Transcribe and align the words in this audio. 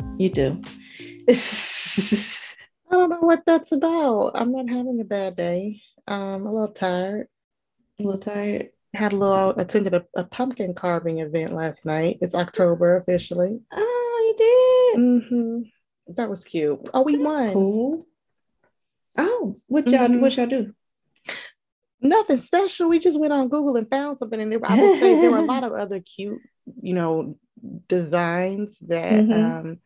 Not. 0.00 0.20
You 0.20 0.28
do. 0.30 0.62
I 1.28 2.96
don't 2.96 3.10
know 3.10 3.20
what 3.20 3.42
that's 3.46 3.72
about. 3.72 4.32
I'm 4.34 4.52
not 4.52 4.68
having 4.68 5.00
a 5.00 5.04
bad 5.04 5.36
day. 5.36 5.80
Um, 6.06 6.46
a 6.46 6.52
little 6.52 6.68
tired. 6.68 7.28
A 7.98 8.02
little 8.02 8.20
tired. 8.20 8.68
Had 8.92 9.12
a 9.12 9.16
little 9.16 9.50
attended 9.50 9.94
a, 9.94 10.04
a 10.14 10.24
pumpkin 10.24 10.74
carving 10.74 11.18
event 11.18 11.52
last 11.52 11.84
night. 11.86 12.18
It's 12.20 12.34
October 12.34 12.96
officially. 12.96 13.60
Oh, 13.72 14.34
you 14.38 15.24
did. 15.24 15.32
Mm-hmm. 15.32 16.14
That 16.14 16.30
was 16.30 16.44
cute. 16.44 16.78
Oh, 16.92 17.02
we 17.02 17.16
That's 17.16 17.24
won. 17.24 17.52
Cool. 17.52 18.06
Oh, 19.16 19.56
what 19.66 19.88
y'all 19.90 20.08
Mhm. 20.08 20.20
what 20.20 20.36
y'all 20.36 20.46
do? 20.46 20.72
Nothing 22.00 22.38
special. 22.38 22.88
We 22.88 22.98
just 22.98 23.18
went 23.18 23.32
on 23.32 23.48
Google 23.48 23.76
and 23.76 23.88
found 23.88 24.18
something, 24.18 24.40
and 24.40 24.52
there, 24.52 24.60
I 24.62 24.76
will 24.80 24.98
say 24.98 25.20
there 25.20 25.30
were 25.30 25.38
a 25.38 25.42
lot 25.46 25.64
of 25.64 25.72
other 25.72 26.00
cute, 26.00 26.40
you 26.82 26.94
know, 26.94 27.36
designs 27.88 28.78
that 28.80 29.24
Mhm. 29.24 29.60
um, 29.60 29.80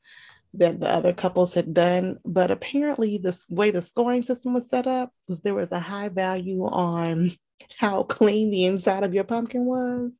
that 0.54 0.80
the 0.80 0.88
other 0.88 1.12
couples 1.12 1.54
had 1.54 1.74
done. 1.74 2.18
But 2.24 2.50
apparently, 2.50 3.18
this 3.18 3.44
way 3.50 3.70
the 3.70 3.82
scoring 3.82 4.22
system 4.22 4.54
was 4.54 4.68
set 4.68 4.86
up 4.86 5.12
was 5.28 5.40
there 5.40 5.54
was 5.54 5.72
a 5.72 5.80
high 5.80 6.08
value 6.08 6.64
on 6.64 7.32
how 7.78 8.02
clean 8.04 8.50
the 8.50 8.64
inside 8.64 9.02
of 9.04 9.14
your 9.14 9.24
pumpkin 9.24 9.64
was, 9.64 10.10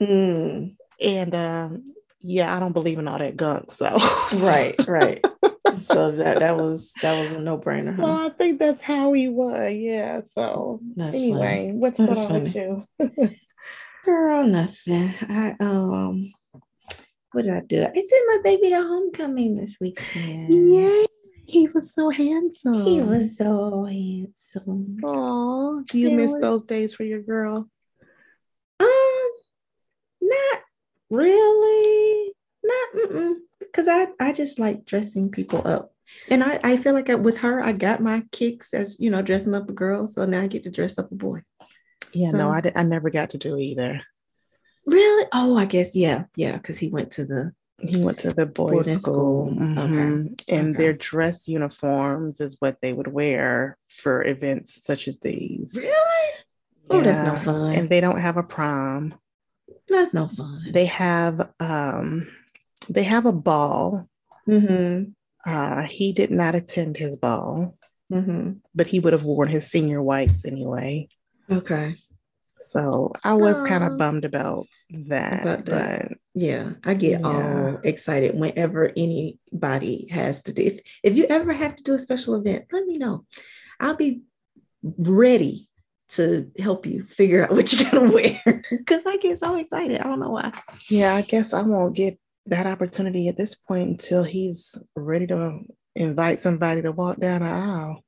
Mm, 0.00 0.76
and 1.00 1.34
um, 1.34 1.94
yeah, 2.22 2.56
I 2.56 2.60
don't 2.60 2.72
believe 2.72 2.98
in 2.98 3.08
all 3.08 3.18
that 3.18 3.36
gunk. 3.36 3.72
So 3.72 3.98
right, 4.34 4.74
right. 4.88 5.24
so 5.78 6.12
that 6.12 6.38
that 6.40 6.56
was 6.56 6.94
that 7.02 7.12
was 7.18 7.32
a 7.32 7.40
no 7.40 7.58
brainer, 7.58 7.96
So 7.96 8.06
huh? 8.06 8.26
I 8.26 8.30
think 8.30 8.58
that's 8.58 8.82
how 8.82 9.12
he 9.12 9.28
was. 9.28 9.74
Yeah. 9.74 10.20
So 10.22 10.80
That's 10.96 11.16
anyway, 11.16 11.72
what's 11.74 11.98
That's 11.98 12.26
going 12.26 12.32
on 12.32 12.42
with 12.42 12.54
you? 12.54 12.84
Girl, 14.04 14.46
nothing. 14.46 15.14
I 15.28 15.54
um, 15.60 16.30
what 17.32 17.44
did 17.44 17.54
I 17.54 17.60
do? 17.60 17.82
I 17.82 17.92
sent 17.92 18.26
my 18.26 18.38
baby 18.42 18.70
to 18.70 18.76
homecoming 18.76 19.56
this 19.56 19.76
weekend. 19.80 20.48
Yay! 20.48 21.06
He 21.46 21.68
was 21.74 21.94
so 21.94 22.10
handsome. 22.10 22.84
He 22.84 23.00
was 23.00 23.36
so 23.36 23.84
handsome. 23.84 24.98
Oh, 25.04 25.82
do 25.88 25.98
you 25.98 26.10
miss 26.10 26.32
was- 26.32 26.40
those 26.40 26.62
days 26.62 26.94
for 26.94 27.04
your 27.04 27.22
girl? 27.22 27.68
Um, 28.80 29.30
not 30.20 30.60
really. 31.10 32.32
Not 32.62 33.36
because 33.58 33.88
I 33.88 34.08
I 34.20 34.32
just 34.32 34.58
like 34.58 34.84
dressing 34.84 35.30
people 35.30 35.66
up, 35.66 35.92
and 36.28 36.42
I 36.44 36.60
I 36.62 36.76
feel 36.76 36.92
like 36.92 37.08
I, 37.08 37.14
with 37.14 37.38
her 37.38 37.62
I 37.62 37.72
got 37.72 38.02
my 38.02 38.24
kicks 38.32 38.74
as 38.74 39.00
you 39.00 39.10
know 39.10 39.22
dressing 39.22 39.54
up 39.54 39.68
a 39.68 39.72
girl, 39.72 40.06
so 40.06 40.24
now 40.26 40.42
I 40.42 40.46
get 40.46 40.64
to 40.64 40.70
dress 40.70 40.98
up 40.98 41.10
a 41.10 41.14
boy. 41.14 41.40
Yeah, 42.12 42.30
no, 42.32 42.50
I 42.50 42.60
did, 42.60 42.72
I 42.76 42.82
never 42.82 43.10
got 43.10 43.30
to 43.30 43.38
do 43.38 43.56
either. 43.56 44.00
Really? 44.86 45.26
Oh, 45.32 45.56
I 45.56 45.64
guess 45.66 45.94
yeah, 45.94 46.24
yeah, 46.36 46.52
because 46.56 46.78
he 46.78 46.88
went 46.88 47.10
to 47.12 47.24
the 47.26 47.52
He 47.80 48.02
went 48.02 48.18
to 48.20 48.32
the 48.32 48.46
boys' 48.46 48.90
school, 49.00 49.52
school. 49.52 49.62
Okay. 49.78 49.92
Mhm. 49.92 50.44
and 50.48 50.68
Okay. 50.70 50.78
their 50.78 50.92
dress 50.94 51.46
uniforms 51.46 52.40
is 52.40 52.56
what 52.58 52.78
they 52.82 52.92
would 52.92 53.08
wear 53.08 53.76
for 53.88 54.24
events 54.26 54.82
such 54.84 55.06
as 55.08 55.20
these. 55.20 55.74
really. 55.76 55.94
Oh, 56.90 57.02
that's 57.02 57.18
no 57.18 57.36
fun. 57.36 57.74
And 57.76 57.88
they 57.90 58.00
don't 58.00 58.20
have 58.20 58.38
a 58.38 58.42
prom. 58.42 59.14
that's 59.88 60.14
no 60.14 60.26
fun. 60.26 60.64
They 60.70 60.86
have 60.86 61.50
um, 61.60 62.26
they 62.88 63.02
have 63.04 63.26
a 63.26 63.32
ball. 63.32 64.08
mm-hmm. 64.48 65.10
Uh, 65.48 65.82
he 65.82 66.12
did 66.12 66.30
not 66.30 66.54
attend 66.54 66.96
his 66.96 67.16
ball, 67.16 67.76
Mm-hmm. 68.12 68.52
but 68.74 68.86
he 68.86 69.00
would 69.00 69.12
have 69.12 69.24
worn 69.24 69.48
his 69.48 69.66
senior 69.70 70.02
whites 70.02 70.44
anyway. 70.46 71.08
Okay. 71.50 71.94
So 72.60 73.12
I 73.22 73.34
was 73.34 73.62
kind 73.62 73.84
of 73.84 73.92
um, 73.92 73.96
bummed 73.98 74.24
about 74.24 74.66
that, 74.90 75.42
About 75.42 75.64
that. 75.66 76.08
but 76.08 76.18
Yeah, 76.34 76.72
I 76.84 76.94
get 76.94 77.20
Yeah. 77.20 77.26
all 77.28 77.78
excited 77.84 78.34
whenever 78.38 78.90
anybody 78.96 80.08
has 80.10 80.42
to 80.44 80.52
do. 80.52 80.62
If, 80.64 80.80
if 81.04 81.16
you 81.16 81.26
ever 81.28 81.52
have 81.52 81.76
to 81.76 81.84
do 81.84 81.94
a 81.94 81.98
special 81.98 82.34
event, 82.34 82.66
let 82.72 82.84
me 82.84 82.98
know. 82.98 83.24
I'll 83.78 83.94
be 83.96 84.22
ready 84.82 85.68
to 86.10 86.50
help 86.58 86.84
you 86.86 87.04
figure 87.04 87.44
out 87.44 87.50
what 87.54 87.72
you're 87.72 87.90
gonna 87.90 88.10
wear 88.12 88.40
because 88.70 89.06
I 89.06 89.16
get 89.18 89.38
so 89.38 89.54
excited. 89.56 90.00
I 90.00 90.04
don't 90.04 90.20
know 90.20 90.30
why. 90.30 90.52
yeah, 90.90 91.14
I 91.14 91.22
guess 91.22 91.52
I 91.52 91.62
won't 91.62 91.94
get 91.94 92.18
that 92.46 92.66
opportunity 92.66 93.28
at 93.28 93.36
this 93.36 93.54
point 93.54 93.88
until 93.90 94.24
he's 94.24 94.76
ready 94.96 95.26
to 95.28 95.60
invite 95.94 96.38
somebody 96.40 96.82
to 96.82 96.92
walk 96.92 97.20
down 97.20 97.42
the 97.42 97.46
aisle. 97.48 98.02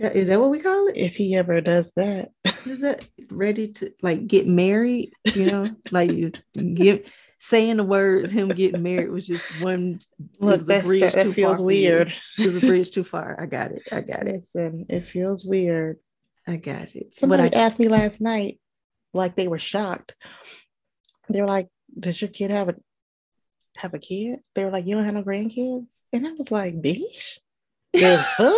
Is 0.00 0.28
that 0.28 0.40
what 0.40 0.50
we 0.50 0.60
call 0.60 0.88
it? 0.88 0.96
If 0.96 1.16
he 1.16 1.34
ever 1.36 1.60
does 1.60 1.92
that, 1.96 2.30
Is 2.66 2.80
that 2.80 3.04
ready 3.30 3.68
to 3.68 3.92
like 4.02 4.26
get 4.26 4.46
married? 4.46 5.12
You 5.34 5.46
know, 5.46 5.68
like 5.90 6.12
you 6.12 6.32
give 6.54 7.10
saying 7.40 7.76
the 7.76 7.84
words 7.84 8.30
him 8.30 8.48
getting 8.48 8.82
married 8.82 9.10
was 9.10 9.26
just 9.26 9.44
one 9.60 10.00
look, 10.40 10.60
was 10.60 10.62
a 10.62 10.64
that's, 10.66 10.86
bridge 10.86 11.12
that 11.12 11.22
too 11.22 11.32
feels 11.32 11.58
far 11.58 11.66
for 11.66 11.72
you. 11.72 11.88
weird. 11.88 12.14
Was 12.38 12.56
a 12.56 12.60
bridge 12.60 12.90
too 12.90 13.04
far. 13.04 13.40
I 13.40 13.46
got 13.46 13.72
it. 13.72 13.82
I 13.92 14.00
got 14.00 14.26
it. 14.26 14.36
Listen, 14.36 14.86
it 14.88 15.00
feels 15.04 15.44
weird. 15.44 15.98
I 16.46 16.56
got 16.56 16.94
it. 16.94 17.14
Somebody 17.14 17.44
What 17.44 17.56
I 17.56 17.60
asked 17.60 17.78
me 17.78 17.88
last 17.88 18.20
night, 18.20 18.60
like 19.14 19.34
they 19.36 19.48
were 19.48 19.58
shocked. 19.58 20.14
They 21.28 21.40
were 21.40 21.46
like, 21.48 21.68
"Does 21.98 22.20
your 22.20 22.30
kid 22.30 22.50
have 22.50 22.68
a 22.70 22.74
have 23.78 23.94
a 23.94 23.98
kid?" 23.98 24.40
They 24.54 24.64
were 24.64 24.70
like, 24.70 24.86
"You 24.86 24.96
don't 24.96 25.04
have 25.04 25.14
no 25.14 25.22
grandkids," 25.22 26.02
and 26.12 26.26
I 26.26 26.32
was 26.32 26.50
like, 26.50 26.74
bitch 26.80 27.38
the 27.92 28.16
fuck? 28.36 28.54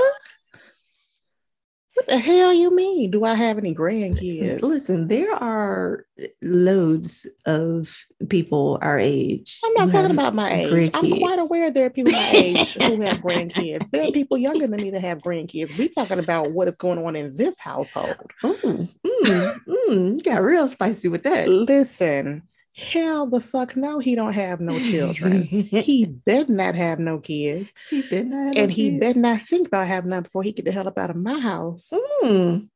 What 2.00 2.06
the 2.06 2.18
hell 2.18 2.50
you 2.50 2.74
mean? 2.74 3.10
Do 3.10 3.24
I 3.24 3.34
have 3.34 3.58
any 3.58 3.74
grandkids?" 3.74 4.62
Listen, 4.62 5.08
there 5.08 5.34
are 5.34 6.06
loads 6.40 7.26
of 7.44 8.06
people 8.30 8.78
our 8.80 8.98
age. 8.98 9.60
I'm 9.62 9.74
not 9.74 9.90
talking 9.90 10.10
about 10.10 10.34
my 10.34 10.50
age. 10.50 10.90
I'm 10.94 11.18
quite 11.18 11.38
aware 11.38 11.70
there 11.70 11.84
are 11.84 11.90
people 11.90 12.12
my 12.12 12.30
age 12.32 12.72
who 12.82 13.02
have 13.02 13.18
grandkids. 13.18 13.90
There 13.90 14.02
are 14.02 14.12
people 14.12 14.38
younger 14.38 14.66
than 14.66 14.80
me 14.80 14.90
that 14.92 15.02
have 15.02 15.18
grandkids. 15.18 15.76
We're 15.76 15.88
talking 15.88 16.18
about 16.18 16.52
what 16.52 16.68
is 16.68 16.78
going 16.78 17.04
on 17.04 17.16
in 17.16 17.34
this 17.34 17.58
household. 17.58 18.30
Mm, 18.42 18.88
mm, 19.06 19.60
mm, 19.66 20.16
you 20.16 20.20
got 20.22 20.42
real 20.42 20.68
spicy 20.68 21.08
with 21.08 21.24
that. 21.24 21.48
Listen, 21.48 22.44
hell 22.76 23.26
the 23.26 23.40
fuck 23.40 23.76
no, 23.76 23.98
he 23.98 24.14
don't 24.14 24.32
have 24.32 24.60
no 24.60 24.78
children. 24.78 25.42
he 25.44 26.06
better 26.06 26.52
not 26.52 26.74
have 26.74 26.98
no 26.98 27.18
kids. 27.18 27.70
he 27.90 28.02
better 28.02 28.24
not 28.24 28.46
have 28.46 28.54
no 28.54 28.62
And 28.62 28.72
he 28.72 28.90
kids. 28.90 29.00
better 29.00 29.20
not 29.20 29.42
think 29.42 29.68
about 29.68 29.86
having 29.86 30.10
none 30.10 30.22
before 30.22 30.42
he 30.42 30.52
get 30.52 30.64
the 30.64 30.72
hell 30.72 30.88
up 30.88 30.98
out 30.98 31.10
of 31.10 31.16
my 31.16 31.38
house. 31.38 31.90
Mm, 32.24 32.68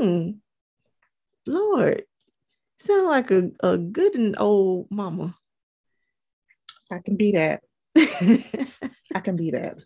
mm. 0.00 0.36
Lord, 1.46 2.04
sound 2.78 3.06
like 3.06 3.30
a, 3.30 3.50
a 3.60 3.76
good 3.78 4.14
and 4.14 4.36
old 4.38 4.88
mama. 4.90 5.34
I 6.90 6.98
can 6.98 7.16
be 7.16 7.32
that. 7.32 7.62
I 7.96 9.20
can 9.22 9.36
be 9.36 9.50
that. 9.52 9.76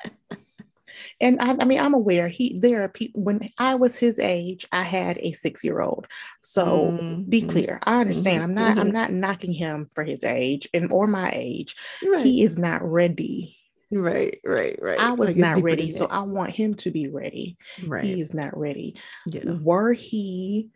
And 1.20 1.40
I, 1.40 1.56
I 1.60 1.64
mean, 1.64 1.78
I'm 1.80 1.94
aware 1.94 2.28
he 2.28 2.58
there 2.58 2.82
are 2.82 2.88
people 2.88 3.22
when 3.22 3.40
I 3.58 3.74
was 3.74 3.98
his 3.98 4.18
age, 4.18 4.66
I 4.72 4.82
had 4.82 5.18
a 5.18 5.32
six-year-old. 5.32 6.06
So 6.40 6.92
Mm, 6.92 7.28
be 7.28 7.42
clear. 7.42 7.78
I 7.84 8.00
understand. 8.00 8.40
Mhm, 8.40 8.44
I'm 8.44 8.54
not 8.54 8.78
I'm 8.78 8.88
mhm. 8.88 8.92
not 8.92 9.12
knocking 9.12 9.52
him 9.52 9.86
for 9.94 10.02
his 10.04 10.24
age 10.24 10.68
and 10.72 10.90
or 10.92 11.06
my 11.06 11.30
age. 11.34 11.76
right, 12.06 12.24
He 12.24 12.42
is 12.42 12.58
not 12.58 12.82
ready. 12.82 13.56
right, 13.92 14.38
right, 14.44 14.78
right. 14.80 15.00
I 15.00 15.12
was 15.12 15.28
Like, 15.28 15.36
not 15.36 15.62
ready. 15.62 15.90
So. 15.92 16.06
I 16.06 16.20
want 16.20 16.52
him 16.52 16.74
to 16.76 16.90
be 16.90 17.08
ready. 17.08 17.56
right, 17.86 18.04
He 18.04 18.20
is 18.20 18.32
not 18.32 18.56
ready. 18.56 18.96
yeah. 19.26 19.42
were 19.60 19.92
he 19.92 20.70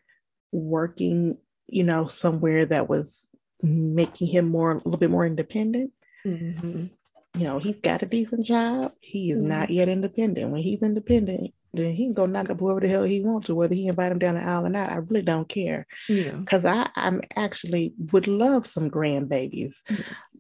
working, 0.53 1.39
you 1.69 1.85
know, 1.85 2.07
somewhere 2.07 2.67
that 2.67 2.89
was 2.89 3.29
making 3.63 4.29
him 4.29 4.49
more 4.51 4.73
a 4.73 4.77
little 4.77 4.99
bit 4.99 5.11
more 5.11 5.25
independent, 5.27 5.93
Mhm. 6.27 6.91
You 7.37 7.45
know, 7.45 7.59
he's 7.59 7.81
got 7.81 8.03
a 8.03 8.07
decent 8.07 8.47
job. 8.47 8.93
He 9.01 9.31
is 9.31 9.43
not 9.43 9.71
yet 9.71 9.89
independent. 9.89 10.51
When 10.53 10.61
he's 10.61 10.83
independent, 10.83 11.51
then 11.73 11.93
he 11.93 12.05
can 12.05 12.13
go 12.15 12.27
knock 12.27 12.51
up 12.51 12.61
whoever 12.61 12.81
the 12.81 12.89
hell 12.89 13.03
he 13.03 13.21
wants 13.21 13.47
to, 13.47 13.55
whether 13.55 13.75
he 13.75 13.89
invite 13.89 14.13
him 14.13 14.19
down 14.21 14.35
the 14.35 14.45
aisle 14.45 14.67
or 14.67 14.69
not. 14.69 14.91
I 14.91 14.97
really 14.97 15.23
don't 15.23 15.49
care. 15.49 15.87
Yeah, 16.09 16.31
Because 16.33 16.65
I 16.65 16.89
I'm 16.95 17.21
actually 17.35 17.95
would 18.13 18.29
love 18.29 18.67
some 18.67 18.89
grandbabies. 18.91 19.75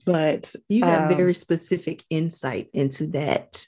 But 0.06 0.54
you 0.68 0.84
have 0.84 1.10
um, 1.10 1.16
very 1.16 1.34
specific 1.34 2.04
insight 2.10 2.68
into 2.72 3.06
that 3.08 3.64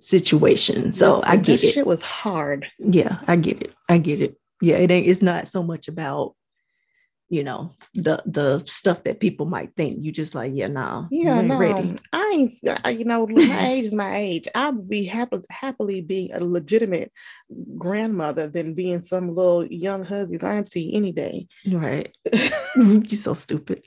situation, 0.00 0.92
so 0.92 1.22
I 1.24 1.36
get 1.36 1.62
it. 1.62 1.72
shit 1.72 1.86
was 1.86 2.02
hard. 2.02 2.66
Yeah, 2.78 3.18
I 3.26 3.36
get 3.36 3.62
it. 3.62 3.74
I 3.88 3.98
get 3.98 4.20
it. 4.20 4.36
Yeah, 4.60 4.76
it 4.76 4.90
ain't. 4.90 5.06
It's 5.06 5.22
not 5.22 5.46
so 5.46 5.62
much 5.62 5.88
about 5.88 6.34
you 7.34 7.42
know 7.42 7.74
the 7.94 8.22
the 8.26 8.62
stuff 8.66 9.02
that 9.04 9.18
people 9.18 9.44
might 9.46 9.74
think. 9.76 10.04
You 10.04 10.12
just 10.12 10.34
like, 10.34 10.52
yeah, 10.54 10.68
nah, 10.68 11.06
Yeah, 11.10 11.40
no, 11.40 11.58
ready. 11.58 11.96
I 12.12 12.32
ain't. 12.34 12.98
You 12.98 13.04
know, 13.04 13.26
my 13.26 13.66
age 13.68 13.86
is 13.86 13.94
my 13.94 14.16
age. 14.16 14.46
I 14.54 14.70
would 14.70 14.88
be 14.88 15.04
happy, 15.04 15.40
happily 15.50 16.00
being 16.00 16.32
a 16.32 16.38
legitimate 16.38 17.10
grandmother 17.76 18.48
than 18.48 18.74
being 18.74 19.00
some 19.00 19.28
little 19.34 19.66
young 19.66 20.04
husband's 20.04 20.44
auntie 20.44 20.94
any 20.94 21.10
day. 21.10 21.48
Right? 21.66 22.14
You're 22.76 23.04
so 23.08 23.34
stupid. 23.34 23.84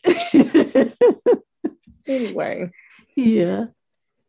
Anyway, 2.05 2.71
yeah, 3.15 3.65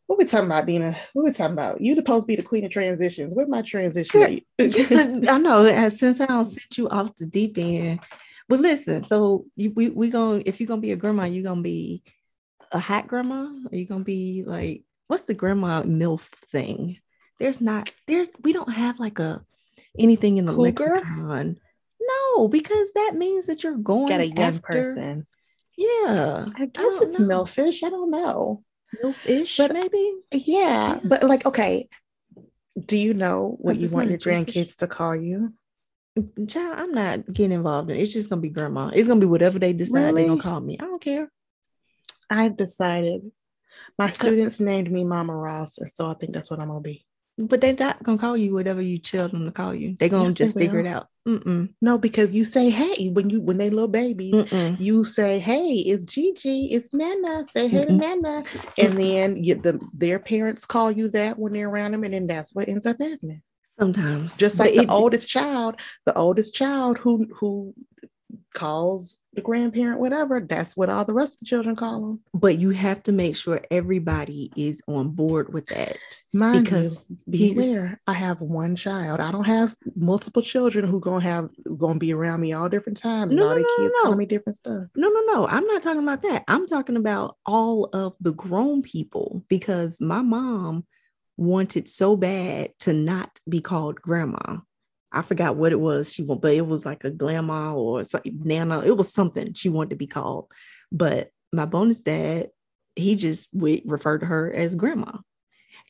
what 0.08 0.18
we 0.18 0.24
talking 0.24 0.46
about, 0.46 0.64
Dina? 0.64 0.96
What 1.12 1.26
we 1.26 1.32
talking 1.32 1.52
about? 1.52 1.82
You 1.82 1.94
supposed 1.94 2.22
to 2.24 2.26
be 2.26 2.36
the 2.36 2.42
queen 2.42 2.64
of 2.64 2.70
transitions. 2.70 3.34
Where 3.34 3.46
my 3.46 3.60
transition? 3.60 4.40
Girl, 4.58 5.28
I 5.28 5.38
know. 5.38 5.88
Since 5.90 6.20
I 6.20 6.26
don't 6.26 6.46
sent 6.46 6.78
you 6.78 6.88
off 6.88 7.14
the 7.16 7.26
deep 7.26 7.58
end, 7.58 8.00
But 8.48 8.60
listen, 8.60 9.04
so 9.04 9.44
you 9.56 9.72
we 9.74 9.90
we 9.90 10.10
going 10.10 10.42
if 10.46 10.58
you're 10.60 10.66
gonna 10.66 10.80
be 10.80 10.92
a 10.92 10.96
grandma, 10.96 11.24
you're 11.24 11.44
gonna 11.44 11.62
be 11.62 12.02
a 12.72 12.78
hot 12.78 13.06
grandma? 13.06 13.50
Are 13.70 13.76
you 13.76 13.86
gonna 13.86 14.04
be 14.04 14.42
like 14.46 14.84
what's 15.06 15.24
the 15.24 15.34
grandma 15.34 15.82
milf 15.82 16.22
thing? 16.50 16.98
There's 17.38 17.60
not 17.60 17.90
there's 18.06 18.30
we 18.42 18.52
don't 18.52 18.72
have 18.72 18.98
like 18.98 19.18
a 19.18 19.42
anything 19.98 20.38
in 20.38 20.46
the 20.46 20.54
Cougar? 20.54 20.84
lexicon. 20.94 21.58
No, 22.00 22.48
because 22.48 22.90
that 22.94 23.12
means 23.16 23.46
that 23.46 23.62
you're 23.62 23.76
going 23.76 24.06
to 24.08 24.12
Get 24.12 24.20
a 24.20 24.26
young 24.26 24.54
after- 24.54 24.60
person. 24.60 25.26
Yeah, 25.76 26.44
I 26.56 26.66
guess 26.66 26.70
don't 26.74 27.02
it's 27.04 27.20
know. 27.20 27.28
milfish. 27.44 27.82
I 27.84 27.90
don't 27.90 28.10
know. 28.10 28.62
milfish 29.02 29.58
But- 29.58 29.72
maybe. 29.74 30.12
Yeah, 30.32 31.00
but 31.04 31.22
like, 31.22 31.44
okay. 31.46 31.88
Do 32.82 32.96
you 32.96 33.12
know 33.12 33.56
what 33.60 33.76
you 33.76 33.88
want 33.90 34.08
your 34.08 34.18
grandkids 34.18 34.76
to 34.76 34.86
call 34.86 35.14
you? 35.14 35.52
Child, 36.48 36.74
I'm 36.78 36.92
not 36.92 37.32
getting 37.32 37.52
involved 37.52 37.90
in 37.90 37.96
it. 37.96 38.02
It's 38.02 38.12
just 38.12 38.28
gonna 38.30 38.40
be 38.42 38.48
grandma. 38.48 38.90
It's 38.94 39.08
gonna 39.08 39.20
be 39.20 39.26
whatever 39.26 39.58
they 39.58 39.72
decide 39.72 39.94
they're 39.94 40.12
Really? 40.12 40.26
gonna 40.28 40.42
call 40.42 40.60
me. 40.60 40.76
I 40.78 40.84
don't 40.84 41.00
care. 41.00 41.30
I've 42.30 42.56
decided 42.56 43.22
my 43.98 44.10
students 44.10 44.60
named 44.60 44.90
me 44.90 45.04
Mama 45.04 45.34
Ross, 45.34 45.78
and 45.78 45.90
so 45.90 46.08
I 46.10 46.14
think 46.14 46.34
that's 46.34 46.50
what 46.50 46.60
I'm 46.60 46.68
gonna 46.68 46.80
be. 46.80 47.04
But 47.38 47.60
they're 47.60 47.72
not 47.72 48.02
gonna 48.02 48.18
call 48.18 48.36
you 48.36 48.52
whatever 48.52 48.82
you 48.82 48.98
tell 48.98 49.28
them 49.28 49.44
to 49.44 49.52
call 49.52 49.72
you. 49.74 49.96
They're 49.98 50.08
gonna 50.08 50.30
Yes, 50.30 50.38
they 50.38 50.44
just 50.44 50.58
figure 50.58 50.80
it 50.80 50.86
out. 50.86 51.06
Mm-mm, 51.26 51.72
No, 51.82 51.98
because 51.98 52.34
you 52.34 52.44
say, 52.44 52.70
"Hey," 52.70 53.10
when 53.10 53.28
you 53.30 53.40
when 53.40 53.58
they 53.58 53.70
little 53.70 53.86
babies, 53.86 54.34
mm-mm. 54.34 54.80
you 54.80 55.04
say, 55.04 55.38
"Hey, 55.38 55.74
it's 55.74 56.04
Gigi, 56.04 56.66
it's 56.72 56.88
Nana." 56.92 57.44
Say, 57.46 57.68
"Hey 57.68 57.84
to 57.84 57.92
Mm-mm. 57.92 57.98
Nana," 58.22 58.44
and 58.78 58.94
then 58.94 59.44
you, 59.44 59.54
the 59.54 59.78
their 59.92 60.18
parents 60.18 60.64
call 60.64 60.90
you 60.90 61.08
that 61.10 61.38
when 61.38 61.52
they're 61.52 61.68
around 61.68 61.92
them, 61.92 62.02
and 62.04 62.14
then 62.14 62.26
that's 62.26 62.54
what 62.54 62.68
ends 62.68 62.86
up 62.86 62.96
happening. 62.98 63.42
Sometimes, 63.78 64.36
Just 64.36 64.58
But 64.58 64.66
like 64.68 64.74
the 64.74 64.82
it- 64.82 64.90
oldest 64.90 65.28
child, 65.28 65.76
the 66.06 66.16
oldest 66.16 66.54
child 66.54 66.98
who 66.98 67.26
who 67.38 67.74
calls 68.54 69.20
the 69.34 69.40
grandparent 69.40 70.00
whatever, 70.00 70.40
that's 70.40 70.76
what 70.76 70.90
all 70.90 71.04
the 71.04 71.12
rest 71.12 71.34
of 71.34 71.40
the 71.40 71.46
children 71.46 71.76
call 71.76 72.00
them. 72.00 72.20
But 72.34 72.58
you 72.58 72.70
have 72.70 73.02
to 73.04 73.12
make 73.12 73.36
sure 73.36 73.60
everybody 73.70 74.50
is 74.56 74.82
on 74.88 75.10
board 75.10 75.52
with 75.52 75.66
that. 75.66 75.96
Mind 76.32 76.64
Because 76.64 77.06
you, 77.26 77.54
beware, 77.54 78.00
I 78.06 78.14
have 78.14 78.40
one 78.40 78.74
child. 78.74 79.20
I 79.20 79.30
don't 79.30 79.44
have 79.44 79.76
multiple 79.94 80.42
children 80.42 80.86
who 80.88 80.98
gonna 80.98 81.22
have 81.22 81.50
gonna 81.78 81.98
be 81.98 82.12
around 82.12 82.40
me 82.40 82.52
all 82.52 82.68
different 82.68 82.98
times. 82.98 83.32
No, 83.34 83.44
all 83.48 83.54
no, 83.54 83.60
no, 83.60 83.76
kids 83.76 83.94
no. 83.98 84.02
call 84.02 84.16
me 84.16 84.26
different 84.26 84.58
stuff. 84.58 84.84
No, 84.96 85.08
no, 85.08 85.20
no. 85.32 85.46
I'm 85.46 85.66
not 85.66 85.82
talking 85.82 86.02
about 86.02 86.22
that. 86.22 86.42
I'm 86.48 86.66
talking 86.66 86.96
about 86.96 87.36
all 87.46 87.84
of 87.92 88.14
the 88.20 88.32
grown 88.32 88.82
people 88.82 89.44
because 89.48 90.00
my 90.00 90.20
mom 90.22 90.84
wanted 91.38 91.88
so 91.88 92.16
bad 92.16 92.72
to 92.80 92.92
not 92.92 93.38
be 93.48 93.62
called 93.62 94.02
grandma. 94.02 94.58
I 95.10 95.22
forgot 95.22 95.56
what 95.56 95.72
it 95.72 95.80
was 95.80 96.12
she 96.12 96.22
wanted, 96.22 96.42
but 96.42 96.52
it 96.52 96.66
was 96.66 96.84
like 96.84 97.04
a 97.04 97.10
grandma 97.10 97.74
or 97.74 98.04
something, 98.04 98.40
nana. 98.44 98.80
It 98.80 98.96
was 98.96 99.14
something 99.14 99.54
she 99.54 99.70
wanted 99.70 99.90
to 99.90 99.96
be 99.96 100.06
called. 100.06 100.52
But 100.92 101.30
my 101.52 101.64
bonus 101.64 102.02
dad, 102.02 102.50
he 102.94 103.14
just 103.14 103.48
would 103.54 103.82
refer 103.86 104.18
to 104.18 104.26
her 104.26 104.52
as 104.52 104.74
grandma. 104.74 105.12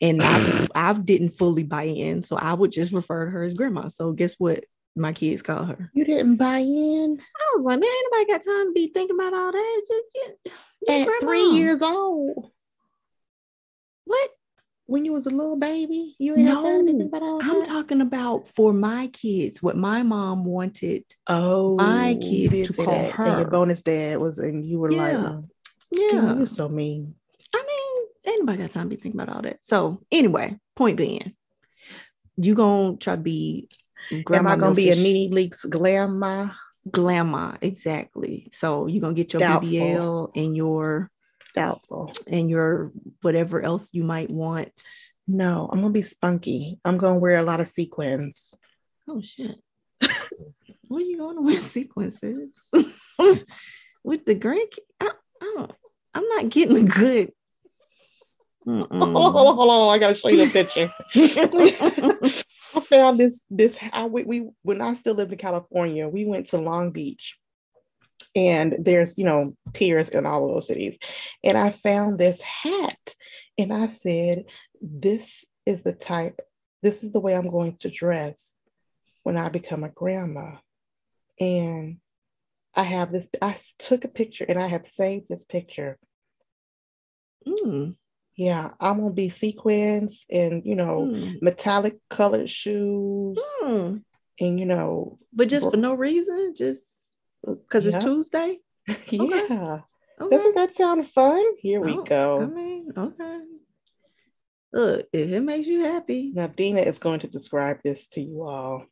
And 0.01 0.21
I, 0.23 0.67
I 0.75 0.93
didn't 0.93 1.31
fully 1.31 1.65
buy 1.65 1.85
in. 1.85 2.23
So 2.23 2.37
I 2.37 2.53
would 2.53 2.71
just 2.71 2.93
refer 2.93 3.25
to 3.25 3.31
her 3.33 3.43
as 3.43 3.55
grandma. 3.55 3.89
So 3.89 4.13
guess 4.13 4.35
what 4.39 4.65
my 4.95 5.13
kids 5.13 5.43
call 5.43 5.65
her? 5.65 5.91
You 5.95 6.05
didn't 6.05 6.37
buy 6.37 6.59
in 6.59 7.19
I 7.19 7.57
was 7.57 7.65
like, 7.65 7.81
man, 7.81 7.89
anybody 7.89 8.33
got 8.33 8.45
time 8.45 8.69
to 8.69 8.73
be 8.73 8.89
thinking 8.89 9.17
about 9.19 9.35
all 9.35 9.53
that. 9.53 9.85
Just, 9.89 10.05
just, 10.15 10.57
just 10.87 11.09
at 11.09 11.21
three 11.21 11.51
years 11.53 11.83
old. 11.83 12.51
What? 14.05 14.31
When 14.89 15.05
you 15.05 15.13
was 15.13 15.27
a 15.27 15.31
little 15.31 15.59
baby, 15.59 16.17
you 16.19 16.35
ain't 16.35 16.49
have 16.49 16.63
time 16.63 16.87
to 16.87 16.93
No, 16.95 16.99
think 16.99 17.11
about 17.13 17.23
all 17.23 17.43
I'm 17.43 17.59
that. 17.59 17.67
talking 17.67 18.01
about 18.01 18.49
for 18.57 18.73
my 18.73 19.09
kids, 19.09 19.63
what 19.63 19.77
my 19.77 20.03
mom 20.03 20.47
wanted. 20.47 21.05
oh, 21.27 21.77
my 21.77 22.15
kids 22.23 22.67
to 22.69 22.73
say 22.73 22.85
call 22.87 22.95
that, 22.95 23.19
and 23.19 23.39
your 23.39 23.51
bonus 23.51 23.83
dad 23.83 24.19
was, 24.19 24.39
and 24.39 24.65
you 24.65 24.79
were 24.79 24.91
like, 24.91 25.13
Yeah. 25.13 25.19
"Mm, 25.19 25.49
Yeah. 25.93 26.37
you're 26.39 26.47
so 26.47 26.71
mean. 26.71 27.15
I 27.55 27.63
mean, 27.67 28.07
ain't 28.35 28.41
nobody 28.47 28.63
got 28.63 28.71
time 28.71 28.85
to 28.89 28.97
be 28.97 28.97
thinking 28.97 29.21
about 29.21 29.37
all 29.37 29.43
that. 29.43 29.59
So 29.61 30.01
anyway, 30.11 30.59
point 30.75 30.97
being, 30.97 31.35
you 32.39 32.55
gonna 32.55 32.97
try 32.97 33.17
to 33.17 33.21
be 33.21 33.69
grandma 34.25 34.53
Am 34.53 34.59
I 34.59 34.61
gonna 34.61 34.75
be 34.75 34.89
a 34.91 34.97
Milfish. 34.97 35.03
Nene 35.03 35.31
Leakes 35.33 35.69
grandma? 35.69 36.49
grandma 36.91 37.57
exactly. 37.61 38.49
So 38.55 38.87
you're 38.87 39.03
gonna 39.03 39.13
get 39.13 39.35
your 39.35 39.41
Doubtful. 39.41 39.69
BBL 39.71 40.31
and 40.35 40.57
your 40.57 41.11
Doubtful. 41.59 42.13
and 42.27 42.49
your 42.49 42.93
whatever 43.23 43.61
else 43.63 43.91
you 43.93 44.05
might 44.05 44.31
want. 44.31 44.73
No, 45.27 45.69
I'm 45.71 45.81
gonna 45.81 45.93
be 45.93 46.03
spunky. 46.03 46.79
I'm 46.85 46.99
gonna 46.99 47.19
wear 47.19 47.37
a 47.37 47.43
lot 47.43 47.61
of 47.61 47.69
sequins. 47.69 48.55
Oh 49.09 49.21
shit. 49.21 49.57
what 50.89 51.03
are 51.03 51.05
you 51.05 51.19
going 51.19 51.37
to 51.37 51.43
wear 51.43 51.57
sequences? 51.57 52.71
with 54.05 54.25
the 54.25 54.35
grandkid? 54.35 54.79
I, 55.01 55.11
I 55.41 55.55
don't 55.57 55.73
I'm 56.15 56.29
not 56.29 56.49
getting 56.51 56.77
a 56.77 56.83
good. 56.83 57.33
Hold 58.67 58.93
on, 58.93 59.13
hold 59.13 59.35
on, 59.35 59.55
hold 59.55 59.71
on. 59.71 59.95
I 59.95 59.99
gotta 59.99 60.15
show 60.15 60.29
you 60.29 60.45
a 60.45 60.49
picture. 60.49 60.93
I 61.15 62.81
found 62.81 63.19
this 63.19 63.43
this 63.51 63.79
I 63.93 64.07
we, 64.07 64.25
we 64.25 64.49
when 64.63 64.83
I 64.83 64.95
still 64.95 65.15
lived 65.15 65.33
in 65.33 65.39
California, 65.39 66.09
we 66.09 66.25
went 66.27 66.49
to 66.49 66.59
Long 66.59 66.91
Beach. 66.91 67.39
And 68.35 68.77
there's, 68.79 69.19
you 69.19 69.25
know, 69.25 69.53
piers 69.73 70.09
in 70.09 70.27
all 70.27 70.49
of 70.49 70.55
those 70.55 70.67
cities. 70.67 70.99
And 71.45 71.57
I 71.57 71.71
found 71.71 72.19
this 72.19 72.43
hat 72.43 72.99
and 73.57 73.73
I 73.73 73.87
said, 73.87 74.45
this 74.81 75.45
is 75.67 75.83
the 75.83 75.93
type, 75.93 76.41
this 76.83 77.03
is 77.03 77.13
the 77.13 77.21
way 77.21 77.35
I'm 77.35 77.51
going 77.51 77.77
to 77.81 77.91
dress 77.91 78.53
when 79.23 79.37
I 79.37 79.49
become 79.49 79.85
a 79.85 79.89
grandma. 79.89 80.57
And 81.41 81.99
I 82.75 82.83
have 82.83 83.11
this, 83.11 83.29
i 83.43 83.57
took 83.79 84.05
a 84.05 84.09
picture 84.09 84.45
and 84.49 84.59
I 84.59 84.67
have 84.67 84.87
saved 84.87 85.27
this 85.29 85.45
picture. 85.45 85.99
Mm, 87.47 87.97
Yeah, 88.37 88.71
I'm 88.81 89.01
gonna 89.01 89.13
be 89.13 89.31
sequins 89.31 90.25
and 90.31 90.65
you 90.65 90.77
know, 90.77 91.09
mm, 91.11 91.43
metallic 91.43 91.99
colored 92.09 92.51
shoes 92.51 93.39
mm. 93.63 94.03
and 94.41 94.61
you 94.61 94.67
know 94.67 95.19
But 95.33 95.49
just 95.49 95.71
for 95.71 95.77
no 95.77 95.95
reason, 95.95 96.55
just 96.57 96.81
because 97.47 97.87
it's 97.87 98.03
Tuesday. 98.03 98.59
yeah 99.09 99.81
Okay. 100.21 100.37
doesn't 100.37 100.55
that 100.57 100.75
sound 100.75 101.07
fun 101.07 101.45
here 101.59 101.81
we 101.81 101.93
Oh, 101.93 102.03
go 102.03 102.43
I 102.43 102.47
mean, 102.47 102.93
okay. 102.97 103.41
Look, 104.73 105.07
if 105.13 105.31
it 105.31 105.41
makes 105.41 105.67
you 105.69 105.85
happy, 105.85 106.33
now 106.35 106.49
dina 106.49 106.81
is 106.81 106.99
going 106.99 107.21
to 107.21 107.29
describe 107.29 107.79
this 107.85 108.09
to 108.09 108.21
you 108.21 108.43
all 108.43 108.85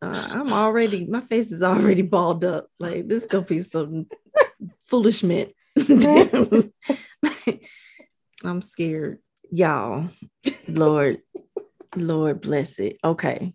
uh, 0.00 0.28
I'm 0.30 0.52
already 0.52 1.06
my 1.06 1.20
face 1.22 1.50
is 1.50 1.62
already 1.62 2.02
balled 2.02 2.44
up. 2.44 2.68
Like 2.78 3.08
this 3.08 3.26
gonna 3.26 3.44
be 3.44 3.62
some 3.62 4.06
foolishment. 4.86 5.52
I'm 8.44 8.62
scared, 8.62 9.18
y'all. 9.50 10.08
Lord, 10.68 11.18
Lord 11.96 12.40
bless 12.40 12.78
it. 12.78 12.98
Okay. 13.02 13.54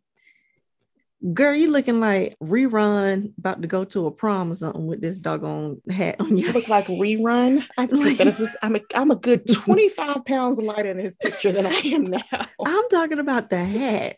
Girl, 1.31 1.55
you 1.55 1.71
looking 1.71 2.01
like 2.01 2.35
rerun 2.43 3.31
about 3.37 3.61
to 3.61 3.67
go 3.67 3.85
to 3.85 4.07
a 4.07 4.11
prom 4.11 4.51
or 4.51 4.55
something 4.55 4.87
with 4.87 4.99
this 4.99 5.17
doggone 5.17 5.81
hat 5.89 6.17
on 6.19 6.35
you 6.35 6.51
look 6.51 6.67
like 6.67 6.85
rerun 6.87 7.63
i 7.77 7.85
think 7.87 8.17
that 8.17 8.27
is 8.27 8.39
just, 8.39 8.57
I'm, 8.61 8.75
a, 8.75 8.81
I'm 8.93 9.09
a 9.11 9.15
good 9.15 9.47
25 9.49 10.25
pounds 10.25 10.59
lighter 10.59 10.89
in 10.89 10.99
his 10.99 11.15
picture 11.15 11.53
than 11.53 11.65
i 11.65 11.69
am 11.71 12.05
now 12.07 12.19
I'm 12.65 12.89
talking 12.89 13.19
about 13.19 13.49
the 13.49 13.63
hat. 13.63 14.17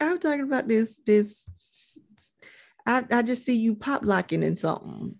I'm 0.00 0.18
talking 0.20 0.42
about 0.42 0.68
this. 0.68 1.00
This. 1.04 1.46
I, 2.86 3.04
I 3.10 3.22
just 3.22 3.44
see 3.44 3.56
you 3.56 3.74
pop 3.74 4.02
locking 4.04 4.42
in 4.42 4.54
something 4.56 5.14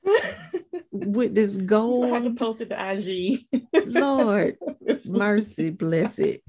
with 0.92 1.34
this 1.34 1.52
I 1.52 1.54
have 1.54 1.60
to 1.60 1.64
gold. 1.66 2.36
post 2.36 2.60
it 2.60 2.70
to 2.70 2.92
IG. 2.92 3.40
Lord, 3.86 4.56
It's- 4.82 5.08
mercy, 5.08 5.70
bless 5.70 6.18
it, 6.18 6.42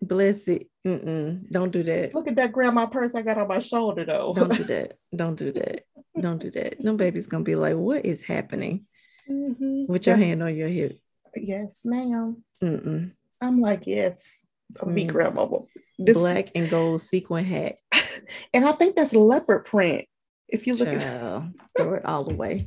bless 0.00 0.48
it. 0.48 0.68
Mm-mm, 0.86 1.50
don't 1.50 1.72
do 1.72 1.82
that. 1.82 2.14
Look 2.14 2.28
at 2.28 2.36
that 2.36 2.52
grandma 2.52 2.86
purse 2.86 3.14
I 3.14 3.22
got 3.22 3.38
on 3.38 3.48
my 3.48 3.58
shoulder 3.58 4.04
though. 4.04 4.32
Don't 4.34 4.56
do 4.56 4.64
that. 4.74 4.98
Don't 5.14 5.36
do 5.38 5.52
that. 5.52 5.84
Don't 6.18 6.40
do 6.40 6.50
that. 6.52 6.80
No 6.80 6.96
baby's 6.96 7.26
gonna 7.26 7.44
be 7.44 7.56
like, 7.56 7.74
what 7.76 8.04
is 8.04 8.22
happening 8.22 8.86
Mhm. 9.28 9.88
with 9.88 10.06
your 10.06 10.16
hand 10.16 10.42
on 10.42 10.54
your 10.56 10.68
hip? 10.68 10.98
Yes, 11.36 11.82
ma'am. 11.84 12.42
Mm-mm. 12.62 13.12
I'm 13.40 13.60
like, 13.60 13.82
yes, 13.86 14.46
I'll 14.80 14.88
be 14.92 15.04
Mm. 15.04 15.12
grandmama. 15.12 15.58
This, 15.98 16.14
Black 16.14 16.50
and 16.54 16.70
gold 16.70 17.02
sequin 17.02 17.44
hat. 17.44 17.76
and 18.54 18.64
I 18.64 18.72
think 18.72 18.96
that's 18.96 19.14
leopard 19.14 19.64
print. 19.64 20.06
If 20.48 20.66
you 20.66 20.76
look 20.76 20.88
at 20.88 21.42
throw 21.76 21.94
it 21.94 22.04
all 22.04 22.30
away. 22.30 22.66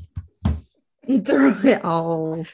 Throw 1.26 1.50
it 1.64 1.84
all. 1.84 2.46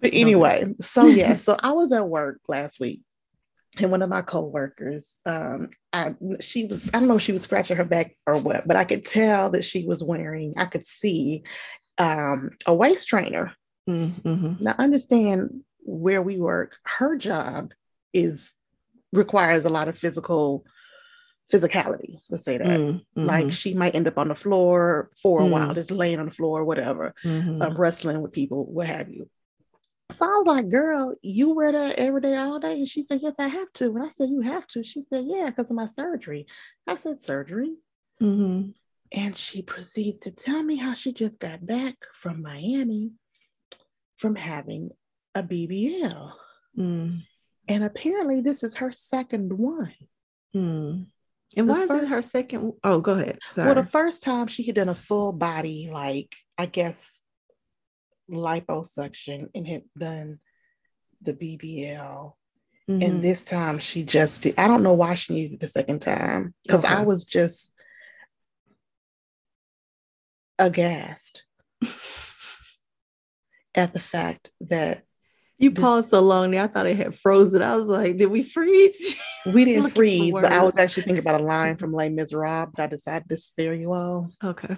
But 0.00 0.10
anyway, 0.12 0.74
so 0.80 1.06
yeah, 1.06 1.36
so 1.36 1.56
I 1.62 1.72
was 1.72 1.92
at 1.92 2.08
work 2.08 2.40
last 2.48 2.80
week, 2.80 3.02
and 3.78 3.90
one 3.90 4.02
of 4.02 4.08
my 4.08 4.22
coworkers, 4.22 5.16
um, 5.26 5.68
I 5.92 6.14
she 6.40 6.64
was 6.66 6.88
I 6.94 6.98
don't 6.98 7.08
know 7.08 7.16
if 7.16 7.22
she 7.22 7.32
was 7.32 7.42
scratching 7.42 7.76
her 7.76 7.84
back 7.84 8.16
or 8.26 8.38
what, 8.38 8.66
but 8.66 8.76
I 8.76 8.84
could 8.84 9.04
tell 9.04 9.50
that 9.50 9.64
she 9.64 9.84
was 9.86 10.02
wearing. 10.02 10.54
I 10.56 10.64
could 10.66 10.86
see 10.86 11.42
um, 11.98 12.50
a 12.66 12.74
waist 12.74 13.08
trainer. 13.08 13.54
Mm-hmm. 13.88 14.64
Now 14.64 14.74
understand 14.78 15.60
where 15.80 16.22
we 16.22 16.38
work. 16.38 16.76
Her 16.84 17.16
job 17.16 17.72
is 18.12 18.54
requires 19.12 19.64
a 19.64 19.68
lot 19.70 19.88
of 19.88 19.96
physical 19.96 20.64
physicality. 21.52 22.18
Let's 22.28 22.44
say 22.44 22.58
that. 22.58 22.80
Mm, 22.80 23.02
Like 23.14 23.52
she 23.52 23.72
might 23.74 23.94
end 23.94 24.08
up 24.08 24.18
on 24.18 24.28
the 24.28 24.34
floor 24.34 25.10
for 25.22 25.42
a 25.42 25.44
Mm. 25.44 25.50
while, 25.50 25.74
just 25.74 25.90
laying 25.92 26.18
on 26.18 26.26
the 26.26 26.32
floor, 26.32 26.64
whatever, 26.64 27.14
mhm, 27.24 27.62
um, 27.62 27.76
wrestling 27.76 28.20
with 28.20 28.32
people, 28.32 28.64
what 28.64 28.88
have 28.88 29.08
you. 29.08 29.30
So 30.12 30.24
I 30.24 30.38
was 30.38 30.46
like, 30.46 30.68
girl, 30.68 31.14
you 31.22 31.52
wear 31.54 31.72
that 31.72 31.98
every 31.98 32.20
day, 32.20 32.36
all 32.36 32.60
day? 32.60 32.74
And 32.74 32.88
she 32.88 33.02
said, 33.02 33.20
yes, 33.22 33.34
I 33.40 33.48
have 33.48 33.70
to. 33.74 33.86
And 33.86 34.04
I 34.04 34.08
said, 34.08 34.28
you 34.30 34.40
have 34.40 34.66
to. 34.68 34.84
She 34.84 35.02
said, 35.02 35.24
yeah, 35.26 35.46
because 35.50 35.70
of 35.70 35.76
my 35.76 35.86
surgery. 35.86 36.46
I 36.86 36.96
said, 36.96 37.18
surgery. 37.20 37.74
mhm, 38.22 38.74
And 39.12 39.36
she 39.36 39.62
proceeds 39.62 40.20
to 40.20 40.30
tell 40.30 40.62
me 40.62 40.76
how 40.76 40.94
she 40.94 41.12
just 41.12 41.40
got 41.40 41.66
back 41.66 41.96
from 42.14 42.40
Miami 42.42 43.12
from 44.16 44.36
having 44.36 44.90
a 45.34 45.42
BBL. 45.42 46.32
mm, 46.78 47.20
And 47.68 47.84
apparently, 47.84 48.40
this 48.40 48.62
is 48.62 48.76
her 48.76 48.92
second 48.92 49.58
one. 49.58 49.92
mm. 50.54 51.06
And 51.56 51.68
The 51.68 51.72
why 51.72 51.82
is 51.82 51.90
it 51.90 52.08
her 52.08 52.22
second? 52.22 52.74
Oh, 52.84 53.00
go 53.00 53.12
ahead. 53.12 53.38
Sorry. 53.52 53.66
Well, 53.66 53.82
the 53.82 53.90
first 53.90 54.22
time 54.22 54.46
she 54.46 54.64
had 54.64 54.76
done 54.76 54.88
a 54.88 54.94
full 54.94 55.32
body, 55.32 55.88
like, 55.92 56.34
I 56.58 56.66
guess, 56.66 57.15
liposuction 58.30 59.48
and 59.54 59.66
had 59.66 59.82
done 59.98 60.38
the 61.22 61.32
BBL. 61.32 62.36
Mhm. 62.88 63.04
And 63.04 63.22
this 63.22 63.44
time 63.44 63.78
she 63.78 64.04
just 64.04 64.42
did. 64.42 64.54
I 64.58 64.68
don't 64.68 64.82
know 64.82 64.94
why 64.94 65.14
she 65.16 65.32
needed 65.34 65.60
the 65.60 65.68
second 65.68 66.00
time 66.02 66.54
because 66.62 66.84
I 66.84 67.02
was 67.02 67.24
just 67.24 67.72
aghast 70.58 71.44
at 73.74 73.92
the 73.92 74.00
fact 74.00 74.50
that 74.60 75.02
you 75.58 75.70
this- 75.70 75.82
paused 75.82 76.10
so 76.10 76.20
long 76.20 76.50
there. 76.50 76.62
I 76.62 76.66
thought 76.66 76.86
it 76.86 76.96
had 76.96 77.14
frozen. 77.14 77.62
I 77.62 77.76
was 77.76 77.86
like, 77.86 78.16
did 78.18 78.26
we 78.26 78.42
freeze? 78.42 79.16
we 79.46 79.64
didn't 79.64 79.90
freeze, 79.94 80.32
but 80.32 80.52
I 80.52 80.62
was 80.62 80.76
actually 80.76 81.04
thinking 81.04 81.24
about 81.26 81.40
a 81.40 81.44
line 81.44 81.76
from 81.76 81.92
Les 81.92 82.08
Miserables, 82.10 82.72
but 82.74 82.82
I 82.82 82.86
decided 82.86 83.28
to 83.28 83.36
spare 83.36 83.74
you 83.74 83.92
all. 83.92 84.30
okay. 84.42 84.76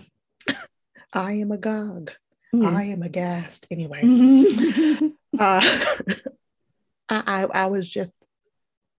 I 1.13 1.33
am 1.33 1.53
agog. 1.53 2.13
Mm. 2.55 2.67
I 2.67 2.85
am 2.85 3.03
aghast. 3.03 3.67
Anyway, 3.71 4.03
Mhm. 4.03 5.13
uh, 5.39 5.61
I, 7.11 7.47
I 7.53 7.67
was 7.67 7.89
just 7.89 8.15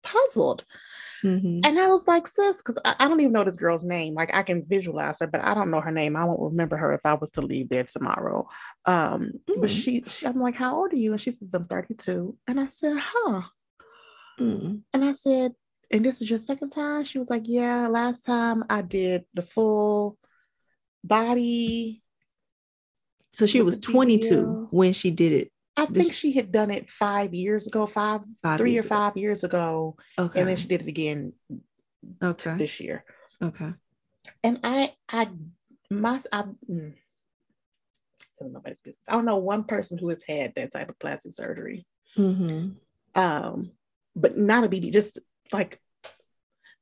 puzzled. 0.04 0.66
Mhm. 1.24 1.66
And 1.66 1.78
I 1.80 1.88
was 1.88 2.08
like, 2.08 2.26
sis, 2.28 2.58
because 2.58 2.80
I, 2.86 2.96
I 3.00 3.08
don't 3.08 3.20
even 3.20 3.34
know 3.34 3.44
this 3.44 3.58
girl's 3.58 3.84
name. 3.84 4.14
Like 4.14 4.34
I 4.34 4.44
can 4.44 4.64
visualize 4.66 5.20
her, 5.20 5.28
but 5.28 5.42
I 5.42 5.54
don't 5.54 5.70
know 5.72 5.82
her 5.82 5.92
name. 5.92 6.16
I 6.16 6.24
won't 6.26 6.52
remember 6.52 6.78
her 6.78 6.94
if 6.94 7.06
I 7.06 7.16
was 7.16 7.32
to 7.32 7.42
leave 7.42 7.70
there 7.70 7.84
tomorrow. 7.84 8.48
Um, 8.86 9.34
but 9.48 9.70
Mm. 9.70 9.84
she, 9.84 10.04
she, 10.08 10.26
I'm 10.26 10.40
like, 10.40 10.56
how 10.56 10.78
old 10.78 10.94
are 10.94 10.96
you? 10.96 11.12
And 11.12 11.20
she 11.22 11.32
says, 11.32 11.54
I'm 11.54 11.66
32. 11.66 12.38
And 12.48 12.60
I 12.60 12.68
said, 12.70 12.98
huh. 12.98 13.42
Mm. 14.40 14.82
And 14.94 15.06
I 15.06 15.12
said, 15.14 15.52
and 15.92 16.06
this 16.06 16.22
is 16.22 16.30
your 16.30 16.40
second 16.40 16.70
time? 16.70 17.04
She 17.04 17.20
was 17.20 17.30
like, 17.30 17.44
yeah, 17.46 17.88
last 17.88 18.22
time 18.22 18.64
I 18.70 18.82
did 18.82 19.26
the 19.34 19.42
full 19.42 20.18
body. 21.04 22.02
So 23.34 23.46
she 23.46 23.62
was 23.62 23.80
22 23.80 24.30
BBL. 24.36 24.68
when 24.72 24.94
she 24.94 25.12
did 25.12 25.32
it. 25.34 25.52
I 25.78 25.86
This- 25.86 26.04
think 26.06 26.14
she 26.14 26.34
had 26.34 26.52
done 26.52 26.72
it 26.72 26.90
five 26.90 27.34
years 27.34 27.68
ago, 27.68 27.86
five, 27.86 28.22
Five 28.44 28.58
three 28.58 28.72
or 28.72 28.74
years 28.74 28.86
ago. 28.86 28.96
five 28.96 29.18
years 29.18 29.44
ago. 29.44 29.98
Okay. 30.18 30.40
And 30.40 30.50
then 30.50 30.58
she 30.58 30.68
did 30.68 30.82
it 30.82 30.88
again 30.88 31.34
okay. 32.22 32.56
this 32.58 32.80
year. 32.80 33.06
Okay. 33.42 33.74
and 34.44 34.60
I 34.64 34.94
I 35.08 35.30
must 35.90 36.28
I 36.34 36.44
mm, 36.70 36.94
nobody's 38.42 38.80
business. 38.82 39.06
I 39.08 39.14
don't 39.14 39.26
know 39.26 39.38
one 39.38 39.64
person 39.64 39.98
who 39.98 40.10
has 40.10 40.24
had 40.24 40.54
that 40.56 40.72
type 40.74 40.90
of 40.90 41.00
plastic 41.00 41.34
surgery. 41.34 41.86
hmm 42.16 42.72
Um, 43.16 43.72
but 44.16 44.38
not 44.38 44.64
a 44.66 44.68
BB, 44.70 44.92
just 44.92 45.20
like 45.54 45.80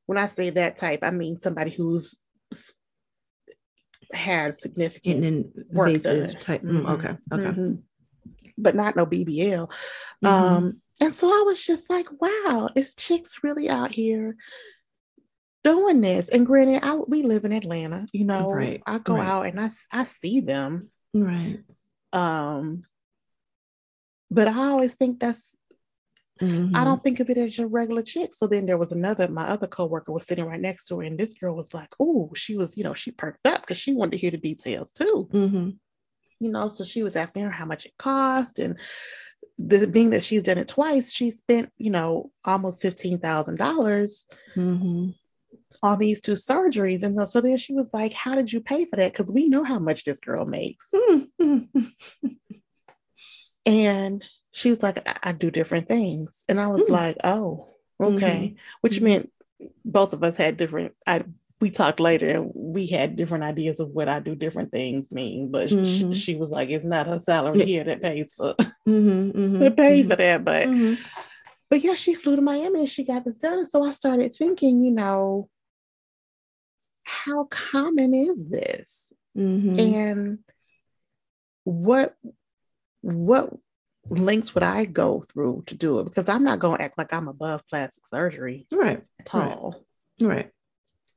when 0.08 0.18
I 0.18 0.27
say 0.27 0.50
that 0.51 0.77
type, 0.77 1.00
I 1.04 1.12
mean 1.12 1.38
somebody 1.38 1.72
who's 1.72 2.20
had 4.14 4.56
significant 4.56 5.24
And 5.26 5.54
work 5.70 5.90
invasive 5.90 6.40
type. 6.40 6.62
mm, 6.64 6.82
Mhm. 6.82 6.94
Okay. 6.94 7.18
Okay. 7.34 7.60
Mhm. 7.60 7.84
but 8.58 8.76
not 8.76 8.96
no 8.96 9.06
BBL. 9.06 9.70
Mhm. 10.24 10.28
Um, 10.30 10.82
and 11.02 11.14
so 11.14 11.28
I 11.30 11.44
was 11.46 11.64
just 11.64 11.90
like, 11.90 12.08
wow, 12.22 12.70
is 12.76 12.96
chicks 12.96 13.40
really 13.44 13.70
out 13.70 13.92
here 13.92 14.36
doing 15.64 16.02
this? 16.02 16.30
And 16.30 16.46
granted, 16.46 16.84
I 16.84 16.96
we 16.96 17.24
live 17.24 17.46
in 17.46 17.52
Atlanta, 17.52 18.08
you 18.14 18.26
know, 18.26 18.50
Right, 18.52 18.82
I 18.86 19.00
go 19.00 19.16
right. 19.16 19.28
out 19.28 19.46
and 19.48 19.60
I 19.60 19.70
I 19.92 20.04
see 20.06 20.40
them. 20.40 20.90
right. 21.14 21.60
Um, 22.14 22.84
but 24.32 24.48
I 24.48 24.68
always 24.68 24.94
think 24.94 25.20
that's 25.20 25.57
I 26.41 26.46
Mhm. 26.46 26.84
don't 26.86 27.03
think 27.03 27.20
of 27.20 27.29
it 27.29 27.38
as 27.38 27.58
your 27.58 27.67
regular 27.67 28.01
chick. 28.03 28.34
So 28.34 28.48
then 28.48 28.65
there 28.65 28.77
was 28.77 28.91
another, 28.91 29.27
my 29.27 29.48
other 29.48 29.67
coworker 29.67 30.12
was 30.12 30.25
sitting 30.25 30.46
right 30.46 30.60
next 30.60 30.86
to 30.88 30.98
her, 30.98 31.03
and 31.03 31.17
this 31.17 31.34
girl 31.34 31.56
was 31.56 31.74
like, 31.74 31.89
oh, 32.00 32.32
she 32.36 32.56
was, 32.56 32.77
you 32.77 32.84
know, 32.84 32.94
she 32.94 33.12
perked 33.12 33.46
up 33.48 33.62
because 33.62 33.77
she 33.77 33.94
wanted 33.94 34.12
to 34.12 34.17
hear 34.17 34.32
the 34.32 34.38
details 34.38 34.91
too. 34.91 35.29
Mhm. 35.32 35.77
you 36.39 36.51
know 36.51 36.70
so 36.70 36.84
she 36.84 37.01
was 37.01 37.15
asking 37.15 37.41
her 37.44 37.50
how 37.50 37.65
much 37.65 37.88
it 37.88 37.98
cost 37.98 38.60
and 38.60 38.77
the, 39.58 39.88
being 39.88 40.12
that 40.12 40.22
she's 40.24 40.44
done 40.44 40.60
it 40.60 40.67
twice 40.67 41.12
she 41.12 41.32
spent 41.32 41.72
you 41.79 41.89
know 41.89 42.32
almost 42.46 42.84
$15000 42.84 44.25
Mhm. 44.56 45.15
on 45.82 45.98
these 45.98 46.22
two 46.22 46.34
surgeries 46.34 47.01
and 47.01 47.27
so 47.27 47.41
then 47.41 47.58
she 47.58 47.74
was 47.74 47.89
like 47.91 48.13
how 48.13 48.36
did 48.36 48.53
you 48.53 48.62
pay 48.62 48.86
for 48.86 48.98
that 48.98 49.12
because 49.13 49.32
we 49.32 49.48
know 49.50 49.63
how 49.63 49.79
much 49.79 50.03
this 50.03 50.20
girl 50.20 50.46
makes 50.46 50.91
Mhm. 50.94 51.27
and 53.65 54.24
she 54.58 54.72
was 54.72 54.82
like 54.82 54.98
i, 55.08 55.30
I 55.30 55.32
do 55.34 55.52
different 55.52 55.88
things 55.88 56.44
and 56.50 56.60
i 56.60 56.68
was 56.68 56.82
Mm. 56.88 56.90
like 56.90 57.18
oh 57.24 57.68
okay 58.00 58.56
which 58.82 59.00
Mhm. 59.00 59.04
meant 59.04 59.32
both 59.86 60.14
of 60.14 60.24
us 60.24 60.36
had 60.38 60.58
different 60.58 60.94
i 61.06 61.24
we 61.60 61.70
talked 61.72 62.00
later 62.00 62.30
and 62.30 62.52
we 62.54 62.86
had 62.88 63.16
different 63.16 63.44
ideas 63.44 63.80
of 63.80 63.90
what 63.90 64.08
I 64.08 64.20
do 64.20 64.36
different 64.36 64.72
things 64.72 65.12
mean, 65.12 65.50
but 65.50 65.72
sh- 65.72 65.74
Mhm. 65.74 66.14
she 66.14 66.36
was 66.36 66.52
like, 66.52 66.70
it's 66.70 66.86
not 66.86 67.08
her 67.08 67.18
salary 67.18 67.62
Yeah. 67.62 67.66
here 67.66 67.84
that 67.86 68.00
pays 68.04 68.36
for 68.36 68.54
Mhm. 68.88 69.34
Mhm. 69.34 69.60
that 69.62 69.76
pays 69.76 70.08
for 70.08 70.16
that. 70.18 70.46
But. 70.46 70.70
But 71.72 71.82
yeah, 71.82 71.96
she 71.96 72.14
flew 72.14 72.36
to 72.36 72.44
Miami 72.44 72.82
and 72.82 72.90
she 72.90 73.04
got 73.04 73.26
this 73.26 73.40
done. 73.40 73.66
So 73.68 73.84
I 73.84 73.92
started 73.92 74.36
thinking, 74.36 74.84
you 74.86 74.92
know, 74.92 75.50
how 77.04 77.46
common 77.46 78.14
is 78.14 78.46
this? 78.46 79.12
And 79.80 80.40
what 81.64 82.16
what 83.02 83.52
links 84.10 84.54
would 84.54 84.64
I 84.64 84.86
go 84.86 85.22
through 85.22 85.64
to 85.68 85.76
do 85.76 86.00
it? 86.00 86.06
Because 86.06 86.30
I'm 86.30 86.44
not 86.44 86.60
gonna 86.60 86.82
act 86.84 86.98
like 86.98 87.14
I'm 87.14 87.28
above 87.28 87.68
plastic 87.68 88.06
surgery 88.08 88.68
Right. 88.72 89.04
at 89.20 89.34
all. 89.34 89.86
Right. 90.22 90.50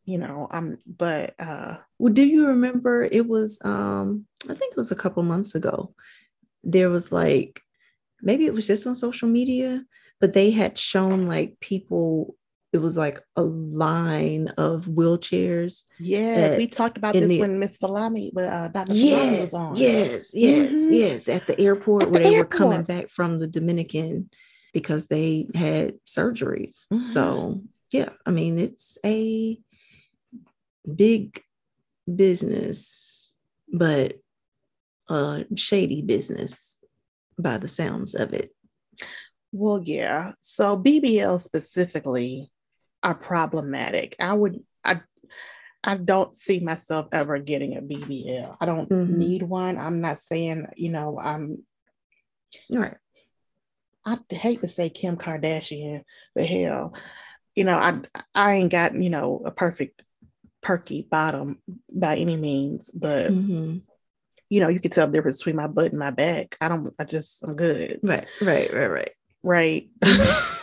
You 0.04 0.18
know, 0.18 0.48
I'm 0.50 0.78
but 0.86 1.34
uh 1.38 1.76
Well, 1.98 2.12
do 2.12 2.24
you 2.24 2.48
remember 2.48 3.02
it 3.04 3.26
was 3.28 3.58
um 3.64 4.26
I 4.48 4.54
think 4.54 4.72
it 4.72 4.76
was 4.76 4.90
a 4.90 4.96
couple 4.96 5.22
months 5.22 5.54
ago. 5.54 5.94
There 6.64 6.90
was 6.90 7.12
like 7.12 7.60
maybe 8.22 8.46
it 8.46 8.54
was 8.54 8.66
just 8.66 8.86
on 8.86 8.94
social 8.94 9.28
media, 9.28 9.84
but 10.20 10.32
they 10.32 10.50
had 10.50 10.76
shown 10.76 11.26
like 11.26 11.58
people 11.60 12.36
it 12.72 12.78
was 12.78 12.96
like 12.96 13.20
a 13.36 13.42
line 13.42 14.48
of 14.56 14.86
wheelchairs. 14.86 15.84
yes, 15.98 16.56
we 16.56 16.66
talked 16.68 16.96
about 16.96 17.14
this 17.14 17.28
the- 17.28 17.40
when 17.40 17.58
Miss 17.58 17.78
Falami, 17.78 18.30
uh, 18.36 18.68
Dr. 18.68 18.92
Yes, 18.92 19.40
was 19.52 19.54
on. 19.54 19.76
yes, 19.76 20.32
yes, 20.34 20.70
Mhm. 20.70 20.92
yes. 20.98 21.28
At 21.28 21.46
the 21.46 21.58
airport 21.60 22.04
At 22.04 22.10
where 22.12 22.22
the 22.22 22.30
they 22.30 22.36
were 22.38 22.44
coming 22.44 22.82
back 22.84 23.08
from 23.10 23.38
the 23.40 23.48
Dominican 23.48 24.30
because 24.72 25.08
they 25.08 25.48
had 25.54 25.98
surgeries. 26.06 26.86
Mhm. 26.92 27.08
So 27.08 27.62
yeah, 27.90 28.10
I 28.24 28.30
mean 28.30 28.58
it's 28.58 28.98
a 29.04 29.60
big 30.94 31.42
business, 32.12 33.34
but 33.72 34.18
a 35.08 35.44
shady 35.56 36.02
business 36.02 36.78
by 37.38 37.58
the 37.58 37.68
sounds 37.68 38.14
of 38.14 38.32
it. 38.32 38.54
Well, 39.52 39.82
yeah. 39.84 40.32
So 40.40 40.76
BBL 40.76 41.40
specifically 41.40 42.52
are 43.02 43.14
problematic. 43.14 44.16
I 44.20 44.32
would 44.32 44.62
I 44.84 45.00
I 45.82 45.96
don't 45.96 46.34
see 46.34 46.60
myself 46.60 47.08
ever 47.12 47.38
getting 47.38 47.76
a 47.76 47.80
BBL. 47.80 48.56
I 48.60 48.66
don't 48.66 48.88
Mhm. 48.90 49.08
need 49.08 49.42
one. 49.42 49.78
I'm 49.78 50.00
not 50.00 50.20
saying, 50.20 50.66
you 50.76 50.90
know, 50.90 51.18
I'm 51.18 51.64
All 52.72 52.78
right. 52.78 52.96
I 54.04 54.18
hate 54.30 54.60
to 54.60 54.68
say 54.68 54.90
Kim 54.90 55.16
Kardashian, 55.16 56.04
but 56.34 56.46
hell, 56.46 56.94
you 57.54 57.64
know, 57.64 57.76
I 57.76 58.00
I 58.34 58.54
ain't 58.54 58.72
got, 58.72 58.94
you 58.94 59.10
know, 59.10 59.42
a 59.44 59.50
perfect 59.50 60.02
perky 60.62 61.06
bottom 61.10 61.62
by 61.92 62.16
any 62.16 62.36
means, 62.36 62.90
but 62.90 63.30
Mhm. 63.32 63.82
you 64.48 64.60
know, 64.60 64.68
you 64.68 64.80
can 64.80 64.90
tell 64.90 65.06
the 65.06 65.12
difference 65.12 65.38
between 65.38 65.56
my 65.56 65.68
butt 65.68 65.92
and 65.92 65.98
my 65.98 66.10
back. 66.10 66.56
I 66.60 66.68
don't 66.68 66.92
I 66.98 67.04
just 67.04 67.42
I'm 67.44 67.54
good. 67.54 68.00
Right, 68.02 68.26
right, 68.40 68.72
right, 68.74 68.86
right. 68.88 69.12
Right. 69.42 69.90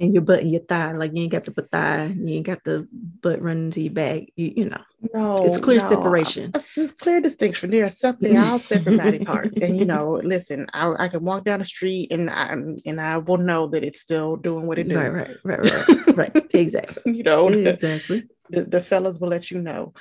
and 0.00 0.14
your 0.14 0.22
butt 0.22 0.40
and 0.40 0.50
your 0.50 0.60
thigh. 0.62 0.92
Like 0.92 1.12
you 1.14 1.22
ain't 1.22 1.32
got 1.32 1.44
the 1.44 1.50
butt 1.50 1.70
thigh, 1.70 2.06
you 2.16 2.34
ain't 2.34 2.46
got 2.46 2.62
the 2.64 2.86
butt 2.92 3.42
running 3.42 3.70
to 3.72 3.80
your 3.80 3.92
back. 3.92 4.22
You, 4.36 4.52
you 4.56 4.64
know, 4.70 4.80
No, 5.12 5.44
it's 5.44 5.58
clear 5.58 5.78
no. 5.80 5.88
separation. 5.88 6.52
It's, 6.54 6.76
it's 6.76 6.92
clear 6.92 7.20
distinction. 7.20 7.70
There 7.70 7.84
are 7.86 7.90
separate, 7.90 8.36
all 8.36 8.58
separate 8.58 8.96
body 8.98 9.24
parts, 9.24 9.56
and 9.58 9.76
you 9.76 9.84
know, 9.84 10.20
listen, 10.22 10.66
I, 10.72 10.94
I 10.98 11.08
can 11.08 11.24
walk 11.24 11.44
down 11.44 11.58
the 11.58 11.64
street 11.64 12.12
and 12.12 12.30
I 12.30 12.52
and 12.86 13.00
I 13.00 13.18
will 13.18 13.38
know 13.38 13.66
that 13.68 13.82
it's 13.84 14.00
still 14.00 14.36
doing 14.36 14.66
what 14.66 14.78
it 14.78 14.88
does. 14.88 14.96
Right, 14.96 15.36
right, 15.44 15.62
right, 15.62 15.86
right, 16.16 16.16
right. 16.34 16.46
Exactly. 16.54 17.16
You 17.16 17.22
know, 17.22 17.48
Exactly. 17.48 18.24
the, 18.50 18.64
the 18.64 18.80
fellas 18.80 19.18
will 19.18 19.28
let 19.28 19.50
you 19.50 19.60
know. 19.60 19.92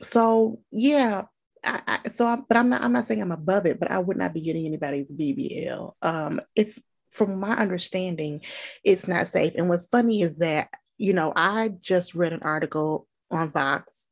So 0.00 0.60
yeah, 0.70 1.22
I, 1.64 1.80
I, 1.86 2.08
so 2.08 2.26
I, 2.26 2.38
but 2.48 2.56
I'm 2.56 2.68
not 2.68 2.82
I'm 2.82 2.92
not 2.92 3.04
saying 3.04 3.20
I'm 3.22 3.32
above 3.32 3.66
it, 3.66 3.78
but 3.78 3.90
I 3.90 3.98
would 3.98 4.16
not 4.16 4.34
be 4.34 4.40
getting 4.40 4.66
anybody's 4.66 5.12
BBL. 5.12 5.92
Um, 6.02 6.40
it's 6.56 6.80
from 7.12 7.38
my 7.38 7.54
understanding, 7.56 8.40
it's 8.84 9.06
not 9.06 9.28
safe. 9.28 9.54
And 9.54 9.68
what's 9.68 9.86
funny 9.86 10.22
is 10.22 10.38
that 10.38 10.68
you 10.98 11.12
know 11.12 11.32
I 11.36 11.72
just 11.80 12.14
read 12.14 12.32
an 12.32 12.42
article 12.42 13.06
on 13.30 13.50
Vox, 13.50 14.08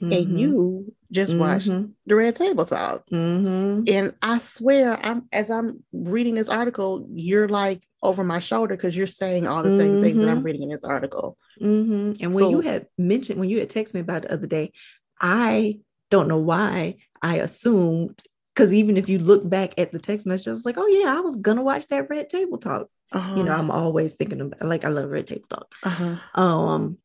Mhm. 0.00 0.16
and 0.16 0.38
you 0.38 0.94
just 1.10 1.34
watched 1.36 1.68
Mhm. 1.68 1.92
the 2.06 2.14
Red 2.14 2.36
Table 2.36 2.64
Talk, 2.66 3.08
Mhm. 3.10 3.88
and 3.88 4.14
I 4.22 4.38
swear 4.38 4.98
I'm 5.04 5.28
as 5.32 5.50
I'm 5.50 5.82
reading 5.92 6.34
this 6.34 6.48
article, 6.48 7.06
you're 7.12 7.48
like 7.48 7.82
over 8.02 8.24
my 8.24 8.40
shoulder 8.40 8.74
because 8.76 8.96
you're 8.96 9.06
saying 9.06 9.46
all 9.46 9.62
the 9.62 9.78
same 9.78 10.02
things 10.02 10.16
that 10.18 10.28
I'm 10.28 10.40
Mhm. 10.40 10.44
reading 10.44 10.62
in 10.62 10.68
this 10.70 10.84
article. 10.84 11.38
Mhm. 11.60 12.16
And 12.20 12.34
when 12.34 12.50
you 12.50 12.60
had 12.60 12.88
mentioned, 12.98 13.38
when 13.38 13.48
you 13.48 13.60
had 13.60 13.68
texted 13.70 13.94
me 13.94 14.00
about 14.00 14.24
it 14.24 14.28
the 14.28 14.34
other 14.34 14.46
day, 14.48 14.72
I 15.20 15.78
don't 16.10 16.26
know 16.28 16.38
why 16.40 16.96
I 17.22 17.36
assumed, 17.36 18.20
because 18.54 18.74
even 18.74 18.96
if 18.96 19.08
you 19.08 19.18
look 19.18 19.48
back 19.48 19.74
at 19.78 19.92
the 19.92 19.98
text 19.98 20.26
message, 20.26 20.48
I 20.48 20.52
was 20.52 20.66
like, 20.66 20.78
oh 20.78 20.86
yeah, 20.86 21.16
I 21.16 21.20
was 21.20 21.36
gonna 21.36 21.62
watch 21.62 21.88
that 21.88 22.10
Red 22.10 22.28
Table 22.28 22.58
Talk. 22.58 22.88
Uh-huh. 23.12 23.34
You 23.36 23.42
know, 23.42 23.52
I'm 23.52 23.70
always 23.70 24.14
thinking 24.14 24.40
about 24.40 24.62
like 24.62 24.84
I 24.84 24.88
love 24.88 25.10
Red 25.10 25.26
Table 25.26 25.46
Talk. 25.48 25.74
uh-huh. 25.82 26.40
Um, 26.40 26.98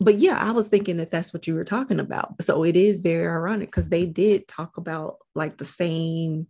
but 0.00 0.16
yeah, 0.18 0.38
I 0.38 0.50
was 0.50 0.68
thinking 0.68 0.96
that 0.96 1.10
that's 1.10 1.32
what 1.32 1.46
you 1.46 1.54
were 1.54 1.64
talking 1.64 2.00
about. 2.00 2.42
So 2.42 2.64
it 2.64 2.76
is 2.76 3.02
very 3.02 3.28
ironic 3.28 3.68
because 3.68 3.88
they 3.88 4.06
did 4.06 4.48
talk 4.48 4.76
about 4.76 5.18
like 5.34 5.56
the 5.56 5.64
same 5.64 6.48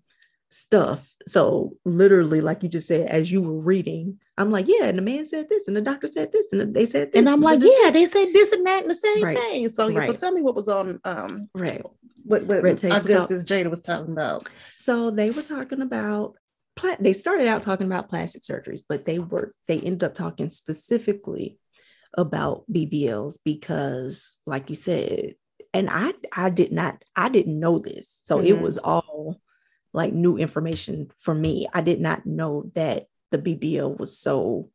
stuff. 0.54 1.12
So 1.26 1.76
literally, 1.84 2.40
like 2.40 2.62
you 2.62 2.68
just 2.68 2.86
said, 2.86 3.08
as 3.08 3.30
you 3.30 3.42
were 3.42 3.58
reading, 3.58 4.18
I'm 4.38 4.50
like, 4.52 4.66
yeah, 4.68 4.84
and 4.84 4.96
the 4.96 5.02
man 5.02 5.26
said 5.26 5.48
this, 5.48 5.66
and 5.66 5.76
the 5.76 5.80
doctor 5.80 6.06
said 6.06 6.30
this, 6.32 6.46
and 6.52 6.72
they 6.74 6.86
said 6.86 7.12
this, 7.12 7.18
And 7.18 7.28
I'm 7.28 7.40
like, 7.40 7.60
yeah, 7.60 7.90
they 7.90 8.06
said 8.06 8.32
this 8.32 8.52
and 8.52 8.64
that 8.66 8.82
and 8.82 8.90
the 8.90 8.94
same 8.94 9.22
Right. 9.24 9.36
thing. 9.36 9.68
So, 9.70 9.88
yeah, 9.88 10.06
so 10.06 10.12
tell 10.12 10.32
me 10.32 10.42
what 10.42 10.54
was 10.54 10.68
on 10.68 11.00
um 11.04 11.48
right. 11.54 11.82
what 12.24 12.44
what 12.46 12.62
Red 12.62 12.78
Table 12.78 12.94
our 12.94 13.02
Talk. 13.02 13.30
Jada 13.30 13.68
was 13.70 13.82
talking 13.82 14.12
about. 14.12 14.48
So 14.76 15.10
they 15.10 15.30
were 15.30 15.42
talking 15.42 15.82
about 15.82 16.34
pla- 16.76 16.96
they 17.00 17.12
started 17.14 17.48
out 17.48 17.62
talking 17.62 17.86
about 17.86 18.08
plastic 18.08 18.42
surgeries, 18.42 18.82
but 18.88 19.04
they 19.06 19.18
were 19.18 19.54
they 19.66 19.80
ended 19.80 20.04
up 20.04 20.14
talking 20.14 20.50
specifically 20.50 21.58
about 22.16 22.64
BBLs 22.72 23.38
because, 23.44 24.38
like 24.46 24.68
you 24.70 24.76
said, 24.76 25.34
and 25.72 25.90
I 25.90 26.12
I 26.32 26.50
did 26.50 26.70
not 26.70 27.02
I 27.16 27.28
didn't 27.28 27.58
know 27.58 27.78
this, 27.80 28.20
so 28.22 28.38
it 28.38 28.52
Mhm. 28.52 28.60
was 28.62 28.78
all 28.78 29.40
like 29.94 30.12
new 30.12 30.36
information 30.36 31.10
for 31.16 31.34
me. 31.34 31.66
I 31.72 31.80
did 31.80 32.00
not 32.00 32.26
know 32.26 32.70
that 32.74 33.06
the 33.30 33.38
BBL 33.38 33.96
was 33.98 34.18
so 34.18 34.68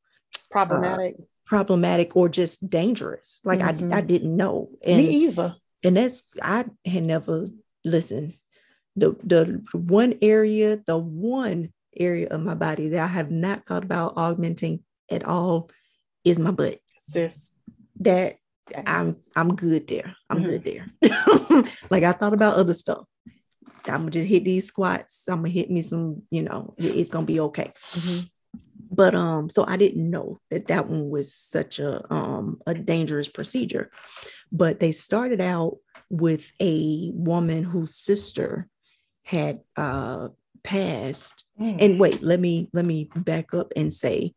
Problematic. 0.49 1.17
problematic 1.45 2.15
or 2.15 2.29
just 2.29 2.67
dangerous. 2.69 3.41
Like 3.43 3.59
Mhm. 3.59 3.93
I 3.93 3.97
I 3.97 4.01
didn't 4.01 4.35
know, 4.35 4.69
and 4.83 4.97
me 5.05 5.27
either. 5.27 5.55
and 5.83 5.97
that's 5.97 6.23
I 6.41 6.65
had 6.85 7.03
never 7.03 7.49
listened. 7.85 8.33
The 8.95 9.15
the 9.23 9.61
one 9.77 10.15
area, 10.21 10.81
the 10.85 10.97
one 10.97 11.71
area 11.95 12.27
of 12.29 12.41
my 12.41 12.55
body 12.55 12.89
that 12.89 12.99
I 13.01 13.07
have 13.07 13.29
not 13.31 13.65
thought 13.67 13.83
about 13.83 14.13
augmenting 14.15 14.83
at 15.11 15.23
all 15.25 15.69
is 16.23 16.39
my 16.39 16.51
butt. 16.51 16.79
Sis. 16.97 17.51
That 17.99 18.37
I'm 18.85 19.17
I'm 19.35 19.55
good 19.55 19.87
there. 19.87 20.15
I'm 20.29 20.43
Mhm. 20.43 20.49
good 20.49 20.63
there. 20.63 20.85
like 21.89 22.03
I 22.03 22.11
thought 22.13 22.33
about 22.33 22.55
other 22.55 22.73
stuff. 22.73 23.05
I'm 23.87 24.01
gonna 24.01 24.11
just 24.11 24.27
hit 24.27 24.43
these 24.43 24.65
squats. 24.65 25.27
I'm 25.27 25.37
gonna 25.37 25.49
hit 25.49 25.69
me 25.69 25.81
some, 25.81 26.23
you 26.31 26.43
know, 26.43 26.73
it's 26.77 27.09
gonna 27.09 27.25
be 27.25 27.39
okay. 27.39 27.71
Mhm. 27.91 28.29
But 28.91 29.15
um, 29.15 29.49
so 29.49 29.65
I 29.67 29.77
didn't 29.77 30.09
know 30.09 30.39
that 30.49 30.67
that 30.67 30.89
one 30.89 31.09
was 31.09 31.33
such 31.33 31.79
a 31.79 32.11
um 32.13 32.61
a 32.65 32.73
dangerous 32.73 33.29
procedure. 33.29 33.91
But 34.51 34.79
they 34.79 34.91
started 34.91 35.41
out 35.41 35.77
with 36.09 36.51
a 36.59 37.11
woman 37.13 37.63
whose 37.63 37.95
sister 37.95 38.67
had 39.23 39.59
uh 39.77 40.29
passed. 40.63 41.45
Mm. 41.59 41.77
And 41.79 41.99
wait, 41.99 42.21
let 42.21 42.39
me 42.39 42.69
let 42.73 42.85
me 42.85 43.09
back 43.15 43.53
up 43.53 43.71
and 43.75 43.93
say 43.93 44.33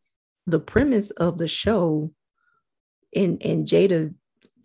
the 0.46 0.61
premise 0.61 1.11
of 1.12 1.38
the 1.38 1.48
show 1.48 2.12
and 3.14 3.42
and 3.42 3.66
Jada, 3.66 4.14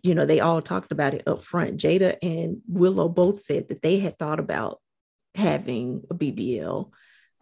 you 0.08 0.14
know, 0.14 0.26
they 0.26 0.40
all 0.40 0.62
talked 0.62 0.90
about 0.92 1.12
it 1.14 1.22
up 1.26 1.44
front. 1.44 1.76
Jada 1.76 2.16
and 2.22 2.62
Willow 2.66 3.08
both 3.08 3.40
said 3.40 3.68
that 3.68 3.82
they 3.82 3.98
had 3.98 4.18
thought 4.18 4.40
about 4.40 4.80
having 5.34 6.02
a 6.10 6.14
BBL. 6.14 6.90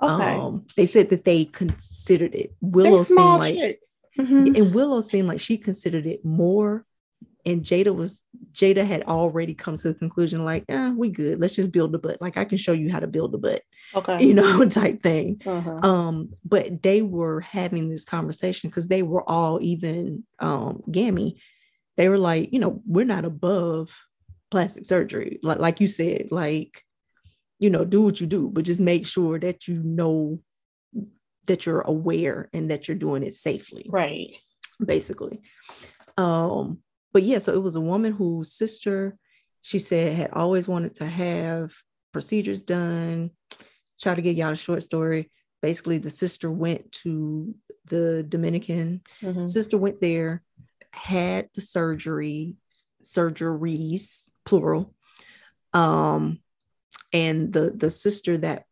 okay. 0.02 0.34
Um, 0.34 0.66
they 0.76 0.86
said 0.86 1.10
that 1.10 1.24
they 1.24 1.44
considered 1.44 2.34
it. 2.34 2.54
They're 2.60 2.90
Willow 2.90 3.02
seemed 3.04 3.20
like 3.20 3.54
chicks. 3.54 3.92
Mhm. 4.18 4.56
and 4.58 4.74
Willow 4.74 5.00
seemed 5.00 5.28
like 5.28 5.40
she 5.40 5.56
considered 5.58 6.06
it 6.06 6.24
more. 6.24 6.84
And 7.44 7.62
Jada 7.62 7.94
was 7.94 8.22
Jada 8.52 8.84
had 8.84 9.02
already 9.04 9.54
come 9.54 9.76
to 9.76 9.88
the 9.92 9.94
conclusion, 9.94 10.44
like, 10.44 10.64
yeah, 10.68 10.90
we 10.92 11.10
good. 11.10 11.38
Let's 11.40 11.54
just 11.54 11.70
build 11.70 11.92
the 11.92 11.98
butt. 11.98 12.20
Like 12.20 12.36
I 12.36 12.44
can 12.44 12.58
show 12.58 12.72
you 12.72 12.90
how 12.90 12.98
to 13.00 13.06
build 13.06 13.34
a 13.34 13.38
butt, 13.38 13.62
Okay. 13.94 14.24
you 14.24 14.34
know, 14.40 14.64
type 14.68 15.00
thing. 15.00 15.40
Uh-huh. 15.46 15.78
Um, 15.88 16.30
but 16.44 16.82
they 16.82 17.02
were 17.02 17.40
having 17.40 17.88
this 17.88 18.04
conversation 18.04 18.68
because 18.68 18.88
they 18.88 19.02
were 19.02 19.22
all 19.28 19.60
even 19.62 20.24
um 20.40 20.82
gammy. 20.90 21.40
They 21.96 22.08
were 22.08 22.18
like, 22.18 22.52
you 22.52 22.58
know, 22.58 22.82
we're 22.86 23.06
not 23.06 23.24
above 23.24 23.90
plastic 24.50 24.84
surgery. 24.84 25.38
Like, 25.42 25.58
like 25.58 25.80
you 25.80 25.86
said, 25.86 26.28
like, 26.30 26.82
you 27.58 27.70
know, 27.70 27.84
do 27.84 28.02
what 28.02 28.20
you 28.20 28.26
do, 28.26 28.50
but 28.52 28.64
just 28.64 28.80
make 28.80 29.06
sure 29.06 29.38
that 29.38 29.66
you 29.66 29.82
know 29.82 30.40
that 31.46 31.64
you're 31.64 31.80
aware 31.82 32.48
and 32.52 32.70
that 32.70 32.86
you're 32.88 32.96
doing 32.96 33.22
it 33.22 33.34
safely 33.34 33.86
Right. 33.88 34.30
basically. 34.84 35.40
Um, 36.18 36.80
but 37.12 37.22
yeah, 37.22 37.38
so 37.38 37.54
it 37.54 37.62
was 37.62 37.76
a 37.76 37.80
woman 37.80 38.12
whose 38.12 38.52
sister, 38.52 39.16
she 39.62 39.78
said, 39.78 40.16
had 40.16 40.30
always 40.32 40.66
wanted 40.68 40.96
to 40.96 41.06
have 41.06 41.72
procedures 42.12 42.62
done. 42.62 43.30
Try 44.02 44.14
to 44.14 44.22
get 44.22 44.36
y'all 44.36 44.52
a 44.52 44.56
short 44.56 44.82
story. 44.82 45.30
Basically, 45.62 45.98
the 45.98 46.10
sister 46.10 46.50
went 46.50 46.92
to 47.04 47.54
the 47.86 48.24
Dominican. 48.28 49.00
Mhm. 49.22 49.48
Sister 49.48 49.78
went 49.78 50.00
there, 50.00 50.42
had 50.96 51.48
the 51.54 51.60
surgery, 51.60 52.54
surgeries, 53.04 54.28
plural. 54.44 54.94
Um, 55.72 56.40
and 57.12 57.52
the 57.52 57.70
the 57.76 57.90
sister 57.90 58.38
that 58.38 58.64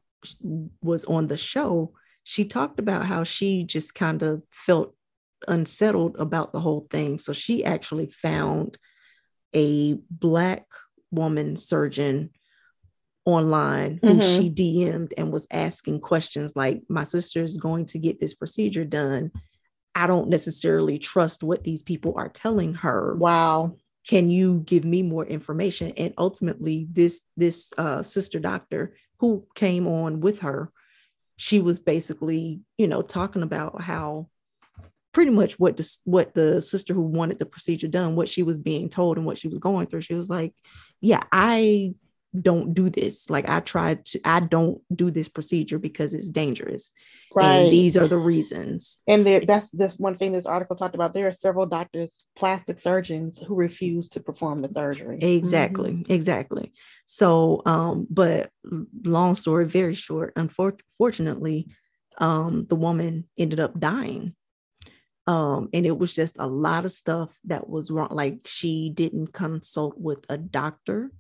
was 0.82 1.04
on 1.04 1.28
the 1.28 1.36
show, 1.36 1.92
she 2.22 2.44
talked 2.44 2.78
about 2.78 3.06
how 3.06 3.24
she 3.24 3.64
just 3.64 3.94
kind 3.94 4.22
of 4.22 4.42
felt 4.50 4.94
unsettled 5.46 6.16
about 6.18 6.52
the 6.52 6.60
whole 6.60 6.86
thing. 6.90 7.18
So 7.18 7.32
she 7.32 7.64
actually 7.64 8.06
found 8.06 8.78
a 9.54 9.94
black 10.10 10.66
woman 11.10 11.56
surgeon 11.56 12.30
online 13.26 13.98
who 14.02 14.16
Mhm. 14.16 14.36
she 14.36 14.50
DM'd 14.50 15.14
and 15.16 15.32
was 15.32 15.46
asking 15.50 16.00
questions 16.00 16.56
like, 16.56 16.82
My 16.88 17.04
sister's 17.04 17.56
going 17.56 17.86
to 17.86 17.98
get 17.98 18.20
this 18.20 18.34
procedure 18.34 18.84
done. 18.84 19.30
I 19.94 20.06
don't 20.06 20.28
necessarily 20.28 20.98
trust 20.98 21.42
what 21.42 21.64
these 21.64 21.82
people 21.82 22.14
are 22.16 22.28
telling 22.28 22.74
her. 22.74 23.14
Wow. 23.16 23.76
can 24.06 24.30
you 24.30 24.60
give 24.66 24.84
me 24.84 25.02
more 25.02 25.24
information? 25.24 25.92
And 25.96 26.14
ultimately 26.18 26.88
this 26.90 27.22
this 27.36 27.72
uh, 27.78 28.02
sister 28.02 28.38
doctor 28.38 28.96
who 29.18 29.46
came 29.54 29.86
on 29.86 30.20
with 30.20 30.40
her 30.40 30.70
she 31.36 31.60
was 31.60 31.78
basically 31.78 32.60
you 32.78 32.86
know 32.86 33.02
talking 33.02 33.42
about 33.42 33.80
how 33.80 34.28
pretty 35.12 35.30
much 35.30 35.58
what 35.58 35.76
the, 35.76 35.96
what 36.04 36.34
the 36.34 36.60
sister 36.60 36.92
who 36.92 37.02
wanted 37.02 37.38
the 37.38 37.46
procedure 37.46 37.88
done 37.88 38.16
what 38.16 38.28
she 38.28 38.42
was 38.42 38.58
being 38.58 38.88
told 38.88 39.16
and 39.16 39.24
what 39.24 39.38
she 39.38 39.48
was 39.48 39.58
going 39.58 39.86
through. 39.86 40.00
She 40.00 40.14
was 40.14 40.28
like 40.28 40.52
yeah 41.00 41.22
i 41.32 41.92
don't 42.40 42.74
do 42.74 42.88
this 42.88 43.30
like 43.30 43.48
i 43.48 43.60
tried 43.60 44.04
to 44.04 44.20
i 44.24 44.40
don't 44.40 44.80
do 44.94 45.10
this 45.10 45.28
procedure 45.28 45.78
because 45.78 46.12
it's 46.14 46.28
dangerous 46.28 46.90
Right. 47.36 47.62
and 47.62 47.72
these 47.72 47.96
are 47.96 48.06
the 48.06 48.16
reasons 48.18 48.98
And 49.08 49.26
there, 49.26 49.40
that's 49.40 49.70
that's 49.70 49.98
one 49.98 50.16
thing 50.16 50.30
this 50.30 50.46
article 50.46 50.76
talked 50.76 50.94
about. 50.94 51.14
There 51.14 51.26
are 51.26 51.32
several 51.32 51.66
doctors, 51.66 52.22
plastic 52.36 52.78
surgeons, 52.78 53.38
who 53.38 53.56
refuse 53.56 54.08
to 54.10 54.20
perform 54.20 54.62
the 54.62 54.68
surgery. 54.70 55.18
Exactly, 55.20 55.90
Mm-hmm. 55.94 56.12
exactly. 56.12 56.72
So, 57.06 57.62
um, 57.66 58.06
but 58.08 58.50
long 59.04 59.34
story 59.34 59.66
very 59.66 59.94
short, 59.96 60.32
unfortunately, 60.36 61.66
um, 62.18 62.66
the 62.68 62.76
woman 62.76 63.24
ended 63.36 63.58
up 63.58 63.80
dying. 63.80 64.36
Um, 65.26 65.70
and 65.72 65.84
it 65.86 65.98
was 65.98 66.14
just 66.14 66.36
a 66.38 66.46
lot 66.46 66.84
of 66.84 66.92
stuff 66.92 67.36
that 67.46 67.68
was 67.68 67.90
wrong. 67.90 68.10
Like 68.12 68.46
she 68.46 68.90
didn't 68.90 69.32
consult 69.32 69.98
with 69.98 70.20
a 70.28 70.36
doctor. 70.38 71.10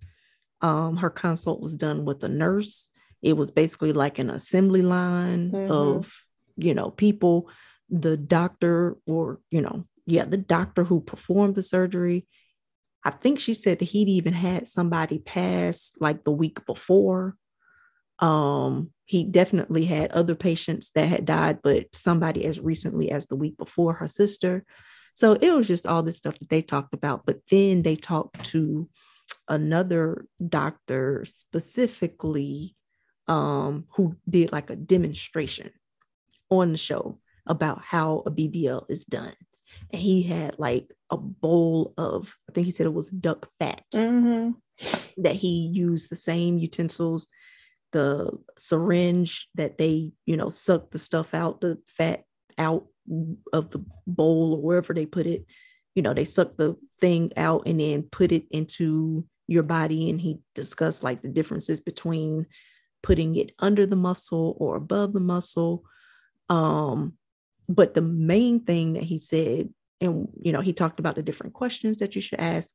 Um, 0.64 0.96
her 0.96 1.10
consult 1.10 1.60
was 1.60 1.74
done 1.76 2.04
with 2.04 2.24
a 2.24 2.28
nurse. 2.28 2.90
It 3.22 3.34
was 3.36 3.50
basically 3.50 3.92
like 3.92 4.18
an 4.18 4.30
assembly 4.30 4.82
line 4.82 5.50
Mhm. 5.52 5.70
of, 5.70 6.12
you 6.56 6.74
know, 6.74 6.90
people. 6.90 7.48
the 7.90 8.16
doctor 8.16 8.96
or 9.06 9.40
you 9.50 9.60
know 9.60 9.84
yeah 10.06 10.24
the 10.24 10.38
doctor 10.56 10.84
who 10.84 10.98
performed 11.02 11.54
the 11.54 11.62
surgery 11.62 12.26
i 13.04 13.10
think 13.10 13.38
she 13.38 13.52
said 13.52 13.78
that 13.78 13.90
he'd 13.92 14.08
even 14.08 14.32
had 14.32 14.66
somebody 14.66 15.18
pass 15.18 15.92
like 16.00 16.24
the 16.24 16.32
week 16.42 16.64
before 16.64 17.36
um 18.20 18.90
he 19.04 19.22
definitely 19.22 19.84
had 19.84 20.10
other 20.12 20.34
patients 20.34 20.90
that 20.94 21.08
had 21.14 21.26
died 21.26 21.58
but 21.62 21.94
somebody 21.94 22.40
as 22.46 22.58
recently 22.58 23.10
as 23.10 23.26
the 23.26 23.36
week 23.36 23.56
before 23.58 23.92
her 24.00 24.08
sister 24.08 24.64
so 25.14 25.26
it 25.34 25.52
was 25.52 25.68
just 25.68 25.86
all 25.86 26.02
this 26.02 26.16
stuff 26.22 26.38
that 26.38 26.48
they 26.48 26.62
talked 26.62 26.94
about 26.94 27.18
but 27.26 27.38
then 27.50 27.82
they 27.82 27.96
talked 27.96 28.42
to 28.52 28.88
another 29.48 30.26
doctor 30.46 31.24
specifically 31.24 32.74
um 33.28 33.84
who 33.96 34.16
did 34.28 34.52
like 34.52 34.70
a 34.70 34.76
demonstration 34.76 35.70
on 36.50 36.72
the 36.72 36.78
show 36.78 37.18
about 37.46 37.82
how 37.82 38.22
a 38.26 38.30
BBL 38.30 38.84
is 38.88 39.04
done. 39.04 39.34
And 39.90 40.00
he 40.00 40.22
had 40.22 40.58
like 40.58 40.90
a 41.10 41.16
bowl 41.16 41.94
of, 41.98 42.36
I 42.48 42.52
think 42.52 42.66
he 42.66 42.72
said 42.72 42.86
it 42.86 42.94
was 42.94 43.08
duck 43.08 43.48
fat 43.58 43.82
Mm-hmm. 43.92 44.52
that 45.22 45.36
he 45.36 45.68
used 45.72 46.10
the 46.10 46.16
same 46.16 46.58
utensils, 46.58 47.28
the 47.92 48.30
syringe 48.56 49.48
that 49.54 49.78
they, 49.78 50.12
you 50.26 50.36
know, 50.36 50.48
suck 50.48 50.90
the 50.90 50.98
stuff 50.98 51.34
out, 51.34 51.60
the 51.60 51.78
fat 51.86 52.24
out 52.58 52.86
of 53.52 53.70
the 53.70 53.84
bowl 54.06 54.54
or 54.54 54.62
wherever 54.62 54.94
they 54.94 55.06
put 55.06 55.26
it. 55.26 55.44
You 55.94 56.02
know, 56.02 56.14
they 56.14 56.24
suck 56.24 56.56
the 56.56 56.76
thing 57.00 57.32
out 57.36 57.62
and 57.66 57.78
then 57.78 58.02
put 58.02 58.32
it 58.32 58.46
into 58.50 59.26
your 59.46 59.62
body. 59.62 60.10
And 60.10 60.20
he 60.20 60.40
discussed 60.54 61.02
like 61.02 61.22
the 61.22 61.28
differences 61.28 61.80
between 61.80 62.46
putting 63.02 63.36
it 63.36 63.50
under 63.58 63.86
the 63.86 63.96
muscle 63.96 64.56
or 64.58 64.76
above 64.76 65.12
the 65.12 65.20
muscle. 65.20 65.84
Um, 66.48 67.14
but 67.68 67.94
the 67.94 68.02
main 68.02 68.60
thing 68.60 68.94
that 68.94 69.02
he 69.02 69.18
said, 69.18 69.70
and 70.00 70.28
you 70.40 70.52
know, 70.52 70.60
he 70.60 70.72
talked 70.72 71.00
about 71.00 71.14
the 71.14 71.22
different 71.22 71.54
questions 71.54 71.98
that 71.98 72.14
you 72.14 72.20
should 72.20 72.40
ask 72.40 72.74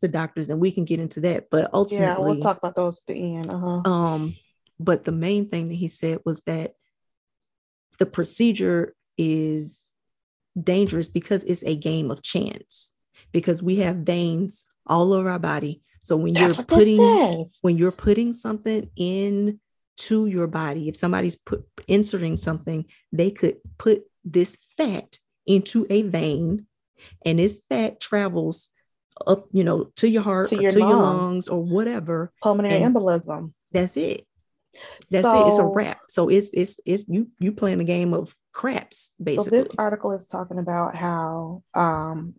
the 0.00 0.08
doctors, 0.08 0.50
and 0.50 0.60
we 0.60 0.70
can 0.70 0.84
get 0.84 1.00
into 1.00 1.20
that. 1.20 1.50
But 1.50 1.70
ultimately, 1.72 2.06
Yeah, 2.06 2.18
we'll 2.18 2.36
talk 2.36 2.58
about 2.58 2.76
those 2.76 3.00
at 3.00 3.14
the 3.14 3.36
end. 3.36 3.50
Uh-huh. 3.50 3.82
um, 3.84 4.36
but 4.80 5.04
the 5.04 5.12
main 5.12 5.48
thing 5.48 5.68
that 5.68 5.74
he 5.74 5.88
said 5.88 6.18
was 6.24 6.42
that 6.42 6.74
the 7.98 8.06
procedure 8.06 8.94
is 9.16 9.92
dangerous 10.60 11.08
because 11.08 11.44
it's 11.44 11.64
a 11.64 11.76
game 11.76 12.10
of 12.10 12.22
chance. 12.22 12.94
Because 13.32 13.62
we 13.62 13.76
have 13.76 13.96
veins 13.96 14.64
all 14.86 15.12
over 15.12 15.28
our 15.28 15.38
body. 15.38 15.82
So 16.08 16.16
when 16.16 16.32
That's 16.32 16.56
you're 16.56 16.64
putting 16.64 17.44
when 17.60 17.76
you're 17.76 17.92
putting 17.92 18.32
something 18.32 18.88
in 18.96 19.60
to 19.98 20.26
your 20.26 20.46
body, 20.46 20.88
if 20.88 20.96
somebody's 20.96 21.36
put 21.36 21.66
inserting 21.86 22.38
something, 22.38 22.86
they 23.12 23.30
could 23.30 23.58
put 23.76 24.04
this 24.24 24.56
fat 24.78 25.18
into 25.46 25.86
a 25.90 26.00
vein, 26.02 26.66
and 27.26 27.38
this 27.38 27.60
fat 27.68 28.00
travels 28.00 28.70
up, 29.26 29.48
you 29.52 29.62
know, 29.62 29.90
to 29.96 30.08
your 30.08 30.22
heart, 30.22 30.48
To 30.48 30.62
your 30.62 30.70
to 30.70 30.78
your 30.78 30.88
lungs. 30.88 31.02
lungs, 31.02 31.48
or 31.48 31.62
whatever. 31.62 32.32
Pulmonary 32.42 32.80
embolism. 32.80 33.52
That's 33.72 33.98
it. 33.98 34.26
That's 35.10 35.26
it. 35.26 35.46
It's 35.48 35.58
a 35.58 35.66
wrap. 35.66 35.98
So 36.08 36.30
it's 36.30 36.48
it's 36.54 36.80
it's 36.86 37.04
you 37.06 37.28
you 37.38 37.52
playing 37.52 37.80
a 37.80 37.84
game 37.84 38.14
of 38.14 38.34
craps, 38.54 39.12
basically. 39.22 39.58
So 39.58 39.64
this 39.64 39.72
article 39.76 40.12
is 40.12 40.26
talking 40.26 40.58
about 40.58 40.96
how 40.96 41.62
um, 41.74 42.34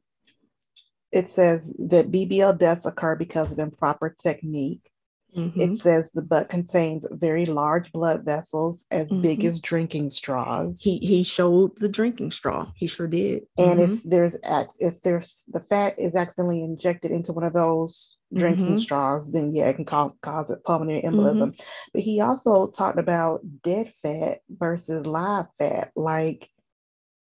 it 1.11 1.27
says 1.27 1.75
that 1.79 2.11
BBL 2.11 2.57
deaths 2.57 2.85
occur 2.85 3.15
because 3.15 3.51
of 3.51 3.59
improper 3.59 4.15
technique. 4.21 4.91
Mhm. 5.35 5.57
It 5.57 5.77
says 5.77 6.09
the 6.11 6.23
butt 6.23 6.49
contains 6.49 7.05
very 7.11 7.45
large 7.45 7.91
blood 7.91 8.25
vessels 8.25 8.85
as 8.89 9.11
big 9.11 9.41
Mhm. 9.41 9.49
as 9.49 9.59
drinking 9.59 10.09
straws. 10.11 10.79
He 10.81 10.97
he 10.97 11.23
showed 11.23 11.77
the 11.77 11.89
drinking 11.89 12.31
straw. 12.31 12.71
He 12.75 12.87
sure 12.87 13.07
did. 13.07 13.45
and 13.57 13.79
Mhm. 13.79 13.83
if 13.83 14.03
there's 14.03 14.35
if 14.79 15.01
there's 15.01 15.43
the 15.47 15.59
fat 15.59 15.99
is 15.99 16.15
accidentally 16.15 16.63
injected 16.63 17.11
into 17.11 17.31
one 17.33 17.43
of 17.43 17.53
those 17.53 18.17
drinking 18.33 18.75
Mhm. 18.75 18.79
straws, 18.79 19.31
then 19.31 19.51
yeah, 19.53 19.67
it 19.67 19.75
can 19.75 19.85
cause, 19.85 20.11
cause 20.21 20.49
it 20.49 20.63
pulmonary 20.63 21.01
embolism. 21.03 21.59
But 21.93 22.01
he 22.03 22.21
also 22.21 22.67
talked 22.67 22.99
about 22.99 23.41
dead 23.63 23.93
fat 24.01 24.39
versus 24.49 25.05
live 25.05 25.47
fat, 25.57 25.91
like 25.95 26.49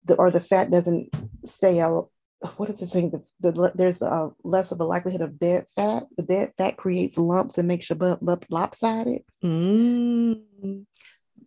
the 0.04 0.14
or 0.14 0.30
the 0.30 0.40
fat 0.40 0.70
doesn't 0.70 1.10
stay 1.44 1.80
out. 1.80 2.10
What 2.56 2.70
is 2.70 2.80
the 2.80 2.86
thing? 2.86 3.10
The, 3.10 3.22
the 3.52 3.72
there's 3.74 4.00
a 4.00 4.30
less 4.44 4.72
of 4.72 4.80
a 4.80 4.84
likelihood 4.84 5.20
of 5.20 5.38
dead 5.38 5.66
fat. 5.76 6.04
The 6.16 6.22
dead 6.22 6.52
fat 6.56 6.76
creates 6.78 7.18
lumps 7.18 7.58
and 7.58 7.68
makes 7.68 7.90
your 7.90 7.96
butt 7.98 8.22
lop- 8.22 8.46
lopsided. 8.48 9.24
Mm. 9.44 10.86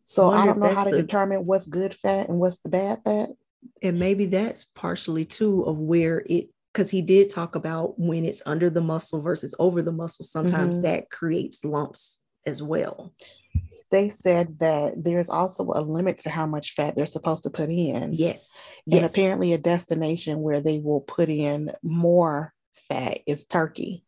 So 0.06 0.30
I 0.30 0.46
Wonder 0.46 0.52
don't 0.54 0.60
know 0.60 0.76
how 0.76 0.84
to 0.84 0.92
the- 0.92 1.02
determine 1.02 1.46
what's 1.48 1.66
good 1.68 1.96
fat 1.96 2.30
and 2.30 2.40
what's 2.40 2.60
the 2.60 2.70
bad 2.70 3.02
fat. 3.04 3.30
and 3.82 3.98
maybe 3.98 4.26
that's 4.26 4.66
partially 4.76 5.26
too 5.26 5.64
of 5.64 5.80
where 5.80 6.22
it 6.28 6.50
because 6.72 6.92
he 6.92 7.02
did 7.02 7.30
talk 7.30 7.56
about 7.56 7.98
when 8.00 8.26
it's 8.26 8.42
under 8.46 8.70
the 8.70 8.82
muscle 8.82 9.22
versus 9.22 9.56
over 9.60 9.82
the 9.82 9.92
muscle 9.92 10.26
sometimes 10.26 10.78
Mhm. 10.78 10.82
that 10.84 11.10
creates 11.10 11.64
lumps 11.64 12.22
as 12.46 12.62
well 12.62 13.14
they 13.94 14.10
said 14.10 14.58
that 14.60 14.96
there's 14.98 15.30
also 15.30 15.72
a 15.74 15.82
limit 15.82 16.18
to 16.22 16.30
how 16.30 16.48
much 16.48 16.74
fat 16.74 16.96
they're 16.96 17.06
supposed 17.06 17.44
to 17.44 17.50
put 17.52 17.70
in. 17.70 18.14
yes 18.14 18.52
And 18.92 19.02
yes 19.04 19.12
apparently, 19.12 19.54
a 19.54 19.58
destination 19.58 20.42
where 20.42 20.60
they 20.62 20.80
will 20.80 21.02
put 21.02 21.30
in 21.30 21.72
more 21.84 22.54
fat 22.90 23.20
is 23.28 23.46
Turkey. 23.46 24.04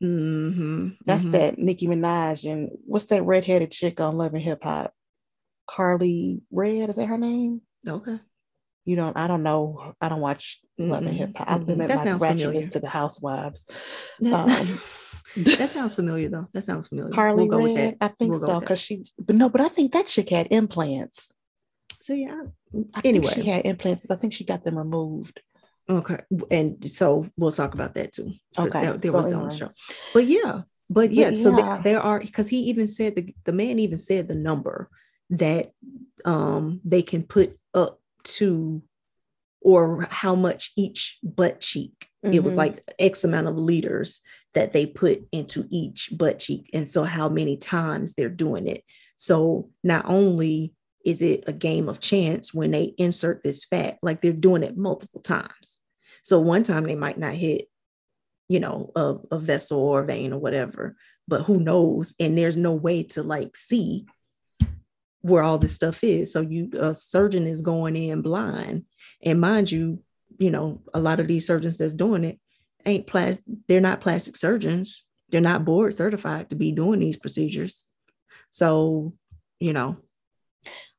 hmm 0.00 0.88
That's 1.06 1.24
that 1.32 1.58
Nicki 1.58 1.86
Minaj 1.88 2.50
and 2.50 2.70
what's 2.84 3.06
that 3.06 3.24
redheaded 3.24 3.72
chick 3.72 3.98
on 4.00 4.16
Love 4.16 4.34
and 4.34 4.42
Hip 4.42 4.62
Hop? 4.62 4.92
Karlie 5.68 6.42
Redd, 6.50 6.90
is 6.90 6.96
that 6.96 7.06
her 7.06 7.18
name? 7.18 7.62
okay 7.88 8.18
You 8.84 8.96
don't, 8.96 9.16
I 9.16 9.26
don't 9.26 9.42
know. 9.42 9.94
I 10.00 10.08
don't 10.10 10.20
watch 10.20 10.60
Love 10.78 11.06
and 11.06 11.16
Hip 11.16 11.36
Hop. 11.36 11.50
I've 11.50 11.66
been 11.66 11.78
That 11.78 11.96
my 11.96 12.04
sounds 12.04 12.24
familiar. 12.24 12.68
to 12.68 12.80
the 12.80 12.88
housewives. 12.88 13.66
Um, 14.32 14.80
that 15.36 15.70
sounds 15.70 15.94
familiar 15.94 16.28
though 16.28 16.48
that 16.52 16.64
sounds 16.64 16.88
familiar 16.88 17.12
Karlie 17.12 17.36
we'll 17.36 17.46
go 17.46 17.62
with 17.62 17.76
Redd, 17.76 17.96
that 18.00 18.04
I 18.04 18.08
think 18.08 18.32
We'll 18.32 18.40
so, 18.40 18.60
because 18.60 18.80
she, 18.80 19.04
but 19.18 19.36
no, 19.36 19.48
but 19.48 19.60
I 19.60 19.68
think 19.68 19.92
that 19.92 20.06
chick 20.06 20.30
had 20.30 20.48
implants. 20.50 21.30
so 22.00 22.12
yeah 22.14 22.42
I 22.94 23.00
anyway 23.04 23.32
she 23.34 23.44
had 23.44 23.66
implants. 23.66 24.06
I 24.10 24.16
think 24.16 24.32
she 24.32 24.44
got 24.44 24.64
them 24.64 24.78
removed. 24.78 25.40
Okay. 25.88 26.20
And 26.52 26.88
so 26.90 27.28
we'll 27.36 27.50
talk 27.50 27.74
about 27.74 27.94
that 27.94 28.12
too. 28.12 28.32
Okay, 28.56 28.80
That, 28.80 29.00
that 29.00 29.10
so 29.10 29.12
was 29.12 29.32
on 29.32 29.48
the 29.48 29.54
show. 29.54 29.70
But 30.14 30.26
yeah, 30.26 30.62
but 30.88 31.12
yeah, 31.12 31.36
so 31.36 31.50
yeah. 31.50 31.56
there, 31.56 31.82
there 31.94 32.00
are 32.00 32.20
because 32.20 32.48
he 32.48 32.58
even 32.70 32.86
said 32.86 33.16
the, 33.16 33.34
the 33.44 33.52
man 33.52 33.80
even 33.80 33.98
said 33.98 34.28
the 34.28 34.36
number 34.36 34.88
that 35.30 35.72
um 36.24 36.80
they 36.84 37.02
can 37.02 37.22
put 37.24 37.58
up 37.74 37.98
to 38.22 38.82
or 39.60 40.06
how 40.10 40.34
much 40.34 40.72
each 40.76 41.18
butt 41.22 41.60
cheek. 41.60 42.08
It 42.22 42.42
was 42.42 42.52
Mhm. 42.54 42.56
like 42.58 42.92
X 42.98 43.24
amount 43.24 43.46
of 43.46 43.56
liters 43.56 44.20
that 44.54 44.72
they 44.72 44.84
put 44.84 45.26
into 45.32 45.66
each 45.70 46.10
butt 46.16 46.38
cheek. 46.38 46.68
And 46.72 46.86
so 46.88 47.04
how 47.04 47.28
many 47.28 47.56
times 47.56 48.14
they're 48.14 48.28
doing 48.28 48.66
it. 48.66 48.84
So 49.16 49.70
not 49.82 50.04
only 50.06 50.74
is 51.04 51.22
it 51.22 51.44
a 51.46 51.52
game 51.52 51.88
of 51.88 52.00
chance 52.00 52.52
when 52.52 52.72
they 52.72 52.94
insert 52.98 53.42
this 53.42 53.64
fat, 53.64 53.98
like 54.02 54.20
they're 54.20 54.32
doing 54.32 54.62
it 54.62 54.76
multiple 54.76 55.20
times. 55.22 55.80
So 56.22 56.38
one 56.40 56.62
time 56.62 56.84
they 56.84 56.94
might 56.94 57.18
not 57.18 57.34
hit, 57.34 57.68
you 58.48 58.60
know, 58.60 58.92
a, 58.96 59.16
a 59.30 59.38
vessel 59.38 59.80
or 59.80 60.00
a 60.00 60.06
vein 60.06 60.32
or 60.34 60.38
whatever, 60.38 60.96
but 61.26 61.44
who 61.44 61.58
knows? 61.58 62.12
And 62.20 62.36
there's 62.36 62.56
no 62.56 62.74
way 62.74 63.02
to 63.04 63.22
like 63.22 63.56
see 63.56 64.04
where 65.22 65.42
all 65.42 65.58
this 65.58 65.74
stuff 65.74 66.02
is. 66.02 66.32
So 66.32 66.40
you 66.40 66.70
a 66.78 66.94
surgeon 66.94 67.46
is 67.46 67.62
going 67.62 67.96
in 67.96 68.22
blind. 68.22 68.84
And 69.22 69.40
mind 69.40 69.70
you, 69.70 70.02
you 70.38 70.50
know, 70.50 70.82
a 70.94 71.00
lot 71.00 71.20
of 71.20 71.28
these 71.28 71.46
surgeons 71.46 71.76
that's 71.76 71.94
doing 71.94 72.24
it 72.24 72.38
ain't 72.86 73.06
plastic, 73.06 73.44
they're 73.68 73.80
not 73.80 74.00
plastic 74.00 74.36
surgeons. 74.36 75.04
They're 75.28 75.40
not 75.40 75.64
board 75.64 75.94
certified 75.94 76.50
to 76.50 76.56
be 76.56 76.72
doing 76.72 76.98
these 76.98 77.16
procedures. 77.16 77.86
So, 78.48 79.14
you 79.60 79.72
know, 79.72 79.98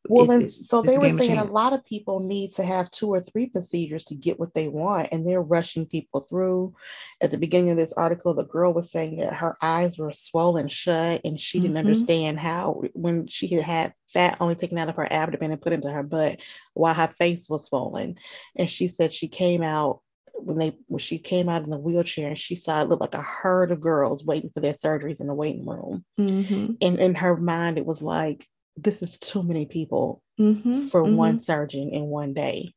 Well, 0.10 0.24
it's- 0.24 0.38
it's- 0.42 0.68
so 0.68 0.82
they 0.82 0.98
were 0.98 1.18
saying 1.18 1.38
a 1.38 1.44
lot 1.52 1.74
of 1.74 1.86
people 1.86 2.20
need 2.20 2.54
to 2.56 2.64
have 2.64 2.90
two 2.92 3.10
or 3.10 3.22
three 3.22 3.46
procedures 3.46 4.04
to 4.06 4.16
get 4.16 4.40
what 4.40 4.54
they 4.54 4.68
want, 4.68 5.10
and 5.12 5.26
they're 5.26 5.42
rushing 5.42 5.86
people 5.86 6.22
through. 6.22 6.74
At 7.22 7.32
the 7.32 7.38
beginning 7.38 7.70
of 7.70 7.78
this 7.78 7.94
article, 7.94 8.34
the 8.34 8.44
girl 8.46 8.74
was 8.74 8.92
saying 8.92 9.18
that 9.18 9.34
her 9.36 9.58
eyes 9.62 9.98
were 9.98 10.12
swollen 10.12 10.68
shut, 10.68 11.22
and 11.24 11.40
she 11.40 11.60
didn't 11.60 11.76
Mhm. 11.76 11.80
understand 11.80 12.40
how 12.40 12.82
when 12.94 13.28
she 13.28 13.48
had 13.50 13.64
had 13.64 13.94
fat 14.08 14.38
only 14.42 14.56
taken 14.56 14.78
out 14.78 14.90
of 14.90 14.96
her 14.96 15.12
abdomen 15.12 15.52
and 15.52 15.62
put 15.62 15.72
into 15.74 15.92
her 15.92 16.04
butt, 16.04 16.40
while 16.74 16.94
her 16.96 17.08
face 17.18 17.48
was 17.50 17.66
swollen. 17.66 18.16
And 18.56 18.70
she 18.70 18.88
said 18.88 19.14
she 19.14 19.28
came 19.28 19.62
out 19.62 20.02
when 20.40 20.58
they 20.58 20.78
when 20.88 21.00
she 21.00 21.20
came 21.20 21.48
out 21.48 21.64
in 21.64 21.70
the 21.70 21.78
wheelchair, 21.78 22.30
and 22.30 22.38
she 22.38 22.56
saw 22.56 22.82
it 22.82 22.90
looked 22.90 23.02
like 23.02 23.14
a 23.14 23.22
herd 23.22 23.72
of 23.72 23.80
girls 23.80 24.26
waiting 24.26 24.50
for 24.50 24.60
their 24.62 24.74
surgeries 24.74 25.22
in 25.22 25.28
the 25.28 25.34
waiting 25.36 25.66
room. 25.66 26.04
Mhm, 26.20 26.78
And 26.82 27.00
in 27.00 27.16
her 27.16 27.38
mind, 27.38 27.78
it 27.78 27.86
was 27.86 28.02
like, 28.02 28.48
this 28.78 29.02
is 29.02 29.18
too 29.18 29.44
many 29.44 29.66
people 29.66 30.22
mhm, 30.40 30.90
for 30.90 31.04
mhm. 31.04 31.16
one 31.16 31.40
surgeon 31.40 31.90
in 31.90 32.04
one 32.04 32.34
day. 32.34 32.74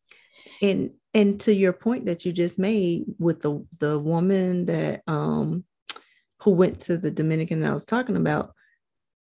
and 0.62 0.90
and 1.12 1.40
to 1.40 1.54
your 1.54 1.72
point 1.72 2.06
that 2.06 2.24
you 2.24 2.32
just 2.32 2.58
made 2.58 3.04
with 3.18 3.42
the 3.42 3.64
the 3.78 3.98
woman 3.98 4.66
that 4.66 5.02
um 5.06 5.64
who 6.40 6.50
went 6.52 6.80
to 6.80 6.98
the 6.98 7.10
Dominican 7.10 7.60
that 7.60 7.70
I 7.70 7.74
was 7.74 7.86
talking 7.86 8.16
about, 8.16 8.52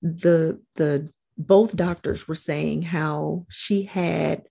the 0.02 0.62
the 0.76 1.12
both 1.38 1.76
doctors 1.76 2.28
were 2.28 2.36
saying 2.36 2.82
how 2.82 3.46
she 3.50 3.84
had 3.84 4.44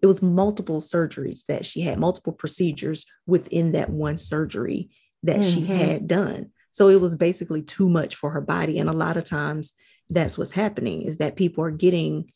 it 0.00 0.06
was 0.06 0.22
multiple 0.22 0.80
surgeries 0.80 1.46
that 1.46 1.66
she 1.66 1.80
had, 1.80 1.98
multiple 1.98 2.32
procedures 2.32 3.06
within 3.26 3.72
that 3.72 3.90
one 3.90 4.18
surgery 4.18 4.90
that 5.24 5.36
mm-hmm. 5.36 5.50
she 5.50 5.66
had 5.66 6.06
done. 6.06 6.50
So 6.70 6.88
it 6.88 7.00
was 7.00 7.16
basically 7.16 7.62
too 7.62 7.88
much 7.88 8.14
for 8.14 8.30
her 8.30 8.40
body. 8.40 8.78
And 8.78 8.88
a 8.88 8.92
lot 8.92 9.16
of 9.16 9.24
times 9.24 9.72
that's 10.10 10.36
what's 10.38 10.50
happening 10.50 11.02
is 11.02 11.18
that 11.18 11.36
people 11.36 11.64
are 11.64 11.70
getting, 11.70 12.32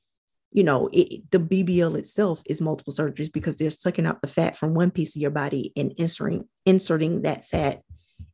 you 0.51 0.65
know, 0.65 0.89
it, 0.93 1.31
the 1.31 1.39
BBL 1.39 1.97
itself 1.97 2.43
is 2.47 2.61
multiple 2.61 2.93
surgeries 2.93 3.33
because 3.33 3.57
they're 3.57 3.71
sucking 3.71 4.07
out 4.07 4.23
the 4.23 4.29
fat 4.29 4.57
from 4.57 4.75
one 4.75 4.91
piece 4.91 5.15
of 5.15 5.23
your 5.23 5.31
body 5.31 5.73
and 5.77 5.93
inserting 5.99 6.49
inserting 6.65 7.23
that 7.23 7.47
fat 7.47 7.83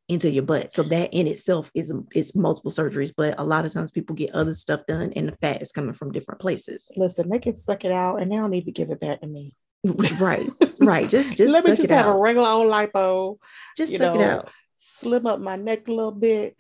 into 0.09 0.31
your 0.31 0.43
butt. 0.43 0.73
So 0.73 0.83
that 0.85 1.15
in 1.15 1.27
itself 1.27 1.71
is 1.75 1.93
is 2.15 2.35
multiple 2.35 2.71
surgeries, 2.71 3.13
but 3.17 3.39
a 3.39 3.45
lot 3.45 3.65
of 3.65 3.73
times 3.73 3.91
people 3.91 4.15
get 4.15 4.35
other 4.35 4.55
stuff 4.55 4.87
done 4.87 5.13
and 5.17 5.29
the 5.29 5.37
fat 5.37 5.63
is 5.63 5.73
coming 5.73 5.95
from 5.95 6.13
different 6.13 6.41
places. 6.41 6.91
Listen, 6.97 7.31
they 7.31 7.39
can 7.39 7.57
suck 7.57 7.85
it 7.85 7.93
out 7.93 8.21
and 8.21 8.31
they 8.31 8.37
don't 8.37 8.51
need 8.51 8.67
to 8.67 8.73
give 8.73 8.91
it 8.91 9.01
back 9.01 9.21
to 9.21 9.27
me. 9.27 9.55
right, 10.19 10.49
right. 10.81 11.09
Just 11.09 11.37
just 11.37 11.53
let 11.53 11.65
me 11.65 11.77
just 11.77 11.91
have 11.91 12.07
out. 12.07 12.17
a 12.17 12.19
regular 12.19 12.49
old 12.49 12.73
lipo. 12.73 13.39
Just 13.77 13.93
suck 13.93 14.15
know, 14.15 14.21
it 14.21 14.29
out. 14.29 14.51
Slim 14.77 15.27
up 15.27 15.41
my 15.41 15.57
neck 15.57 15.89
a 15.89 15.93
little 15.93 16.13
bit, 16.13 16.57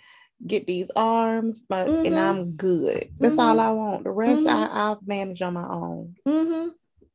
get 0.46 0.66
these 0.66 0.90
arms, 0.96 1.62
but 1.68 1.88
mm-hmm. 1.88 2.06
and 2.06 2.18
I'm 2.18 2.52
good. 2.52 3.10
That's 3.18 3.32
mm-hmm. 3.32 3.40
all 3.40 3.60
I 3.60 3.70
want. 3.70 4.04
The 4.04 4.10
rest 4.10 4.40
mm-hmm. 4.40 4.48
I, 4.48 4.68
I'll 4.70 5.00
manage 5.04 5.42
on 5.42 5.54
my 5.54 5.68
own. 5.68 6.14
Mm-hmm. 6.26 6.68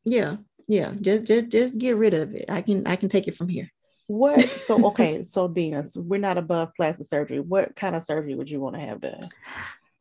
Yeah, 0.06 0.38
yeah. 0.68 0.94
Just 1.00 1.26
just 1.26 1.50
just 1.50 1.78
get 1.78 1.98
rid 1.98 2.14
of 2.14 2.34
it. 2.34 2.46
I 2.50 2.62
can 2.62 2.86
I 2.88 2.96
can 2.96 3.10
take 3.10 3.28
it 3.28 3.38
from 3.38 3.50
here. 3.50 3.72
What? 4.08 4.42
So 4.42 4.86
okay, 4.88 5.24
so 5.24 5.48
Dina, 5.48 5.88
we're 5.96 6.20
not 6.20 6.38
above 6.38 6.72
plastic 6.76 7.08
surgery. 7.08 7.40
What 7.40 7.76
kind 7.76 7.96
of 7.96 8.04
surgery 8.04 8.36
would 8.36 8.50
you 8.50 8.60
want 8.60 8.76
to 8.76 8.82
have 8.82 9.02
done? 9.02 9.22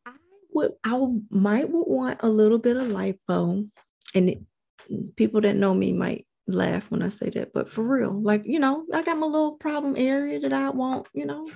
I 0.05 0.11
would. 0.51 0.71
I 0.83 0.97
might 1.29 1.69
would 1.69 1.87
want 1.87 2.19
a 2.23 2.29
little 2.29 2.57
bit 2.57 2.77
of 2.77 2.87
lipo, 2.87 3.69
and 4.15 4.29
it, 4.29 4.39
people 5.15 5.41
that 5.41 5.55
know 5.55 5.73
me 5.73 5.93
might 5.93 6.25
laugh 6.47 6.89
when 6.89 7.03
I 7.03 7.09
say 7.09 7.29
that, 7.29 7.53
but 7.53 7.69
for 7.69 7.83
real, 7.83 8.11
like 8.11 8.43
you 8.45 8.59
know, 8.59 8.85
I 8.93 9.03
got 9.03 9.17
my 9.17 9.27
little 9.27 9.53
problem 9.53 9.95
area 9.95 10.39
that 10.39 10.53
I 10.53 10.69
want, 10.69 11.07
you 11.13 11.25
know, 11.25 11.47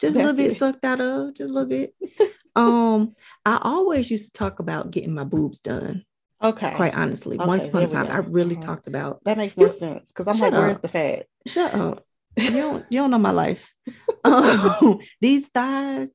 just 0.00 0.16
a 0.16 0.18
little 0.18 0.34
bit 0.34 0.54
sucked 0.54 0.84
out 0.84 1.00
of, 1.00 1.34
just 1.34 1.50
a 1.50 1.52
little 1.52 1.68
bit. 1.68 1.94
um, 2.56 3.14
I 3.44 3.58
always 3.62 4.10
used 4.10 4.32
to 4.32 4.38
talk 4.38 4.58
about 4.58 4.90
getting 4.90 5.14
my 5.14 5.24
boobs 5.24 5.60
done. 5.60 6.04
Okay. 6.42 6.74
Quite 6.74 6.94
honestly, 6.94 7.36
okay, 7.38 7.46
once 7.46 7.64
upon 7.64 7.84
a 7.84 7.88
time, 7.88 8.08
I 8.10 8.18
really 8.18 8.56
uh-huh. 8.56 8.66
talked 8.66 8.86
about 8.86 9.24
that 9.24 9.38
makes 9.38 9.56
more 9.56 9.70
sense 9.70 10.10
because 10.10 10.28
I'm 10.28 10.38
like, 10.38 10.52
up. 10.52 10.58
where's 10.58 10.78
the 10.78 10.88
fat? 10.88 11.26
Shut 11.46 11.74
up. 11.74 12.04
You 12.36 12.50
don't 12.50 12.84
you 12.90 13.00
don't 13.00 13.10
know 13.10 13.18
my 13.18 13.30
life. 13.30 13.72
um, 14.24 14.98
these 15.20 15.48
thighs 15.48 16.10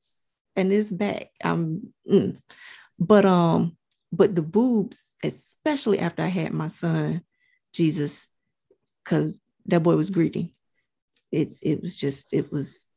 and 0.54 0.70
this 0.70 0.90
back, 0.92 1.30
I'm 1.42 1.92
mm. 2.08 2.38
but 3.00 3.24
um, 3.24 3.76
but 4.12 4.36
the 4.36 4.42
boobs, 4.42 5.14
especially 5.24 5.98
after 5.98 6.22
I 6.22 6.28
had 6.28 6.52
my 6.52 6.68
son, 6.68 7.22
Jesus, 7.72 8.28
because 9.04 9.40
that 9.66 9.82
boy 9.82 9.96
was 9.96 10.10
greedy. 10.10 10.54
It 11.32 11.56
it 11.60 11.82
was 11.82 11.96
just 11.96 12.32
it 12.32 12.52
was 12.52 12.88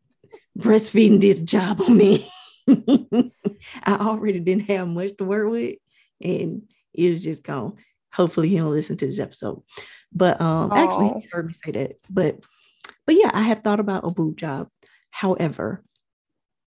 breastfeeding 0.58 1.20
did 1.20 1.40
a 1.40 1.42
job 1.42 1.82
on 1.82 1.98
me. 1.98 2.28
I 3.84 3.96
already 3.96 4.40
didn't 4.40 4.68
have 4.68 4.88
much 4.88 5.18
to 5.18 5.24
work 5.24 5.50
with, 5.50 5.76
and 6.22 6.64
it 6.94 7.12
was 7.12 7.24
just 7.24 7.44
gone. 7.44 7.76
Hopefully, 8.14 8.50
he'll 8.50 8.70
listen 8.70 8.98
to 8.98 9.08
this 9.08 9.20
episode. 9.20 9.62
But 10.12 10.40
um, 10.40 10.70
Aww. 10.70 10.78
actually, 10.78 11.22
he 11.22 11.30
heard 11.32 11.48
me 11.48 11.54
say 11.54 11.72
that. 11.72 11.98
But 12.10 12.44
but 13.06 13.16
yeah, 13.16 13.32
I 13.34 13.42
have 13.42 13.62
thought 13.62 13.80
about 13.80 14.06
a 14.06 14.14
boob 14.14 14.38
job. 14.38 14.70
However, 15.12 15.84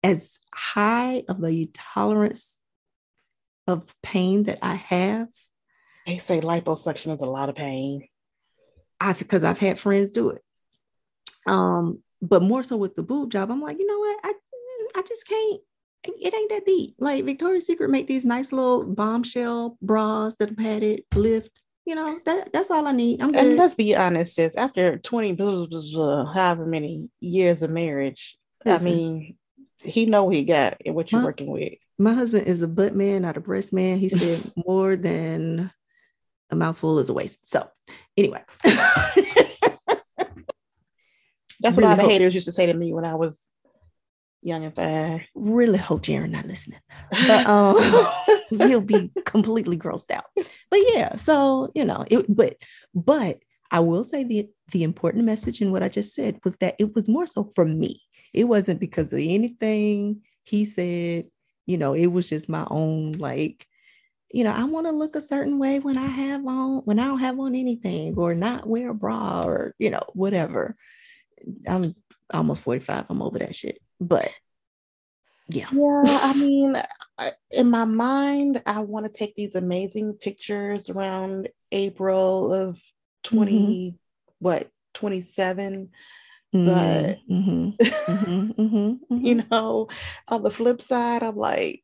as 0.03 0.38
high 0.55 1.24
of 1.29 1.42
a 1.42 1.66
tolerance 1.72 2.59
of 3.66 3.85
pain 4.03 4.44
that 4.44 4.59
I 4.62 4.74
have, 4.74 5.29
they 6.07 6.18
say 6.18 6.40
liposuction 6.40 7.14
is 7.14 7.20
a 7.20 7.27
lot 7.27 7.48
of 7.48 7.55
pain. 7.55 8.07
I 9.01 9.12
because 9.12 9.44
I've 9.44 9.59
had 9.59 9.79
friends 9.79 10.12
do 10.12 10.31
it. 10.31 10.42
Um, 11.46 12.03
but 12.20 12.42
more 12.42 12.62
so 12.62 12.76
with 12.76 12.96
the 12.96 13.02
boob 13.02 13.31
job, 13.31 13.50
I'm 13.50 13.61
like, 13.61 13.78
you 13.78 13.87
know 13.87 13.98
what? 13.98 14.20
I 14.24 14.33
I 14.96 15.02
just 15.02 15.26
can't. 15.26 15.61
It 16.04 16.33
ain't 16.33 16.50
that 16.50 16.64
deep. 16.64 16.94
Like 16.98 17.24
Victoria's 17.24 17.66
Secret 17.66 17.90
make 17.90 18.07
these 18.07 18.24
nice 18.24 18.52
little 18.52 18.85
bombshell 18.85 19.76
bras 19.83 20.37
that 20.37 20.50
are 20.50 20.54
padded, 20.54 21.02
lift. 21.14 21.50
You 21.85 21.94
know, 21.94 22.18
that 22.24 22.52
that's 22.52 22.70
all 22.70 22.87
I 22.87 22.92
need. 22.92 23.20
I'm 23.20 23.33
good. 23.33 23.44
And 23.44 23.57
let's 23.57 23.74
be 23.74 23.96
honest, 23.96 24.35
sis. 24.35 24.54
After 24.54 24.98
20, 24.98 25.37
uh, 25.40 26.24
however 26.26 26.66
many 26.66 27.09
years 27.20 27.62
of 27.62 27.70
marriage, 27.70 28.38
Listen, 28.64 28.87
I 28.87 28.90
mean, 28.90 29.37
he 29.83 30.07
know 30.07 30.24
what 30.24 30.35
he 30.35 30.44
got 30.44 30.76
and 30.85 30.94
what 30.94 31.11
you're 31.11 31.20
my, 31.20 31.26
working 31.26 31.50
with. 31.50 31.74
My 31.98 32.14
husband 32.14 32.46
is 32.46 32.62
a 32.62 32.68
butt 32.68 32.94
man, 32.94 33.22
not 33.22 33.37
a 33.37 33.40
breast 33.40 33.72
man. 33.72 33.98
He 33.98 34.09
said 34.09 34.52
more 34.66 34.96
than 34.96 35.70
a 36.50 36.57
mouthful 36.57 36.98
is 36.98 37.09
a 37.09 37.14
waste. 37.14 37.48
So 37.48 37.68
anyway. 38.16 38.42
That's 41.61 41.77
really 41.77 41.88
what 41.88 42.01
all 42.01 42.07
the 42.07 42.12
haters 42.12 42.35
used 42.35 42.47
to 42.47 42.53
say 42.53 42.66
to 42.66 42.75
me 42.75 42.92
when 42.92 43.05
I 43.05 43.14
was 43.14 43.37
young 44.42 44.64
and 44.64 44.75
fat. 44.75 45.23
Really 45.35 45.79
hope 45.79 46.03
Jaron 46.03 46.31
not 46.31 46.47
listening. 46.47 46.81
But 47.11 47.47
um 47.47 47.77
he'll 48.51 48.81
be 48.81 49.11
completely 49.25 49.77
grossed 49.77 50.11
out. 50.11 50.25
But 50.35 50.81
yeah, 50.92 51.16
so 51.16 51.71
you 51.75 51.85
know, 51.85 52.05
it 52.09 52.25
but 52.35 52.57
but 52.94 53.40
I 53.71 53.81
will 53.81 54.05
say 54.05 54.25
the 54.25 54.49
the 54.73 54.83
important 54.83 55.25
message 55.25 55.61
in 55.61 55.73
what 55.73 55.83
I 55.83 55.88
just 55.88 56.14
said 56.14 56.40
was 56.44 56.57
that 56.57 56.77
it 56.79 56.94
was 56.94 57.09
more 57.09 57.27
so 57.27 57.53
for 57.55 57.64
me. 57.64 58.03
It 58.33 58.44
wasn't 58.44 58.81
because 58.81 59.12
of 59.12 59.18
anything 59.18 60.23
he 60.44 60.64
said, 60.64 61.27
you 61.66 61.77
know, 61.77 61.94
it 61.94 62.07
was 62.07 62.29
just 62.29 62.49
my 62.49 62.66
own 62.71 63.12
like 63.12 63.66
you 64.31 64.44
know, 64.44 64.53
I 64.53 64.64
want 64.64 64.87
to 64.87 64.92
look 64.92 65.16
a 65.16 65.23
certain 65.23 65.59
way 65.59 65.79
when 65.79 65.97
I 65.97 66.07
have 66.07 66.47
on, 66.47 66.83
when 66.85 66.99
I 66.99 67.07
don't 67.07 67.21
have 67.21 67.40
on 67.40 67.55
anything 67.55 68.14
or 68.16 68.35
not 68.35 68.66
wear 68.66 68.90
a 68.90 68.94
bra 68.94 69.42
or, 69.44 69.75
you 69.79 69.90
know, 69.90 70.03
whatever. 70.12 70.77
I'm 71.66 71.94
almost 72.33 72.62
45. 72.62 73.07
I'm 73.09 73.22
over 73.22 73.38
that 73.38 73.55
shit. 73.55 73.81
But 74.01 74.33
yeah. 75.48 75.68
Yeah. 75.72 76.03
I 76.22 76.35
mean, 76.35 76.77
in 77.51 77.70
my 77.70 77.85
mind, 77.85 78.62
I 78.66 78.81
want 78.81 79.07
to 79.07 79.12
take 79.12 79.35
these 79.35 79.55
amazing 79.55 80.14
pictures 80.14 80.90
around 80.90 81.48
April 81.72 82.53
of 82.53 82.81
20, 83.24 83.53
mm-hmm. 83.53 83.96
what, 84.38 84.70
27. 84.94 85.90
Mm-hmm. 86.55 86.66
But, 86.66 87.18
mm-hmm. 87.31 87.70
mm-hmm. 87.81 88.62
mm-hmm. 88.62 89.16
you 89.27 89.44
know, 89.51 89.88
on 90.29 90.42
the 90.42 90.51
flip 90.51 90.81
side, 90.81 91.22
I'm 91.22 91.37
like, 91.37 91.83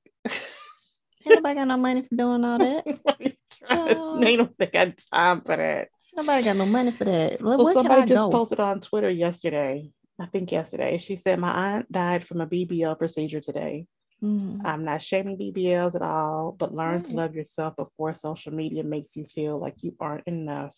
nobody 1.27 1.55
got 1.55 1.69
no 1.69 1.77
money 1.77 2.03
for 2.03 2.15
doing 2.15 2.45
all 2.45 2.59
that. 2.59 2.85
they 4.21 4.37
don't 4.37 4.57
think 4.57 4.75
I've 4.75 4.97
got 4.97 5.05
time 5.13 5.41
for 5.41 5.57
that. 5.57 5.89
Nobody 6.17 6.45
got 6.45 6.57
no 6.57 6.67
money 6.67 6.93
for 6.93 7.05
that. 7.05 7.43
Well, 7.43 7.59
well 7.59 7.75
somebody 7.75 8.09
just 8.09 8.17
go? 8.17 8.31
posted 8.31 8.61
on 8.61 8.81
Twitter 8.81 9.11
yesterday. 9.11 9.91
I 10.19 10.27
think 10.27 10.53
yesterday. 10.53 10.99
She 10.99 11.17
said 11.17 11.39
my 11.39 11.51
aunt 11.51 11.91
died 11.91 12.27
from 12.27 12.41
a 12.41 12.47
BBL 12.47 12.99
procedure 12.99 13.41
today. 13.41 13.87
Mm-hmm. 14.23 14.65
I'm 14.65 14.85
not 14.85 15.03
shaming 15.03 15.37
BBLs 15.37 15.95
at 15.95 16.03
all, 16.03 16.53
but 16.59 16.75
learn 16.75 16.97
right. 16.97 17.05
to 17.05 17.13
love 17.13 17.35
yourself 17.35 17.77
before 17.77 18.15
social 18.15 18.53
media 18.53 18.85
makes 18.85 19.17
you 19.17 19.27
feel 19.27 19.59
like 19.59 19.83
you 19.83 19.95
aren't 20.01 20.27
enough. 20.27 20.75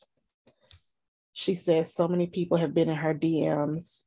She 1.32 1.54
says 1.54 1.94
so 1.94 2.08
many 2.08 2.26
people 2.26 2.56
have 2.56 2.74
been 2.74 2.88
in 2.88 2.96
her 2.96 3.14
DMs 3.14 4.04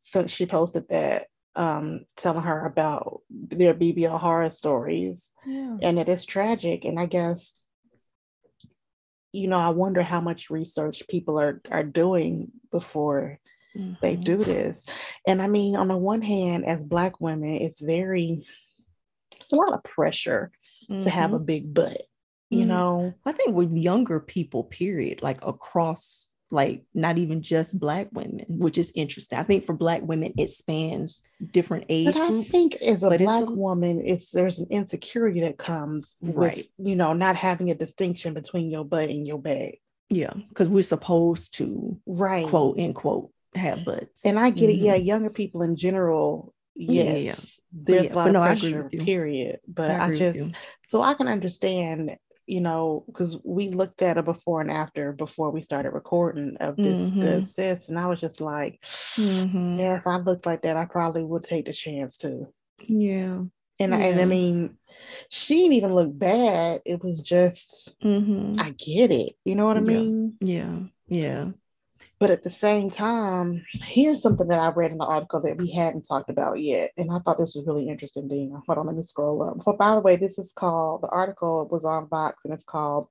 since 0.00 0.30
she 0.30 0.44
posted 0.44 0.88
that 0.90 1.28
um, 1.56 2.04
telling 2.16 2.42
her 2.42 2.66
about 2.66 3.22
their 3.30 3.74
BBL 3.74 4.20
horror 4.20 4.50
stories. 4.50 5.32
Yeah. 5.46 5.78
And 5.82 5.98
it 5.98 6.08
is 6.08 6.26
tragic. 6.26 6.84
And 6.84 7.00
I 7.00 7.06
guess, 7.06 7.54
you 9.34 9.48
know, 9.48 9.56
I 9.56 9.70
wonder 9.70 10.02
how 10.02 10.20
much 10.20 10.48
research 10.48 11.02
people 11.08 11.40
are, 11.40 11.60
are 11.70 11.82
doing 11.82 12.52
before 12.70 13.40
mm-hmm. 13.76 13.94
they 14.00 14.14
do 14.14 14.36
this. 14.36 14.86
And 15.26 15.42
I 15.42 15.48
mean, 15.48 15.74
on 15.74 15.88
the 15.88 15.96
one 15.96 16.22
hand, 16.22 16.64
as 16.64 16.84
Black 16.84 17.20
women, 17.20 17.50
it's 17.50 17.80
very, 17.80 18.46
it's 19.40 19.52
a 19.52 19.56
lot 19.56 19.72
of 19.72 19.82
pressure 19.82 20.52
mm-hmm. 20.88 21.02
to 21.02 21.10
have 21.10 21.32
a 21.32 21.36
mm-hmm. 21.36 21.46
big 21.46 21.74
butt, 21.74 22.02
you 22.48 22.60
mm-hmm. 22.60 22.68
know? 22.68 23.14
I 23.26 23.32
think 23.32 23.56
with 23.56 23.72
younger 23.72 24.20
people, 24.20 24.64
period, 24.64 25.20
like 25.20 25.44
across 25.44 26.30
like 26.54 26.84
not 26.94 27.18
even 27.18 27.42
just 27.42 27.78
black 27.78 28.08
women, 28.12 28.46
which 28.48 28.78
is 28.78 28.92
interesting. 28.94 29.38
I 29.38 29.42
think 29.42 29.66
for 29.66 29.74
black 29.74 30.02
women, 30.02 30.32
it 30.38 30.48
spans 30.48 31.22
different 31.50 31.86
age 31.88 32.14
but 32.14 32.28
groups. 32.28 32.48
I 32.48 32.50
think 32.50 32.74
as 32.76 33.02
a 33.02 33.10
black 33.10 33.48
woman, 33.48 34.00
it's 34.04 34.30
there's 34.30 34.60
an 34.60 34.68
insecurity 34.70 35.40
that 35.40 35.58
comes 35.58 36.16
right. 36.22 36.56
with 36.56 36.68
you 36.78 36.96
know 36.96 37.12
not 37.12 37.36
having 37.36 37.70
a 37.70 37.74
distinction 37.74 38.32
between 38.32 38.70
your 38.70 38.84
butt 38.84 39.10
and 39.10 39.26
your 39.26 39.38
bag. 39.38 39.78
Yeah, 40.08 40.32
because 40.48 40.68
we're 40.68 40.82
supposed 40.82 41.54
to 41.54 41.98
right 42.06 42.46
quote 42.46 42.78
unquote 42.78 43.30
have 43.54 43.84
butts. 43.84 44.24
And 44.24 44.38
I 44.38 44.50
get 44.50 44.70
mm-hmm. 44.70 44.84
it. 44.84 44.86
Yeah, 44.86 44.94
younger 44.94 45.30
people 45.30 45.62
in 45.62 45.76
general. 45.76 46.54
Yes, 46.76 47.04
yeah, 47.04 47.14
yeah. 47.14 47.34
there's 47.72 48.04
yeah, 48.04 48.12
a 48.12 48.16
lot 48.16 48.26
of 48.28 48.32
no, 48.32 48.42
pressure. 48.42 48.88
Period. 48.90 49.60
But 49.66 49.90
I, 49.90 50.06
I 50.06 50.16
just 50.16 50.54
so 50.84 51.02
I 51.02 51.14
can 51.14 51.28
understand 51.28 52.16
you 52.46 52.60
know, 52.60 53.04
because 53.06 53.38
we 53.44 53.68
looked 53.68 54.02
at 54.02 54.18
a 54.18 54.22
before 54.22 54.60
and 54.60 54.70
after 54.70 55.12
before 55.12 55.50
we 55.50 55.62
started 55.62 55.90
recording 55.90 56.56
of 56.60 56.80
this 56.80 57.10
mm-hmm. 57.10 57.20
the 57.20 57.36
assist, 57.38 57.88
and 57.88 57.98
I 57.98 58.06
was 58.06 58.20
just 58.20 58.40
like, 58.40 58.80
mm-hmm. 58.82 59.78
yeah, 59.78 59.96
if 59.96 60.06
I 60.06 60.16
looked 60.18 60.46
like 60.46 60.62
that, 60.62 60.76
I 60.76 60.84
probably 60.86 61.24
would 61.24 61.44
take 61.44 61.66
the 61.66 61.72
chance 61.72 62.18
to. 62.18 62.46
Yeah, 62.78 63.44
And 63.78 63.94
I, 63.94 63.98
and 64.00 64.20
I 64.20 64.24
mean, 64.24 64.78
she 65.28 65.54
didn't 65.56 65.74
even 65.74 65.94
look 65.94 66.16
bad. 66.16 66.82
It 66.84 67.02
was 67.02 67.22
just 67.22 67.94
Mhm. 68.02 68.58
I 68.58 68.70
get 68.70 69.10
it. 69.10 69.34
You 69.44 69.54
know 69.54 69.66
what 69.66 69.76
I 69.76 69.80
Yeah. 69.80 69.86
mean? 69.86 70.36
Yeah. 70.40 70.80
Yeah. 71.08 71.52
But 72.24 72.30
at 72.30 72.42
the 72.42 72.48
same 72.48 72.88
time, 72.88 73.66
here's 73.70 74.22
something 74.22 74.48
that 74.48 74.58
I 74.58 74.68
read 74.68 74.90
in 74.92 74.96
the 74.96 75.04
article 75.04 75.42
that 75.42 75.58
we 75.58 75.70
hadn't 75.70 76.06
talked 76.06 76.30
about 76.30 76.58
yet. 76.58 76.90
And 76.96 77.12
I 77.12 77.18
thought 77.18 77.36
this 77.36 77.54
was 77.54 77.66
really 77.66 77.86
interesting, 77.86 78.28
Dina. 78.28 78.62
Hold 78.66 78.78
on, 78.78 78.86
let 78.86 78.96
me 78.96 79.02
scroll 79.02 79.42
up. 79.42 79.58
But 79.62 79.76
by 79.76 79.94
the 79.94 80.00
way, 80.00 80.16
this 80.16 80.38
is 80.38 80.54
called 80.56 81.02
the 81.02 81.08
article 81.08 81.68
was 81.70 81.84
on 81.84 82.08
Vox 82.08 82.38
and 82.46 82.54
it's 82.54 82.64
called 82.64 83.08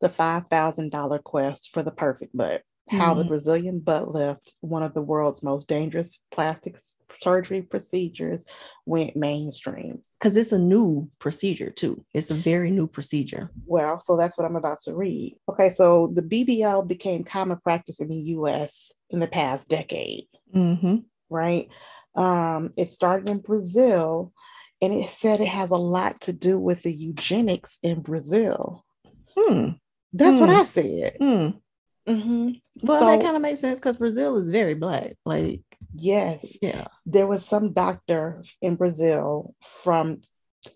The 0.00 0.08
$5,000 0.08 1.22
Quest 1.24 1.72
for 1.74 1.82
the 1.82 1.90
Perfect 1.90 2.34
Butt 2.34 2.62
How 2.88 3.12
the 3.12 3.24
Mhm. 3.24 3.28
Brazilian 3.28 3.80
Butt 3.80 4.10
Lift, 4.10 4.54
one 4.62 4.82
of 4.82 4.94
the 4.94 5.02
world's 5.02 5.42
most 5.42 5.68
dangerous 5.68 6.18
plastic 6.30 6.78
surgery 7.20 7.60
procedures, 7.60 8.46
went 8.86 9.14
mainstream. 9.14 10.02
Because 10.24 10.38
it's 10.38 10.52
a 10.52 10.58
new 10.58 11.10
procedure 11.18 11.68
too. 11.68 12.02
It's 12.14 12.30
a 12.30 12.34
very 12.34 12.70
new 12.70 12.86
procedure. 12.86 13.50
Well, 13.66 14.00
so 14.00 14.16
that's 14.16 14.38
what 14.38 14.46
I'm 14.46 14.56
about 14.56 14.80
to 14.84 14.94
read. 14.94 15.36
Okay, 15.50 15.68
so 15.68 16.10
the 16.14 16.22
BBL 16.22 16.88
became 16.88 17.24
common 17.24 17.58
practice 17.58 18.00
in 18.00 18.08
the 18.08 18.16
US 18.38 18.90
in 19.10 19.20
the 19.20 19.26
past 19.26 19.68
decade. 19.68 20.24
Mm-hmm. 20.56 20.96
right? 21.28 21.68
Um, 22.16 22.72
it 22.78 22.90
started 22.90 23.28
in 23.28 23.40
Brazil, 23.40 24.32
and 24.80 24.94
it 24.94 25.10
said 25.10 25.40
it 25.42 25.48
has 25.48 25.68
a 25.70 25.76
lot 25.76 26.22
to 26.22 26.32
do 26.32 26.58
with 26.58 26.82
the 26.84 26.92
eugenics 26.94 27.78
in 27.82 28.00
Brazil. 28.00 28.82
Hmm. 29.36 29.70
That's 30.14 30.40
what 30.40 30.48
Hmm. 30.48 30.54
I 30.56 30.64
said. 30.64 31.16
Hmm. 31.20 31.48
hmm 32.06 32.50
Well, 32.82 33.00
So- 33.00 33.06
that 33.08 33.20
kind 33.22 33.36
of 33.36 33.42
makes 33.42 33.60
sense 33.60 33.78
because 33.78 33.98
Brazil 33.98 34.36
is 34.38 34.48
very 34.48 34.74
black. 34.74 35.16
Like, 35.26 35.60
Yes, 35.94 36.58
yeah. 36.60 36.88
there 37.06 37.26
was 37.26 37.44
some 37.44 37.72
doctor 37.72 38.42
in 38.60 38.76
Brazil 38.76 39.54
from 39.62 40.22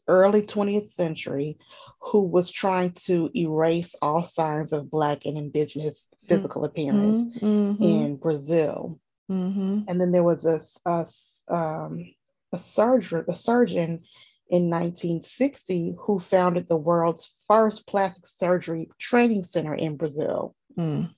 early 0.06 0.42
20th 0.42 0.88
century 0.92 1.58
who 2.00 2.24
was 2.26 2.50
trying 2.50 2.92
to 2.92 3.30
erase 3.34 3.94
all 4.02 4.22
signs 4.24 4.72
of 4.72 4.90
black 4.90 5.24
and 5.24 5.38
indigenous 5.38 6.08
physical 6.26 6.64
appearance 6.64 7.36
Mm-hmm. 7.38 7.82
in 7.82 8.16
Brazil. 8.16 8.98
Mm-hmm. 9.30 9.80
and 9.88 10.00
then 10.00 10.10
there 10.12 10.22
was 10.22 10.46
a, 10.46 10.58
a 10.88 11.06
um, 11.54 12.02
a 12.50 12.58
surgeon 12.58 13.24
a 13.28 13.34
surgeon 13.34 14.00
in 14.48 14.70
1960 14.70 15.96
who 15.98 16.18
founded 16.18 16.66
the 16.66 16.78
world's 16.78 17.30
first 17.46 17.86
plastic 17.86 18.26
surgery 18.26 18.88
training 18.98 19.44
center 19.44 19.74
in 19.74 19.96
Brazil, 19.96 20.54
Mm. 20.78 21.10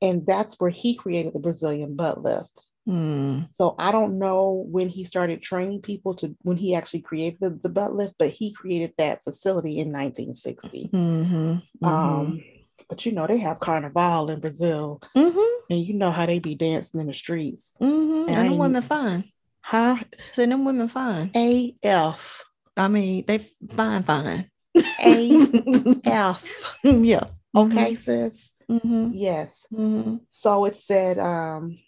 And 0.00 0.26
that's 0.26 0.54
where 0.58 0.70
he 0.70 0.94
created 0.94 1.32
the 1.32 1.40
Brazilian 1.40 1.96
butt 1.96 2.22
lift. 2.22 2.70
Mm. 2.88 3.52
So 3.52 3.74
I 3.78 3.92
don't 3.92 4.18
know 4.18 4.64
when 4.70 4.88
he 4.88 5.04
started 5.04 5.42
training 5.42 5.82
people 5.82 6.14
to 6.16 6.36
when 6.42 6.56
he 6.56 6.74
actually 6.74 7.00
created 7.00 7.38
the, 7.40 7.58
the 7.62 7.68
butt 7.68 7.94
lift, 7.94 8.14
but 8.18 8.30
he 8.30 8.52
created 8.52 8.94
that 8.98 9.24
facility 9.24 9.78
in 9.78 9.92
1960. 9.92 10.90
Mm-hmm. 10.92 11.84
Um, 11.84 12.42
but 12.88 13.04
you 13.04 13.12
know 13.12 13.26
they 13.26 13.38
have 13.38 13.60
carnival 13.60 14.30
in 14.30 14.40
Brazil, 14.40 15.00
mm-hmm. 15.14 15.62
and 15.70 15.84
you 15.84 15.94
know 15.94 16.10
how 16.10 16.26
they 16.26 16.38
be 16.38 16.54
dancing 16.54 17.00
in 17.00 17.06
the 17.06 17.14
streets, 17.14 17.74
Mm-hmm. 17.80 18.28
And 18.28 18.30
And 18.30 18.38
I 18.38 18.48
them 18.48 18.58
women 18.58 18.82
fine. 18.82 19.24
huh? 19.60 19.96
So 20.32 20.46
them 20.46 20.64
women 20.64 20.88
fine. 20.88 21.30
AF. 21.34 22.44
I 22.76 22.88
mean, 22.88 23.24
they 23.26 23.38
fine, 23.38 24.04
fine. 24.04 24.50
AF. 24.74 26.76
yeah. 26.84 27.24
Okay, 27.54 27.96
sis. 27.96 28.52
Mm-hmm. 28.70 29.10
Yes. 29.12 29.66
Mm-hmm. 29.72 30.16
So 30.30 30.64
it 30.66 30.76
said 30.76 31.18
um 31.18 31.78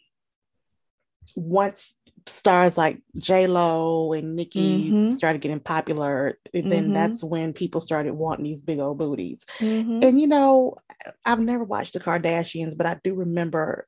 once 1.37 1.97
stars 2.27 2.77
like 2.77 3.01
J 3.17 3.47
Lo 3.47 4.13
and 4.13 4.37
Nicki 4.37 4.91
Mhm. 4.91 5.15
started 5.15 5.41
getting 5.41 5.61
popular, 5.61 6.39
then 6.53 6.91
Mhm. 6.91 6.93
that's 6.95 7.25
when 7.25 7.53
people 7.53 7.81
started 7.81 8.13
wanting 8.13 8.45
these 8.45 8.61
big 8.63 8.79
old 8.79 8.99
booties. 8.99 9.45
Mm-hmm. 9.59 10.01
And 10.03 10.21
you 10.21 10.27
know, 10.27 10.77
I've 11.25 11.41
never 11.41 11.65
watched 11.65 11.95
the 11.95 12.01
Kardashians, 12.01 12.77
but 12.77 12.87
I 12.87 13.01
do 13.03 13.15
remember. 13.15 13.87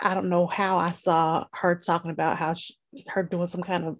I 0.00 0.14
don't 0.14 0.28
know 0.28 0.46
how 0.48 0.76
I 0.78 0.90
saw 0.90 1.46
her 1.52 1.76
talking 1.76 2.10
about 2.10 2.36
how 2.36 2.54
she, 2.54 2.74
her 3.08 3.22
doing 3.22 3.46
some 3.46 3.62
kind 3.62 3.84
of 3.84 3.98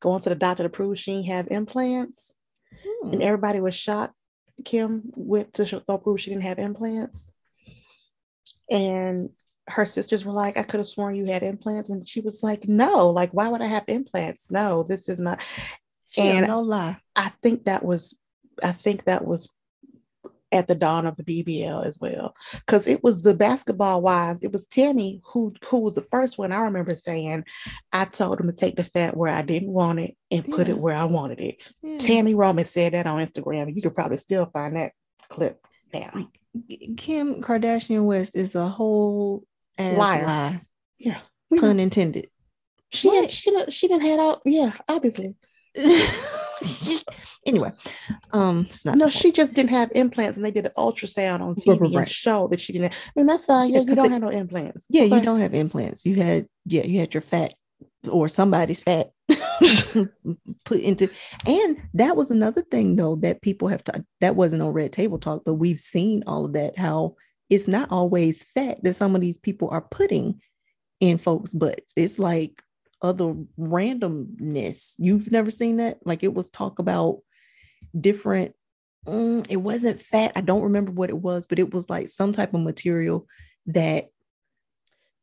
going 0.00 0.20
to 0.22 0.28
the 0.28 0.34
doctor 0.34 0.64
to 0.64 0.68
prove 0.68 0.98
she 0.98 1.12
didn't 1.12 1.26
have 1.28 1.48
implants, 1.50 2.34
Hmm. 3.02 3.12
and 3.14 3.22
everybody 3.22 3.60
was 3.60 3.74
shocked. 3.74 4.14
Kim 4.66 5.10
went 5.16 5.54
to 5.54 5.64
sh- 5.64 5.74
go 5.88 5.96
prove 5.98 6.20
she 6.20 6.28
didn't 6.30 6.42
have 6.42 6.58
implants, 6.58 7.30
and 8.70 9.30
her 9.68 9.84
sisters 9.86 10.24
were 10.24 10.32
like, 10.32 10.56
"I 10.56 10.62
could 10.62 10.80
have 10.80 10.88
sworn 10.88 11.14
you 11.14 11.26
had 11.26 11.42
implants," 11.42 11.90
and 11.90 12.06
she 12.06 12.20
was 12.20 12.42
like, 12.42 12.66
"No, 12.68 13.10
like 13.10 13.30
why 13.32 13.48
would 13.48 13.62
I 13.62 13.66
have 13.66 13.84
implants? 13.88 14.50
No, 14.50 14.82
this 14.82 15.08
is 15.08 15.20
not." 15.20 15.40
She 16.08 16.22
and- 16.22 16.46
no 16.48 16.60
lie. 16.60 16.96
I 17.14 17.30
think 17.42 17.64
that 17.66 17.84
was, 17.84 18.16
I 18.62 18.72
think 18.72 19.04
that 19.04 19.24
was 19.26 19.48
at 20.52 20.66
the 20.66 20.74
dawn 20.74 21.06
of 21.06 21.16
the 21.16 21.22
BBL 21.22 21.86
as 21.86 22.00
well, 22.00 22.34
because 22.66 22.88
it 22.88 23.04
was 23.04 23.22
the 23.22 23.34
basketball 23.34 24.02
wives. 24.02 24.42
It 24.42 24.52
was 24.52 24.66
Tami 24.66 25.20
who 25.24 25.54
who 25.66 25.78
was 25.78 25.94
the 25.94 26.00
first 26.00 26.36
one. 26.38 26.50
I 26.50 26.62
remember 26.62 26.96
saying, 26.96 27.44
"I 27.92 28.06
told 28.06 28.40
him 28.40 28.46
to 28.48 28.52
take 28.52 28.74
the 28.74 28.82
fat 28.82 29.16
where 29.16 29.30
I 29.32 29.42
didn't 29.42 29.70
want 29.72 30.00
it 30.00 30.16
and 30.32 30.44
put 30.44 30.66
Yeah. 30.66 30.74
it 30.74 30.80
where 30.80 30.96
I 30.96 31.04
wanted 31.04 31.38
it." 31.38 31.58
Yeah. 31.82 31.98
Tami 31.98 32.34
Roman 32.34 32.64
said 32.64 32.94
that 32.94 33.06
on 33.06 33.24
Instagram. 33.24 33.72
You 33.76 33.80
could 33.82 33.94
probably 33.94 34.16
still 34.18 34.46
find 34.46 34.74
that 34.74 34.92
clip 35.28 35.64
now. 35.94 36.28
Kim 36.96 37.42
Kardashian 37.42 38.04
West 38.04 38.34
is 38.36 38.54
a 38.54 38.68
whole 38.68 39.44
ass 39.78 39.96
Liar. 39.96 40.26
lie. 40.26 40.60
Yeah, 40.98 41.20
Pun 41.58 41.78
intended. 41.80 42.28
she 42.90 43.08
What? 43.08 43.30
she 43.30 43.50
done- 43.50 43.70
she 43.70 43.88
didn't 43.88 44.02
had 44.06 44.18
out. 44.18 44.40
Yeah, 44.44 44.72
obviously. 44.88 45.36
anyway, 47.46 47.72
um, 48.32 48.68
No, 48.84 49.08
she 49.08 49.32
just 49.32 49.54
didn't 49.54 49.70
have 49.70 49.90
implants, 49.94 50.36
and 50.36 50.44
they 50.44 50.50
did 50.50 50.66
an 50.66 50.72
ultrasound 50.76 51.40
on 51.40 51.48
Right, 51.50 51.56
TV 51.58 51.80
right, 51.80 51.86
and 51.86 51.94
right. 51.96 52.08
showed 52.08 52.50
that 52.50 52.60
she 52.60 52.72
didn't. 52.72 52.92
I 52.92 52.96
mean, 53.16 53.26
that's 53.26 53.44
fine. 53.46 53.68
Yeah, 53.68 53.74
Yeah, 53.76 53.80
you 53.80 53.86
'cause 53.86 53.96
don't 53.96 54.06
they- 54.08 54.12
have 54.14 54.22
no 54.22 54.28
implants. 54.28 54.86
Yeah, 54.90 55.04
you 55.04 55.20
don't 55.20 55.40
have 55.40 55.54
implants. 55.54 56.04
You 56.04 56.16
had 56.16 56.46
yeah, 56.66 56.82
you 56.84 57.00
had 57.00 57.14
your 57.14 57.20
fat 57.22 57.54
or 58.08 58.28
somebody's 58.28 58.80
fat 58.80 59.10
put 60.64 60.80
into 60.80 61.10
and 61.46 61.76
that 61.94 62.16
was 62.16 62.30
another 62.30 62.62
thing 62.62 62.96
though 62.96 63.16
that 63.16 63.42
people 63.42 63.68
have 63.68 63.82
to 63.84 64.04
that 64.20 64.36
wasn't 64.36 64.62
on 64.62 64.72
red 64.72 64.92
table 64.92 65.18
talk, 65.18 65.42
but 65.44 65.54
we've 65.54 65.80
seen 65.80 66.22
all 66.26 66.44
of 66.44 66.52
that 66.52 66.78
how 66.78 67.14
it's 67.48 67.68
not 67.68 67.90
always 67.90 68.44
fat 68.44 68.78
that 68.82 68.94
some 68.94 69.14
of 69.14 69.20
these 69.20 69.38
people 69.38 69.68
are 69.70 69.80
putting 69.80 70.40
in 71.00 71.18
folks' 71.18 71.52
butts. 71.52 71.92
It's 71.96 72.18
like 72.18 72.62
other 73.02 73.34
randomness. 73.58 74.94
You've 74.98 75.32
never 75.32 75.50
seen 75.50 75.78
that? 75.78 75.98
Like 76.04 76.22
it 76.22 76.32
was 76.32 76.50
talk 76.50 76.78
about 76.78 77.20
different 77.98 78.54
mm, 79.06 79.46
it 79.48 79.56
wasn't 79.56 80.02
fat. 80.02 80.32
I 80.36 80.42
don't 80.42 80.62
remember 80.62 80.92
what 80.92 81.10
it 81.10 81.18
was, 81.18 81.46
but 81.46 81.58
it 81.58 81.72
was 81.72 81.90
like 81.90 82.08
some 82.08 82.32
type 82.32 82.54
of 82.54 82.60
material 82.60 83.26
that 83.66 84.10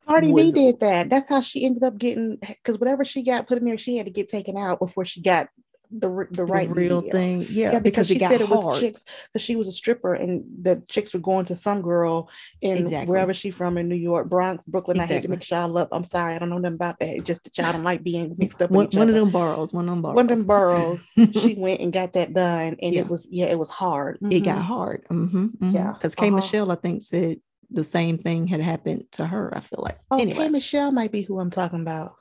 Cardi 0.08 0.34
B 0.34 0.52
did 0.52 0.80
that. 0.80 1.10
That's 1.10 1.28
how 1.30 1.42
she 1.42 1.66
ended 1.66 1.84
up 1.84 1.98
getting 1.98 2.38
because 2.38 2.80
whatever 2.80 3.04
she 3.06 3.24
got 3.24 3.48
put 3.48 3.58
in 3.58 3.66
there, 3.66 3.78
she 3.78 3.98
had 3.98 4.06
to 4.06 4.12
get 4.12 4.30
taken 4.30 4.58
out 4.58 4.80
before 4.80 5.06
she 5.06 5.22
got 5.22 5.50
the 5.90 6.10
the 6.10 6.28
the 6.38 6.46
right 6.46 6.70
real 6.70 7.02
BBL. 7.02 7.12
thing. 7.12 7.42
Yeah, 7.50 7.72
Yeah, 7.72 7.80
because, 7.80 7.82
because, 7.82 8.08
she 8.10 8.20
got 8.20 8.32
said 8.32 8.42
it 8.42 8.50
was 8.50 8.80
chicks 8.80 9.06
because 9.32 9.42
she 9.46 9.56
was 9.56 9.70
a 9.70 9.72
stripper 9.72 10.14
and 10.14 10.44
the 10.62 10.84
chicks 10.90 11.14
were 11.14 11.22
going 11.22 11.46
to 11.46 11.56
some 11.56 11.82
girl 11.82 12.30
in 12.62 12.80
Exactly. 12.80 13.10
wherever 13.10 13.34
she 13.34 13.52
from 13.52 13.78
in 13.78 13.88
New 13.88 13.96
York, 13.96 14.28
Bronx, 14.28 14.66
Brooklyn. 14.66 15.00
I 15.00 15.04
hate 15.04 15.08
to 15.08 15.16
Exactly. 15.16 15.36
mix 15.38 15.50
y'all 15.52 15.78
up. 15.78 15.88
I'm 15.94 16.04
sorry, 16.04 16.36
I 16.36 16.40
don't 16.40 16.50
know 16.50 16.58
nothing 16.58 16.76
about 16.76 17.00
that. 17.00 17.08
It's 17.16 17.24
just 17.24 17.44
that 17.46 17.58
y'all 17.58 17.72
don't 17.72 17.84
like 17.86 18.04
being 18.04 18.36
mixed 18.38 18.62
up. 18.62 18.70
one, 18.70 18.88
one 18.92 19.08
of 19.08 19.16
them 19.16 19.30
boroughs, 19.30 19.72
one 19.74 19.88
of 19.88 19.96
them 19.96 20.02
boroughs. 20.02 20.16
one 20.16 20.30
of 20.30 20.38
them 20.38 20.46
boroughs. 20.46 21.08
she 21.42 21.56
went 21.56 21.80
and 21.80 21.94
got 21.94 22.12
that 22.14 22.34
done, 22.34 22.76
and 22.82 22.94
Yeah. 22.94 23.02
it 23.02 23.08
was 23.08 23.26
yeah, 23.32 23.46
it 23.46 23.58
was 23.58 23.70
hard. 23.70 24.18
it 24.30 24.42
got 24.42 24.58
Mhm. 24.58 24.62
hard. 24.66 25.06
Mm-hmm, 25.10 25.74
Yeah, 25.74 25.94
Because 25.94 26.16
K 26.16 26.28
uh-huh. 26.28 26.36
Michelle, 26.36 26.70
I 26.72 26.76
think, 26.76 27.02
said 27.02 27.38
the 27.70 27.84
same 27.84 28.18
thing 28.18 28.48
had 28.48 28.62
happened 28.62 29.06
to 29.14 29.26
her. 29.26 29.56
I 29.56 29.60
feel 29.60 29.82
like. 29.84 29.98
Oh, 30.12 30.20
anyway, 30.20 30.46
K 30.46 30.50
Michelle 30.50 30.92
might 30.92 31.12
be 31.12 31.22
who 31.24 31.40
I'm 31.40 31.52
talking 31.52 31.82
about. 31.82 32.16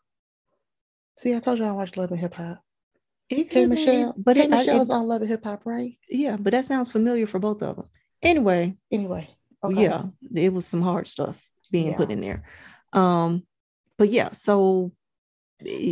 See, 1.19 1.35
I 1.35 1.41
told 1.41 1.59
you 1.59 1.65
I 1.65 1.73
watched 1.73 1.97
Love 1.97 2.11
and 2.11 2.21
Hip 2.21 2.35
Hop. 2.35 2.61
it 3.31 3.37
K 3.37 3.43
could 3.45 3.71
be, 3.71 3.77
Michelle, 3.77 4.15
but 4.17 4.37
K 4.37 4.43
it, 4.45 4.51
Michelle 4.51 4.83
is 4.83 4.91
on 4.91 5.07
Love 5.07 5.23
and 5.23 5.31
Hip 5.31 5.45
Hop, 5.45 5.63
right? 5.65 5.97
yeah, 6.09 6.37
but 6.37 6.51
that 6.53 6.65
sounds 6.65 6.91
familiar 6.91 7.27
for 7.27 7.39
both 7.39 7.63
of 7.63 7.77
them. 7.77 7.87
Anyway, 8.23 8.77
Anyway, 8.91 9.29
okay. 9.65 9.83
yeah, 9.83 10.05
it 10.35 10.53
was 10.53 10.67
some 10.67 10.83
hard 10.83 11.07
stuff 11.07 11.37
being 11.71 11.95
put 11.95 12.11
in 12.11 12.21
there. 12.21 12.45
Um, 12.93 13.47
but 13.99 14.11
yeah, 14.11 14.33
so 14.33 14.93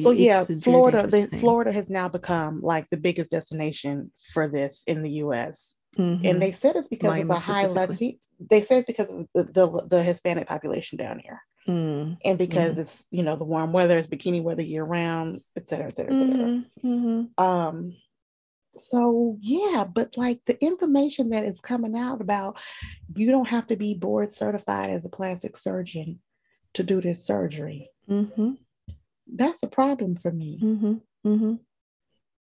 So 0.02 0.10
yeah, 0.10 0.40
it's 0.40 0.50
a 0.50 0.54
very 0.54 0.60
Florida, 0.60 1.06
the. 1.06 1.26
Florida 1.38 1.72
has 1.72 1.88
now 1.88 2.08
become 2.08 2.60
like 2.60 2.88
the 2.90 2.96
biggest 2.96 3.30
destination 3.30 4.12
for 4.32 4.48
this 4.48 4.82
in 4.86 5.02
the 5.02 5.10
U.S. 5.24 5.76
Mhm. 5.96 6.20
And 6.24 6.42
they 6.42 6.52
said 6.52 6.76
it's 6.76 6.88
because 6.88 7.20
of 7.20 7.28
the 7.28 7.34
high 7.34 7.64
specifically. 7.66 8.06
Latin. 8.40 8.48
They 8.50 8.62
said 8.62 8.78
it's 8.78 8.86
because 8.86 9.10
of 9.10 9.28
the, 9.34 9.44
the 9.44 9.86
the 9.88 10.02
Hispanic 10.02 10.48
population 10.48 10.98
down 10.98 11.18
here, 11.20 11.40
Mm, 11.68 12.18
and 12.24 12.36
because 12.38 12.78
it's 12.78 13.04
you 13.10 13.22
know 13.22 13.36
the 13.36 13.44
warm 13.44 13.72
weather, 13.72 13.98
it's 13.98 14.08
bikini 14.08 14.42
weather 14.42 14.62
year 14.62 14.84
round, 14.84 15.42
et 15.56 15.68
cetera, 15.68 15.86
et 15.86 15.96
cetera, 15.96 16.14
et 16.14 16.18
cetera. 16.18 16.36
mhm, 16.36 16.64
mhm. 16.84 17.40
Um, 17.40 17.96
so 18.76 19.38
yeah, 19.40 19.84
but 19.84 20.16
like 20.16 20.40
the 20.46 20.62
information 20.62 21.30
that 21.30 21.44
is 21.44 21.60
coming 21.60 21.96
out 21.96 22.20
about 22.20 22.58
you 23.14 23.30
don't 23.30 23.48
have 23.48 23.68
to 23.68 23.76
be 23.76 23.94
board 23.94 24.32
certified 24.32 24.90
as 24.90 25.04
a 25.04 25.08
plastic 25.08 25.56
surgeon 25.56 26.20
to 26.74 26.82
do 26.82 27.00
this 27.00 27.24
surgery. 27.24 27.90
That's 29.32 29.62
a 29.62 29.68
problem 29.68 30.16
for 30.16 30.32
me. 30.32 30.58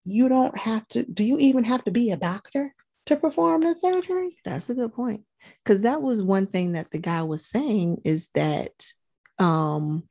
you 0.05 0.29
don't 0.29 0.57
have 0.57 0.89
to. 0.89 1.05
Do 1.05 1.23
you 1.23 1.39
even 1.39 1.65
have 1.65 1.85
to 1.85 1.91
be 1.91 2.11
a 2.11 2.17
doctor 2.17 2.75
to 3.07 3.17
perform 3.17 3.63
the 3.63 3.75
surgery? 3.75 4.37
That's 4.45 4.71
a 4.71 4.75
good 4.75 4.93
point. 4.95 5.23
Because 5.65 5.83
that 5.83 6.03
was 6.03 6.23
one 6.23 6.47
thing 6.47 6.73
that 6.73 6.91
the 6.91 6.99
guy 6.99 7.23
was 7.23 7.45
saying 7.45 8.03
is 8.05 8.29
that 8.35 8.93
um 9.39 10.05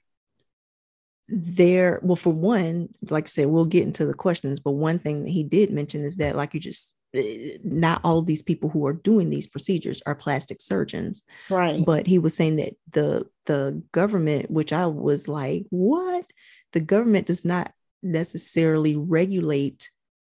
there 1.30 2.00
well 2.04 2.16
for 2.18 2.34
one 2.34 2.89
like 3.10 3.24
i 3.26 3.28
said 3.28 3.48
we'll 3.48 3.64
get 3.64 3.86
into 3.86 4.06
the 4.06 4.14
questions 4.14 4.60
but 4.60 4.72
one 4.72 5.00
thing 5.00 5.24
that 5.24 5.30
he 5.30 5.44
did 5.44 5.72
mention 5.72 6.04
is 6.04 6.18
that 6.18 6.36
like 6.36 6.54
you 6.54 6.60
just 6.60 6.98
eh, 7.14 7.58
not 7.64 8.02
all 8.04 8.18
of 8.18 8.26
these 8.26 8.42
people 8.42 8.70
who 8.70 8.86
are 8.86 8.92
doing 8.94 9.30
these 9.30 9.48
procedures 9.48 10.02
are 10.06 10.16
plastic 10.16 10.60
surgeons 10.60 11.24
Right. 11.50 11.86
but 11.86 12.06
he 12.06 12.20
was 12.20 12.36
saying 12.36 12.58
that 12.58 12.74
the 12.92 13.28
the 13.46 13.82
government 13.94 14.52
which 14.52 14.74
i 14.74 14.86
was 14.88 15.30
like 15.30 15.66
what 15.70 16.26
the 16.74 16.82
government 16.82 17.28
does 17.28 17.46
not 17.46 17.72
necessarily 18.04 18.98
regulate 18.98 19.89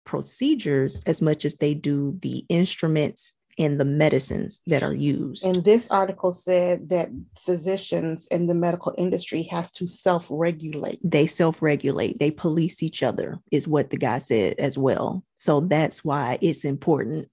procedures 0.08 1.02
as 1.06 1.22
much 1.22 1.46
as 1.46 1.58
they 1.58 1.76
do 1.76 2.18
the 2.22 2.46
instruments 2.50 3.34
and 3.60 3.80
the 3.80 3.86
medicines 3.86 4.62
that 4.68 4.84
are 4.84 4.94
used. 4.94 5.46
And 5.46 5.66
this 5.66 5.90
article 5.92 6.32
said 6.32 6.90
that 6.90 7.10
physicians 7.44 8.28
in 8.28 8.48
the 8.48 8.54
medical 8.54 8.94
industry 8.98 9.44
has 9.44 9.72
to 9.74 9.88
self-regulate. 9.88 11.00
they 11.04 11.28
self-regulate. 11.28 12.20
They 12.20 12.32
police 12.32 12.82
each 12.82 13.04
other 13.04 13.40
is 13.52 13.68
what 13.68 13.90
the 13.90 13.98
guy 13.98 14.20
said 14.20 14.56
as 14.60 14.78
well. 14.78 15.24
So 15.36 15.60
that's 15.62 16.06
why 16.06 16.38
it's 16.42 16.66
important 16.66 17.30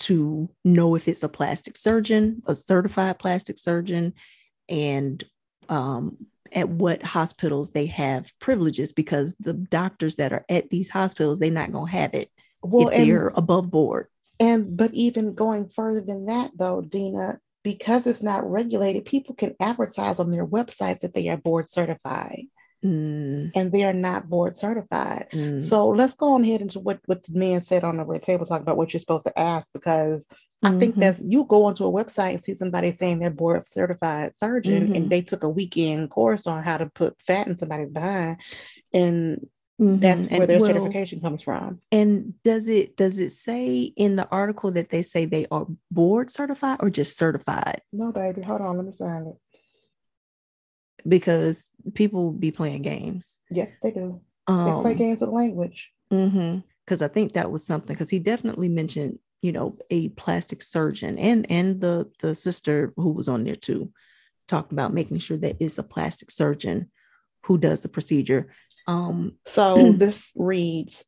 to 0.00 0.48
know 0.64 0.94
if 0.94 1.08
it's 1.08 1.22
a 1.22 1.28
plastic 1.28 1.76
surgeon 1.76 2.40
a 2.46 2.54
certified 2.54 3.18
plastic 3.18 3.58
surgeon 3.58 4.14
and 4.68 5.24
um, 5.68 6.16
at 6.52 6.68
what 6.68 7.02
hospitals 7.02 7.70
they 7.70 7.86
have 7.86 8.32
privileges 8.38 8.92
because 8.92 9.36
the 9.36 9.52
doctors 9.52 10.16
that 10.16 10.32
are 10.32 10.44
at 10.48 10.70
these 10.70 10.88
hospitals 10.88 11.38
they're 11.38 11.50
not 11.50 11.72
going 11.72 11.90
to 11.90 11.96
have 11.98 12.14
it 12.14 12.30
Well, 12.62 12.88
if 12.88 12.94
and 12.94 13.10
they're 13.10 13.28
above 13.28 13.70
board. 13.70 14.06
And 14.40 14.76
but 14.76 14.94
even 14.94 15.34
going 15.34 15.68
further 15.68 16.00
than 16.00 16.26
that, 16.26 16.52
though, 16.56 16.80
Dina, 16.80 17.40
because 17.64 18.06
it's 18.06 18.22
not 18.22 18.48
regulated, 18.48 19.04
people 19.04 19.34
can 19.34 19.54
advertise 19.60 20.20
on 20.20 20.30
their 20.30 20.46
websites 20.46 21.00
that 21.00 21.12
they 21.12 21.28
are 21.28 21.36
board 21.36 21.68
certified, 21.68 22.44
Mm, 22.84 23.50
and 23.56 23.72
they 23.72 23.84
are 23.84 23.92
not 23.92 24.28
board 24.28 24.56
certified. 24.56 25.26
mm, 25.32 25.62
So 25.62 25.88
let's 25.88 26.14
go 26.14 26.34
on 26.34 26.44
ahead 26.44 26.60
into 26.60 26.78
what 26.78 27.00
what 27.06 27.24
the 27.24 27.36
man 27.36 27.60
said 27.60 27.82
on 27.82 27.96
the 27.96 28.04
red 28.04 28.22
table 28.22 28.46
talk 28.46 28.60
about 28.60 28.76
what 28.76 28.92
you're 28.92 29.00
supposed 29.00 29.26
to 29.26 29.36
ask 29.38 29.72
because 29.72 30.26
I 30.62 30.70
think 30.78 30.94
mhm. 30.94 31.00
that's 31.00 31.20
you 31.20 31.44
go 31.44 31.64
onto 31.64 31.84
a 31.84 31.90
website 31.92 32.30
and 32.34 32.42
see 32.44 32.54
somebody 32.54 32.92
saying 32.92 33.18
they're 33.18 33.30
board 33.30 33.66
certified 33.66 34.36
surgeon 34.36 34.88
Mhm. 34.88 34.94
and 34.96 35.10
they 35.10 35.22
took 35.22 35.42
a 35.42 35.48
weekend 35.48 36.10
course 36.10 36.46
on 36.46 36.62
how 36.62 36.76
to 36.78 36.86
put 36.86 37.20
fat 37.22 37.48
in 37.48 37.58
somebody's 37.58 37.90
behind, 37.90 38.36
and 38.92 39.48
Mhm. 39.80 40.00
that's 40.00 40.26
where 40.26 40.40
And 40.42 40.50
their 40.50 40.60
well, 40.60 40.68
certification 40.68 41.20
comes 41.20 41.42
from. 41.42 41.80
And 41.90 42.34
does 42.44 42.68
it 42.68 42.96
does 42.96 43.18
it 43.18 43.30
say 43.30 43.92
in 43.96 44.16
the 44.16 44.28
article 44.30 44.70
that 44.72 44.90
they 44.90 45.02
say 45.02 45.24
they 45.24 45.46
are 45.50 45.66
board 45.90 46.30
certified 46.30 46.78
or 46.80 46.90
just 46.90 47.16
certified? 47.16 47.82
No, 47.92 48.12
baby, 48.12 48.42
hold 48.42 48.60
on, 48.60 48.76
let 48.76 48.86
me 48.86 48.92
find 48.98 49.28
it. 49.28 49.34
Because 51.08 51.70
people 51.94 52.32
be 52.32 52.50
playing 52.50 52.82
games. 52.82 53.38
Yeah, 53.50 53.66
they 53.82 53.90
do. 53.92 54.20
They 54.46 54.54
play 54.72 54.92
Um, 54.92 54.96
games 54.96 55.20
with 55.20 55.30
language. 55.30 55.90
because 56.10 57.02
I 57.02 57.08
think 57.08 57.32
that 57.34 57.50
was 57.50 57.64
something 57.66 57.94
because 57.94 58.10
he 58.10 58.18
definitely 58.18 58.68
mentioned, 58.68 59.18
you 59.42 59.52
know, 59.52 59.76
a 59.90 60.08
plastic 60.10 60.62
surgeon 60.62 61.18
and 61.18 61.46
and 61.50 61.80
the 61.80 62.10
the 62.22 62.34
sister 62.34 62.92
who 62.96 63.10
was 63.10 63.28
on 63.28 63.42
there 63.42 63.56
too 63.56 63.92
talked 64.46 64.72
about 64.72 64.94
making 64.94 65.18
sure 65.18 65.36
that 65.36 65.56
it's 65.60 65.78
a 65.78 65.82
plastic 65.82 66.30
surgeon 66.30 66.90
who 67.44 67.58
does 67.58 67.80
the 67.82 67.88
procedure. 67.88 68.48
Um, 68.86 69.36
So 69.46 69.92
this 69.92 70.32
reads 70.36 71.04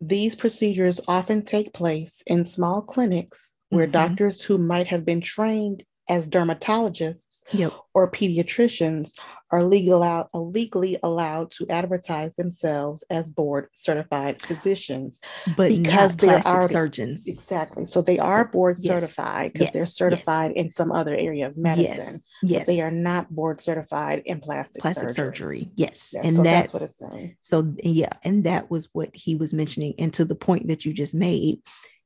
These 0.00 0.34
procedures 0.36 1.00
often 1.08 1.42
take 1.42 1.72
place 1.72 2.22
in 2.26 2.44
small 2.44 2.82
clinics 2.82 3.54
where 3.70 3.88
Mhm. 3.88 3.92
doctors 3.92 4.42
who 4.42 4.58
might 4.58 4.86
have 4.88 5.04
been 5.04 5.20
trained 5.22 5.82
as 6.08 6.28
dermatologists 6.28 7.42
yep. 7.52 7.72
or 7.94 8.10
pediatricians 8.10 9.12
are 9.50 9.62
legal 9.64 10.02
out, 10.02 10.28
are 10.34 10.40
legally 10.40 10.98
allowed 11.02 11.50
to 11.52 11.66
advertise 11.70 12.34
themselves 12.34 13.04
as 13.10 13.30
board 13.30 13.68
certified 13.74 14.42
physicians. 14.42 15.20
But 15.56 15.68
Because 15.70 16.10
not 16.12 16.18
they're 16.18 16.62
surgeons. 16.68 17.26
Exactly. 17.28 17.86
So 17.86 18.02
they 18.02 18.18
are 18.18 18.48
board 18.48 18.76
Yes. 18.80 19.00
certified 19.00 19.52
because 19.52 19.70
they're 19.72 19.82
Yes. 19.82 19.94
certified 19.94 20.52
in 20.52 20.70
some 20.70 20.90
other 20.90 21.14
area 21.14 21.46
of 21.46 21.56
medicine. 21.56 21.94
Yes. 21.96 22.20
Yes. 22.42 22.66
They 22.66 22.80
are 22.80 22.90
not 22.90 23.30
board 23.34 23.60
certified 23.60 24.22
in 24.24 24.40
plastic, 24.40 24.82
plastic 24.82 25.10
surgery. 25.10 25.60
surgery. 25.60 25.70
Yes. 25.76 26.14
And 26.20 26.36
so 26.36 26.42
that's, 26.42 26.72
that's 26.72 26.82
what 26.82 26.90
it's 26.90 26.98
saying. 26.98 27.36
so 27.40 27.74
yeah, 27.82 28.12
and 28.24 28.44
that 28.44 28.70
was 28.70 28.88
what 28.92 29.10
he 29.14 29.36
was 29.36 29.54
mentioning. 29.54 29.94
And 29.98 30.12
to 30.14 30.24
the 30.24 30.34
point 30.34 30.68
that 30.68 30.84
you 30.84 30.92
just 30.92 31.14
made, 31.14 31.60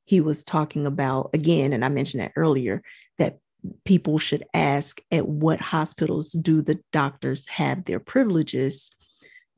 he 0.05 0.21
was 0.21 0.43
talking 0.43 0.85
about 0.85 1.31
again, 1.33 1.73
and 1.73 1.83
I 1.83 1.89
mentioned 1.89 2.21
that 2.21 2.33
earlier, 2.35 2.81
that 3.17 3.39
people 3.85 4.17
should 4.17 4.43
ask 4.53 5.01
at 5.11 5.27
what 5.27 5.59
hospitals 5.61 6.31
do 6.31 6.61
the 6.61 6.79
doctors 6.91 7.47
have 7.47 7.85
their 7.85 7.99
privileges 7.99 8.91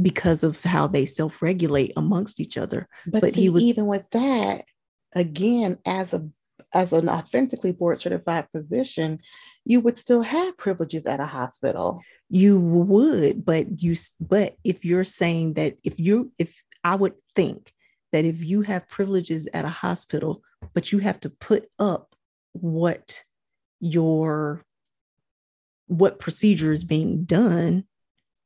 because 0.01 0.43
of 0.43 0.61
how 0.63 0.87
they 0.87 1.05
self-regulate 1.05 1.93
amongst 1.95 2.39
each 2.39 2.57
other. 2.57 2.87
But, 3.05 3.21
But 3.21 3.33
see, 3.33 3.41
he 3.43 3.49
was- 3.49 3.63
even 3.63 3.85
with 3.87 4.09
that, 4.11 4.65
again, 5.15 5.77
as 5.85 6.13
a 6.13 6.27
as 6.73 6.91
an 6.91 7.07
authentically 7.07 7.71
board 7.71 8.01
certified 8.01 8.47
physician, 8.51 9.19
you 9.63 9.79
would 9.79 9.95
still 9.97 10.23
have 10.23 10.57
privileges 10.57 11.05
at 11.05 11.19
a 11.19 11.25
hospital. 11.25 12.01
you 12.29 12.59
would 12.59 13.45
but 13.45 13.81
you 13.83 13.95
but 14.19 14.55
if 14.63 14.83
you're 14.83 15.03
saying 15.03 15.53
that 15.53 15.75
if 15.83 15.99
you 15.99 16.31
if 16.39 16.63
i 16.83 16.95
would 16.95 17.13
think 17.35 17.71
that 18.11 18.25
if 18.25 18.43
you 18.43 18.61
have 18.61 18.87
privileges 18.89 19.47
at 19.53 19.65
a 19.65 19.69
hospital 19.69 20.41
but 20.73 20.91
you 20.91 20.97
have 20.99 21.19
to 21.19 21.29
put 21.29 21.69
up 21.77 22.15
what 22.53 23.23
your 23.85 24.63
what 25.87 26.17
procedure 26.19 26.71
is 26.71 26.83
being 26.85 27.25
done 27.25 27.83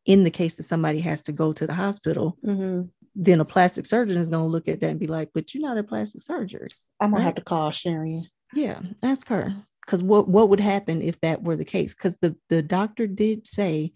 in 0.06 0.24
the 0.24 0.32
case 0.32 0.56
that 0.56 0.64
somebody 0.64 1.00
has 1.00 1.22
to 1.22 1.32
go 1.32 1.54
to 1.54 1.68
the 1.68 1.74
hospital 1.76 2.38
mm-hmm. 2.44 2.82
then 3.16 3.40
a 3.40 3.46
plastic 3.46 3.86
surgeon 3.86 4.18
is 4.18 4.30
going 4.30 4.44
to 4.44 4.48
look 4.50 4.68
at 4.68 4.80
that 4.82 4.90
and 4.90 5.00
be 5.00 5.06
like 5.06 5.30
but 5.34 5.54
you're 5.54 5.62
not 5.62 5.78
a 5.78 5.84
plastic 5.84 6.22
surgeon 6.22 6.66
I'm 7.00 7.12
gonna 7.12 7.20
Right. 7.22 7.26
have 7.26 7.36
to 7.36 7.44
call 7.44 7.70
Sharon. 7.72 8.28
yeah, 8.54 8.80
ask 9.04 9.28
her. 9.28 9.56
Because 9.86 10.02
what 10.04 10.28
what 10.28 10.50
would 10.50 10.60
happen 10.60 11.02
if 11.02 11.20
that 11.22 11.44
were 11.44 11.56
the 11.56 11.64
case? 11.66 11.94
Because 11.94 12.18
the 12.18 12.36
the 12.50 12.62
doctor 12.64 13.06
did 13.08 13.46
say 13.46 13.94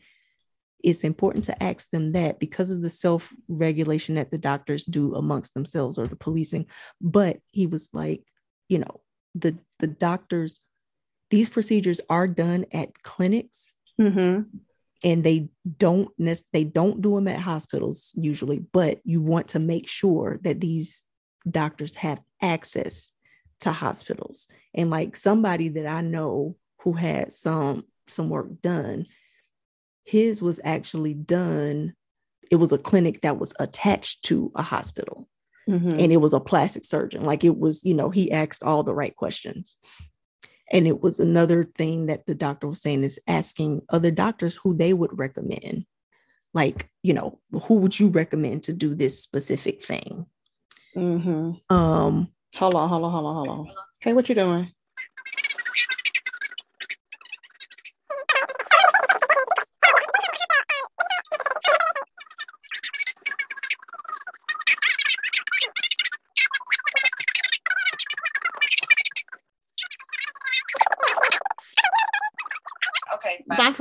it's 0.83 1.03
important 1.03 1.45
to 1.45 1.63
ask 1.63 1.89
them 1.89 2.11
that 2.13 2.39
because 2.39 2.71
of 2.71 2.81
the 2.81 2.89
self 2.89 3.33
regulation 3.47 4.15
that 4.15 4.31
the 4.31 4.37
doctors 4.37 4.85
do 4.85 5.15
amongst 5.15 5.53
themselves 5.53 5.97
or 5.97 6.07
the 6.07 6.15
policing. 6.15 6.67
But 7.01 7.39
he 7.51 7.65
was 7.65 7.89
like, 7.91 8.23
you 8.69 8.79
know, 8.79 9.01
the 9.35 9.57
the 9.79 9.87
doctors, 9.87 10.59
these 11.31 11.49
procedures 11.49 11.99
are 12.09 12.27
done 12.27 12.65
at 12.71 13.01
clinics 13.03 13.73
Mm-hmm. 13.99 14.43
and 15.03 15.23
they 15.23 15.49
don't 15.77 16.09
they 16.53 16.63
don't 16.63 17.01
do 17.01 17.15
them 17.15 17.27
at 17.27 17.39
hospitals 17.39 18.13
usually 18.15 18.59
but 18.59 18.99
you 19.03 19.21
want 19.21 19.49
to 19.49 19.59
make 19.59 19.87
sure 19.87 20.39
that 20.43 20.59
these 20.59 21.03
doctors 21.49 21.95
have 21.95 22.19
access 22.41 23.11
to 23.59 23.71
hospitals 23.71 24.47
and 24.73 24.89
like 24.89 25.15
somebody 25.15 25.69
that 25.69 25.85
i 25.87 26.01
know 26.01 26.55
who 26.83 26.93
had 26.93 27.31
some 27.33 27.83
some 28.07 28.29
work 28.29 28.61
done 28.61 29.05
his 30.03 30.41
was 30.41 30.59
actually 30.63 31.13
done 31.13 31.93
it 32.49 32.55
was 32.55 32.71
a 32.71 32.77
clinic 32.77 33.21
that 33.21 33.37
was 33.37 33.53
attached 33.59 34.23
to 34.23 34.51
a 34.55 34.63
hospital 34.63 35.27
Mm-hmm. 35.69 35.99
and 35.99 36.11
it 36.11 36.17
was 36.17 36.33
a 36.33 36.39
plastic 36.39 36.83
surgeon 36.85 37.23
like 37.23 37.43
it 37.43 37.55
was 37.55 37.83
you 37.85 37.93
know 37.93 38.09
he 38.09 38.31
asked 38.31 38.63
all 38.63 38.81
the 38.81 38.95
right 38.95 39.15
questions 39.15 39.77
and 40.71 40.87
it 40.87 41.01
was 41.01 41.19
another 41.19 41.63
thing 41.63 42.07
that 42.07 42.25
the 42.25 42.35
doctor 42.35 42.67
was 42.67 42.81
saying 42.81 43.03
is 43.03 43.19
asking 43.27 43.81
other 43.89 44.11
doctors 44.11 44.55
who 44.55 44.75
they 44.75 44.93
would 44.93 45.17
recommend 45.17 45.85
like 46.53 46.89
you 47.03 47.13
know 47.13 47.39
who 47.63 47.75
would 47.75 47.99
you 47.99 48.09
recommend 48.09 48.63
to 48.63 48.73
do 48.73 48.95
this 48.95 49.21
specific 49.21 49.83
thing 49.83 50.25
Mm-hmm. 50.95 51.73
um 51.73 52.27
Hold 52.57 52.75
on, 52.75 52.89
hold 52.89 53.05
on, 53.05 53.11
hold 53.11 53.25
on, 53.25 53.35
hold 53.35 53.49
on. 53.49 53.73
Hey, 53.99 54.11
what 54.13 54.27
you 54.27 54.35
doing? 54.35 54.71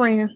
Friend. 0.01 0.31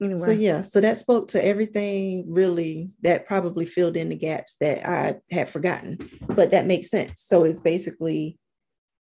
Anyway, 0.00 0.18
so 0.18 0.30
yeah 0.30 0.62
so 0.62 0.80
that 0.80 0.96
spoke 0.96 1.26
to 1.26 1.44
everything 1.44 2.24
really 2.28 2.90
that 3.02 3.26
probably 3.26 3.66
filled 3.66 3.96
in 3.96 4.10
the 4.10 4.14
gaps 4.14 4.54
that 4.60 4.88
i 4.88 5.16
had 5.28 5.50
forgotten 5.50 5.98
but 6.28 6.52
that 6.52 6.66
makes 6.66 6.88
sense 6.88 7.20
so 7.20 7.42
it's 7.42 7.58
basically 7.58 8.38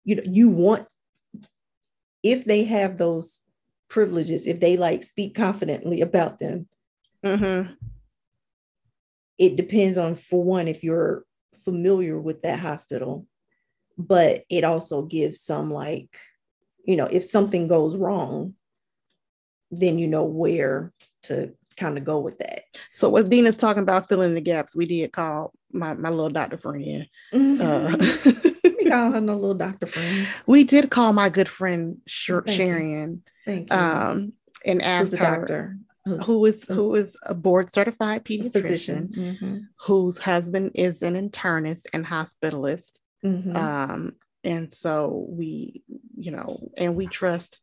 you 0.04 0.16
know 0.16 0.22
you 0.24 0.50
want 0.50 0.88
if 2.22 2.46
they 2.46 2.64
have 2.66 3.00
those 3.00 3.42
privileges 3.90 4.46
if 4.46 4.60
they 4.60 4.78
like 4.78 5.04
speak 5.04 5.34
confidently 5.34 6.02
about 6.02 6.40
them 6.40 6.68
Mhm. 7.26 7.76
it 9.40 9.56
depends 9.56 9.98
on 9.98 10.14
for 10.14 10.44
one 10.44 10.68
if 10.68 10.84
you're 10.84 11.26
familiar 11.64 12.20
with 12.20 12.42
that 12.42 12.60
hospital, 12.60 13.28
but 13.98 14.44
it 14.50 14.64
also 14.64 15.04
gives 15.04 15.42
some 15.42 15.72
like, 15.72 16.10
you 16.86 16.96
know, 16.96 17.06
if 17.06 17.24
something 17.24 17.68
goes 17.68 17.96
wrong, 17.96 18.56
then 19.80 19.98
you 20.00 20.08
know 20.08 20.24
where 20.24 20.92
to 21.24 21.54
kind 21.78 21.98
of 21.98 22.04
go 22.06 22.20
with 22.20 22.38
that. 22.40 22.64
So 22.92 23.10
what 23.10 23.32
is 23.32 23.58
talking 23.58 23.84
about 23.84 24.08
filling 24.08 24.34
the 24.36 24.42
gaps, 24.42 24.76
we 24.76 24.86
did 24.86 25.12
call 25.12 25.52
my, 25.72 25.94
my 25.94 26.10
little 26.10 26.30
doctor 26.30 26.58
friend. 26.58 27.08
Uh, 27.34 27.96
we 28.64 28.86
call 28.90 29.12
her 29.12 29.22
no 29.22 29.34
little 29.36 29.54
doctor 29.56 29.88
friend. 29.88 30.28
we 30.48 30.64
did 30.64 30.92
call 30.92 31.14
my 31.14 31.30
good 31.30 31.50
friend 31.50 31.98
Sh- 32.06 32.32
Thank. 32.46 32.50
Sharon 32.50 33.24
Thank 33.46 33.72
you. 33.72 33.78
um, 33.78 34.34
and 34.66 34.82
asked 34.82 35.12
the 35.12 35.18
her 35.18 35.38
doctor? 35.38 35.78
who 36.26 36.46
is 36.46 36.66
who 36.68 36.96
is 36.96 37.18
a 37.26 37.34
board 37.34 37.72
certified 37.74 38.26
pediatrician. 38.26 39.16
Mhm. 39.16 39.68
whose 39.86 40.18
husband 40.18 40.72
is 40.76 41.02
an 41.02 41.14
internist 41.16 41.84
and 41.94 42.06
hospitalist. 42.06 42.92
Mhm. 43.26 43.56
Um, 43.56 44.14
and 44.44 44.72
so 44.72 45.26
we, 45.30 45.82
you 46.18 46.32
know, 46.32 46.60
and 46.78 46.98
we 46.98 47.08
trust, 47.08 47.62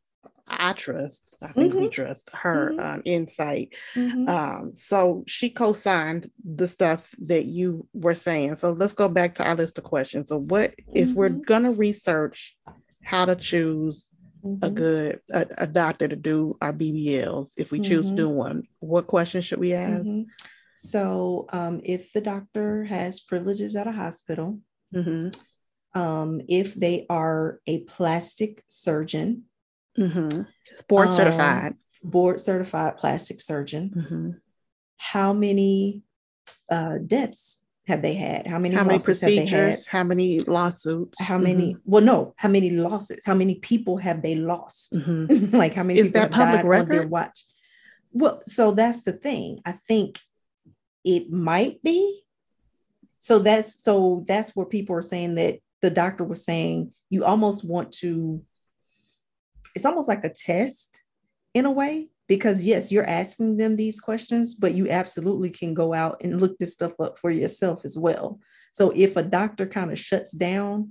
I 0.51 0.73
trust, 0.73 1.37
I 1.41 1.53
think 1.53 1.75
we 1.75 1.87
Mhm. 1.87 1.93
trust 1.93 2.31
her 2.35 2.75
Mhm. 2.77 2.95
um, 2.95 3.03
insight. 3.05 3.75
Mhm. 3.95 4.29
Um, 4.29 4.75
so 4.75 5.25
she 5.27 5.51
co-signed 5.51 6.31
the 6.45 6.67
stuff 6.69 7.15
that 7.21 7.45
you 7.45 7.87
were 7.93 8.15
saying. 8.15 8.57
So 8.57 8.73
let's 8.73 8.93
go 8.93 9.09
back 9.09 9.37
to 9.37 9.45
our 9.45 9.55
list 9.57 9.79
of 9.79 9.85
questions. 9.85 10.29
So 10.29 10.39
what 10.39 10.75
if 10.93 11.15
we're 11.15 11.31
Mhm. 11.31 11.47
gonna 11.47 11.73
research 11.73 12.57
how 13.03 13.25
to 13.25 13.37
choose 13.37 14.11
a 14.63 14.69
Mhm. 14.69 14.75
good 14.75 15.21
a, 15.31 15.47
a 15.59 15.67
doctor 15.67 16.09
to 16.09 16.17
do 16.17 16.57
our 16.61 16.73
BBLs 16.73 17.53
if 17.57 17.71
we 17.71 17.79
choose 17.81 18.11
to 18.11 18.17
do 18.17 18.29
one? 18.31 18.65
What 18.81 19.07
questions 19.07 19.45
should 19.45 19.61
we 19.61 19.73
ask? 19.73 20.11
So, 20.77 21.47
um, 21.53 21.81
if 21.85 22.11
the 22.13 22.23
doctor 22.23 22.85
has 22.85 23.21
privileges 23.21 23.77
at 23.77 23.87
a 23.87 23.93
hospital, 23.93 24.61
um, 25.95 26.41
if 26.49 26.75
they 26.75 27.07
are 27.11 27.61
a 27.67 27.81
plastic 27.81 28.65
surgeon, 28.69 29.45
Mhm. 29.99 30.47
Board 30.89 31.09
Um, 31.09 31.17
certified. 31.17 31.75
board 32.03 32.41
certified 32.41 32.97
plastic 32.97 33.41
surgeon, 33.41 33.91
Mhm. 33.95 34.41
how 34.97 35.33
many 35.33 36.03
uh, 36.69 36.99
deaths 36.99 37.65
have 37.87 38.01
they 38.03 38.15
had? 38.15 38.47
How 38.47 38.59
many 38.59 38.77
How 38.77 38.85
many 38.85 38.95
losses 38.99 39.21
have 39.21 39.29
they 39.29 39.37
had? 39.47 39.49
procedures? 39.49 39.87
How 39.87 40.05
many 40.05 40.41
lawsuits? 40.41 41.21
How 41.21 41.37
many? 41.39 41.77
Well, 41.85 42.03
no. 42.05 42.35
How 42.37 42.49
many 42.49 42.71
losses? 42.71 43.25
How 43.25 43.35
many 43.35 43.57
people 43.57 43.97
have 43.97 44.23
they 44.23 44.37
lost? 44.37 44.93
Mhm. 44.93 45.53
like 45.53 45.75
how 45.75 45.83
many 45.83 45.99
Is 45.99 46.07
people 46.07 46.21
that 46.21 46.33
have 46.35 46.47
public 46.47 46.63
died 46.63 46.81
on 46.81 46.89
their 46.89 47.01
record? 47.01 47.11
watch? 47.11 47.45
Well, 48.13 48.43
so 48.47 48.73
that's 48.73 49.03
the 49.03 49.13
thing. 49.13 49.61
I 49.65 49.73
think 49.89 50.21
it 51.05 51.31
might 51.31 51.83
be. 51.83 52.23
So 53.19 53.39
that's 53.41 53.83
so 53.83 54.25
that's 54.29 54.55
where 54.57 54.67
people 54.67 54.95
are 54.97 55.03
saying 55.03 55.35
that 55.35 55.59
the 55.83 55.91
doctor 55.91 56.25
was 56.25 56.45
saying 56.45 56.93
you 57.11 57.25
almost 57.25 57.65
want 57.65 57.93
to. 58.01 58.45
It's 59.75 59.85
almost 59.85 60.09
like 60.09 60.25
a 60.25 60.31
test 60.31 61.03
in 61.55 61.65
a 61.65 61.71
way 61.71 62.09
because 62.29 62.65
yes, 62.65 62.93
you're 62.93 63.09
asking 63.09 63.57
them 63.57 63.77
these 63.77 64.01
questions, 64.01 64.55
but 64.55 64.75
you 64.75 64.89
absolutely 64.89 65.51
can 65.51 65.75
go 65.75 65.93
out 65.93 66.21
and 66.23 66.41
look 66.41 66.59
this 66.59 66.73
stuff 66.73 66.93
up 67.01 67.19
for 67.19 67.31
yourself 67.31 67.85
as 67.85 67.99
well. 67.99 68.39
So 68.73 68.93
if 68.95 69.17
a 69.17 69.23
doctor 69.23 69.67
kind 69.67 69.91
of 69.91 69.99
shuts 69.99 70.31
down 70.31 70.91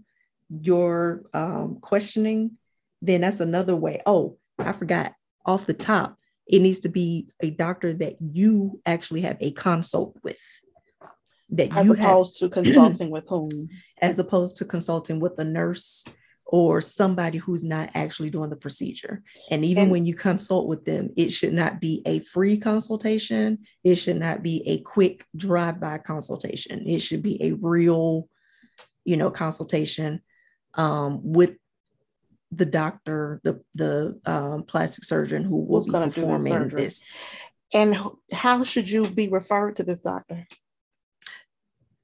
your 0.50 1.24
um, 1.34 1.78
questioning, 1.82 2.58
then 3.02 3.22
that's 3.22 3.40
another 3.40 3.76
way. 3.76 4.02
Oh, 4.06 4.38
I 4.58 4.74
forgot 4.74 5.14
off 5.46 5.66
the 5.66 5.74
top, 5.74 6.18
it 6.46 6.62
needs 6.62 6.80
to 6.82 6.90
be 6.90 7.28
a 7.40 7.52
doctor 7.52 7.94
that 7.94 8.18
you 8.20 8.82
actually 8.86 9.22
have 9.22 9.38
a 9.40 9.52
consult 9.52 10.18
with. 10.24 10.40
That 11.52 11.76
As 11.76 11.86
you 11.86 11.94
have, 11.94 12.10
opposed 12.10 12.40
to 12.40 12.50
consulting 12.50 13.10
with 13.10 13.28
whom? 13.28 13.70
as 14.02 14.20
opposed 14.20 14.58
to 14.58 14.66
consulting 14.66 15.20
with 15.20 15.40
a 15.40 15.46
nurse 15.46 16.04
or 16.52 16.82
somebody 16.82 17.38
who's 17.38 17.64
not 17.64 17.92
actually 17.94 18.32
doing 18.32 18.50
the 18.50 18.56
procedure. 18.56 19.22
And 19.52 19.64
even 19.64 19.84
And- 19.84 19.92
when 19.92 20.06
you 20.06 20.16
consult 20.16 20.68
with 20.68 20.84
them, 20.84 21.12
it 21.16 21.30
should 21.30 21.54
not 21.54 21.80
be 21.80 22.02
a 22.06 22.20
free 22.22 22.58
consultation. 22.58 23.60
It 23.84 23.96
should 23.96 24.18
not 24.18 24.42
be 24.42 24.64
a 24.66 24.80
quick 24.80 25.26
drive-by 25.36 26.00
consultation. 26.00 26.88
It 26.88 27.00
should 27.00 27.22
be 27.22 27.42
a 27.44 27.52
real, 27.52 28.28
you 29.06 29.16
know, 29.16 29.30
consultation 29.30 30.22
um, 30.74 31.22
with 31.24 31.56
the 32.52 32.66
doctor, 32.66 33.42
the 33.44 33.62
the 33.76 34.20
um, 34.26 34.64
plastic 34.64 35.04
surgeon 35.04 35.44
who 35.44 35.58
will 35.58 35.84
Who's 35.84 35.94
be 35.94 36.22
performing 36.22 36.70
this. 36.70 37.04
And 37.72 37.96
how 38.34 38.64
should 38.64 38.90
you 38.90 39.08
be 39.08 39.28
referred 39.28 39.76
to 39.76 39.84
this 39.84 40.00
doctor? 40.00 40.48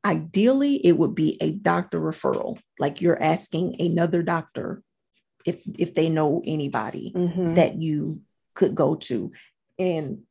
Ideally 0.05 0.75
it 0.85 0.97
would 0.97 1.15
be 1.15 1.37
a 1.41 1.49
doctor 1.51 1.99
referral 1.99 2.59
like 2.79 3.01
you're 3.01 3.21
asking 3.21 3.81
another 3.81 4.21
doctor 4.21 4.83
if 5.45 5.59
if 5.79 5.95
they 5.95 6.09
know 6.09 6.41
anybody 6.45 7.11
Mhm. 7.15 7.55
that 7.55 7.81
you 7.81 8.21
could 8.53 8.75
go 8.75 8.95
to 8.95 9.31
and 9.79 10.21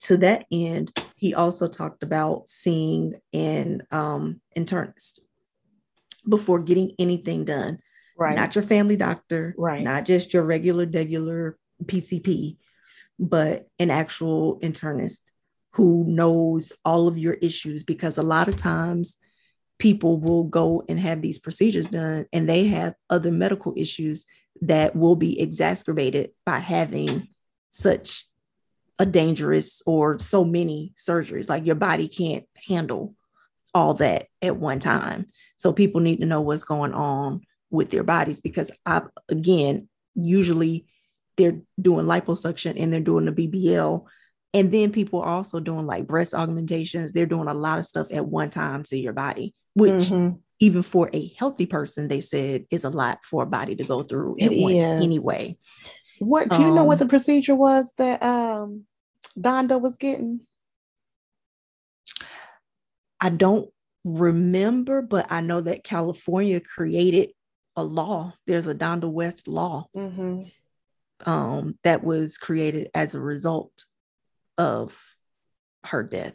to 0.00 0.16
that 0.18 0.44
end 0.50 0.92
he 1.16 1.32
also 1.34 1.68
talked 1.68 2.02
about 2.02 2.48
seeing 2.48 3.14
an 3.32 3.82
um 3.92 4.40
internist 4.56 5.20
before 6.28 6.58
getting 6.60 6.92
anything 6.98 7.44
done 7.44 7.78
Right. 8.16 8.34
not 8.34 8.54
your 8.54 8.62
family 8.64 8.96
doctor 8.96 9.54
Right. 9.56 9.82
not 9.82 10.04
just 10.04 10.34
your 10.34 10.44
regular 10.44 10.86
regular 10.86 11.56
pcp 11.84 12.56
but 13.18 13.68
an 13.78 13.90
actual 13.90 14.58
internist 14.60 15.20
who 15.74 16.04
knows 16.06 16.72
all 16.84 17.08
of 17.08 17.18
your 17.18 17.34
issues 17.34 17.82
because 17.82 18.16
a 18.16 18.22
lot 18.22 18.48
of 18.48 18.56
times 18.56 19.16
people 19.78 20.20
will 20.20 20.44
go 20.44 20.84
and 20.88 21.00
have 21.00 21.20
these 21.20 21.38
procedures 21.38 21.86
done 21.86 22.26
and 22.32 22.48
they 22.48 22.68
have 22.68 22.94
other 23.10 23.32
medical 23.32 23.74
issues 23.76 24.24
that 24.60 24.94
will 24.94 25.16
be 25.16 25.40
exacerbated 25.40 26.30
by 26.46 26.60
having 26.60 27.28
such 27.70 28.26
a 29.00 29.06
dangerous 29.06 29.82
or 29.84 30.20
so 30.20 30.44
many 30.44 30.92
surgeries. 30.96 31.48
Like 31.48 31.66
your 31.66 31.74
body 31.74 32.06
can't 32.06 32.44
handle 32.68 33.16
all 33.74 33.94
that 33.94 34.26
at 34.40 34.56
one 34.56 34.78
time. 34.78 35.26
So 35.56 35.72
people 35.72 36.00
need 36.00 36.20
to 36.20 36.26
know 36.26 36.40
what's 36.40 36.62
going 36.62 36.94
on 36.94 37.40
with 37.70 37.90
their 37.90 38.04
bodies 38.04 38.40
because 38.40 38.70
I 38.86 39.02
again 39.28 39.88
usually 40.14 40.86
they're 41.36 41.58
doing 41.80 42.06
liposuction 42.06 42.80
and 42.80 42.92
they're 42.92 43.00
doing 43.00 43.24
the 43.24 43.32
BBL 43.32 44.04
and 44.54 44.70
then 44.72 44.92
people 44.92 45.20
are 45.20 45.28
also 45.28 45.58
doing 45.60 45.84
like 45.86 46.06
breast 46.06 46.32
augmentations 46.32 47.12
they're 47.12 47.26
doing 47.26 47.48
a 47.48 47.54
lot 47.54 47.78
of 47.78 47.86
stuff 47.86 48.06
at 48.10 48.24
one 48.26 48.48
time 48.48 48.82
to 48.84 48.96
your 48.96 49.12
body 49.12 49.52
which 49.74 49.92
Mhm. 50.08 50.38
even 50.60 50.82
for 50.82 51.10
a 51.12 51.34
healthy 51.36 51.66
person 51.66 52.08
they 52.08 52.20
said 52.20 52.64
is 52.70 52.84
a 52.84 52.90
lot 52.90 53.18
for 53.24 53.42
a 53.42 53.46
body 53.46 53.74
to 53.76 53.84
go 53.84 54.02
through 54.02 54.36
It 54.38 54.46
at 54.46 54.52
once 54.56 54.76
is. 54.76 55.00
anyway 55.02 55.56
What 56.18 56.48
do 56.48 56.62
you 56.62 56.70
know 56.70 56.84
what 56.84 57.00
Um, 57.02 57.06
the 57.08 57.10
procedure 57.10 57.56
was 57.56 57.90
that 57.98 58.22
um 58.22 58.86
Donda 59.36 59.80
was 59.80 59.96
getting? 59.96 60.46
I 63.20 63.30
don't 63.30 63.68
remember 64.04 65.02
but 65.02 65.26
I 65.30 65.40
know 65.40 65.60
that 65.62 65.82
California 65.82 66.60
created 66.60 67.30
a 67.74 67.82
law 67.82 68.32
there's 68.46 68.66
a 68.66 68.74
Donda 68.74 69.10
West 69.10 69.48
law 69.48 69.86
Mhm. 69.96 70.52
um, 71.26 71.78
that 71.84 72.04
was 72.04 72.36
created 72.38 72.90
as 72.94 73.14
a 73.14 73.20
result 73.20 73.84
of 74.58 74.98
her 75.84 76.02
death. 76.02 76.34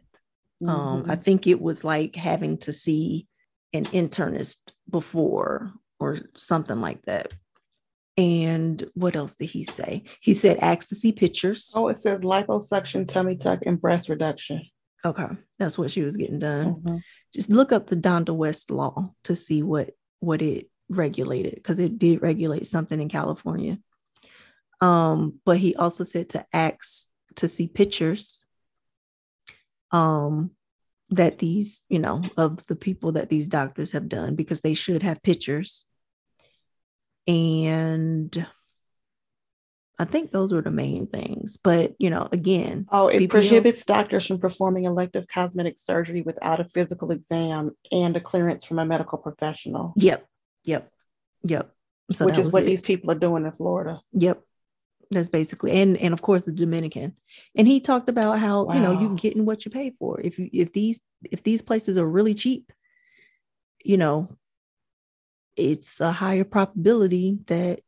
Um, 0.65 1.05
I 1.07 1.15
Mhm. 1.15 1.23
think 1.23 1.47
it 1.47 1.61
was 1.61 1.83
like 1.83 2.15
having 2.15 2.57
to 2.59 2.73
see 2.73 3.27
an 3.73 3.85
internist 3.85 4.71
before 4.89 5.73
or 5.99 6.17
something 6.35 6.81
like 6.81 7.03
that. 7.05 7.33
And 8.17 8.83
what 8.95 9.15
else 9.15 9.35
did 9.35 9.49
he 9.51 9.63
say? 9.63 10.03
He 10.19 10.33
said, 10.33 10.57
ask 10.57 10.89
to 10.89 10.95
see 10.95 11.13
pictures. 11.13 11.71
Oh, 11.75 11.87
it 11.87 11.95
says 11.95 12.21
liposuction, 12.21 13.07
tummy 13.07 13.37
tuck, 13.37 13.59
and 13.65 13.79
breast 13.79 14.09
reduction. 14.09 14.63
Okay, 15.05 15.27
that's 15.57 15.77
what 15.77 15.91
she 15.91 16.01
was 16.01 16.17
getting 16.17 16.39
done. 16.39 16.81
Mhm. 16.81 17.01
Just 17.33 17.49
look 17.49 17.71
up 17.71 17.87
the 17.87 17.95
Donda 17.95 18.35
West 18.35 18.69
law 18.69 19.13
to 19.23 19.35
see 19.35 19.63
what 19.63 19.95
what 20.19 20.41
it 20.41 20.69
regulated 20.89 21.55
because 21.55 21.79
it 21.79 21.97
did 21.97 22.21
regulate 22.21 22.67
something 22.67 22.99
in 22.99 23.07
California. 23.07 23.79
Um, 24.81 25.39
but 25.45 25.57
he 25.57 25.73
also 25.75 26.03
said 26.03 26.27
to 26.29 26.45
ask 26.51 27.07
to 27.39 27.47
see 27.47 27.67
pictures 27.67 28.45
um 29.91 30.51
that 31.11 31.39
these, 31.39 31.83
you 31.89 31.97
know, 31.97 32.21
of 32.37 32.65
the 32.67 32.75
people 32.75 33.13
that 33.13 33.29
these 33.29 33.47
doctors 33.47 33.93
have 33.93 34.07
done 34.07 34.35
because 34.35 34.61
they 34.61 34.75
should 34.75 35.01
have 35.01 35.23
pictures. 35.23 35.85
And 37.27 38.45
I 39.97 40.05
think 40.05 40.31
those 40.31 40.53
were 40.53 40.61
the 40.61 40.69
main 40.69 41.07
things. 41.07 41.57
But 41.57 41.95
you 41.97 42.09
know, 42.11 42.29
again, 42.31 42.85
Oh, 42.91 43.07
it 43.07 43.29
prohibits 43.29 43.83
doctors 43.85 44.27
from 44.27 44.37
performing 44.39 44.83
elective 44.83 45.27
cosmetic 45.27 45.79
surgery 45.79 46.21
without 46.21 46.59
a 46.59 46.65
physical 46.65 47.11
exam 47.11 47.71
and 47.91 48.15
a 48.15 48.21
clearance 48.21 48.63
from 48.63 48.77
a 48.79 48.85
medical 48.85 49.17
professional, 49.17 49.93
Yep, 49.97 50.27
yep, 50.63 50.91
yep. 51.43 51.73
So 52.11 52.25
which 52.25 52.37
is 52.37 52.53
what 52.53 52.63
it. 52.63 52.67
these 52.67 52.81
people 52.81 53.11
are 53.11 53.15
doing 53.15 53.45
in 53.45 53.51
Florida. 53.51 54.01
Yep. 54.13 54.41
That's 55.11 55.29
basically 55.29 55.71
and 55.71 55.97
and 55.97 56.13
of 56.13 56.21
course 56.21 56.43
the 56.43 56.51
Dominican. 56.51 57.15
And 57.55 57.67
he 57.67 57.79
talked 57.79 58.09
about 58.09 58.39
how 58.39 58.71
you 58.71 58.79
know 58.79 58.91
you 58.91 59.09
Wow. 59.09 59.15
getting 59.15 59.45
what 59.45 59.65
you 59.65 59.71
pay 59.71 59.91
for. 59.97 60.21
If 60.21 60.37
you 60.37 60.49
if 60.53 60.71
these 60.71 60.99
if 61.23 61.43
these 61.43 61.61
places 61.61 61.97
are 61.97 62.07
really 62.07 62.35
cheap, 62.35 62.71
you 63.83 63.97
know, 63.97 64.29
it's 65.55 65.99
a 65.99 66.11
higher 66.11 66.43
probability 66.43 67.39
that 67.47 67.81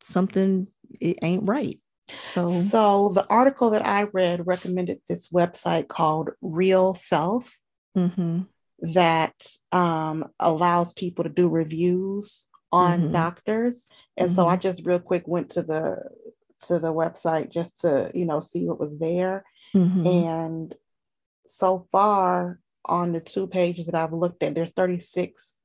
something 0.00 0.68
it 1.00 1.18
ain't 1.22 1.46
right. 1.46 1.78
So, 2.24 2.48
so 2.48 3.10
the 3.14 3.26
article 3.28 3.70
that 3.70 3.84
I 3.84 4.04
read 4.12 4.46
recommended 4.46 5.00
this 5.08 5.28
website 5.30 5.88
called 5.88 6.30
Real 6.40 6.94
Self 6.94 7.58
mm-hmm. 7.96 8.42
that 8.92 9.34
um, 9.72 10.26
allows 10.38 10.92
people 10.92 11.24
to 11.24 11.30
do 11.30 11.48
reviews 11.48 12.44
on 12.76 13.00
Mhm. 13.08 13.12
doctors. 13.12 13.88
And 14.16 14.34
so 14.34 14.46
I 14.46 14.56
just 14.56 14.84
real 14.84 14.98
quick 15.00 15.26
went 15.26 15.50
to 15.50 15.62
the 15.62 16.10
to 16.62 16.78
the 16.78 16.92
website 16.92 17.50
just 17.50 17.80
to 17.82 18.10
you 18.14 18.24
know 18.24 18.40
see 18.40 18.66
what 18.66 18.80
was 18.80 18.98
there. 18.98 19.44
Mhm. 19.74 20.06
And 20.06 20.74
so 21.46 21.86
far 21.92 22.60
on 22.84 23.12
the 23.12 23.20
two 23.20 23.46
pages 23.46 23.86
that 23.86 23.94
I've 23.94 24.12
looked 24.12 24.42
at, 24.42 24.54
there's 24.54 24.72
36, 24.72 25.60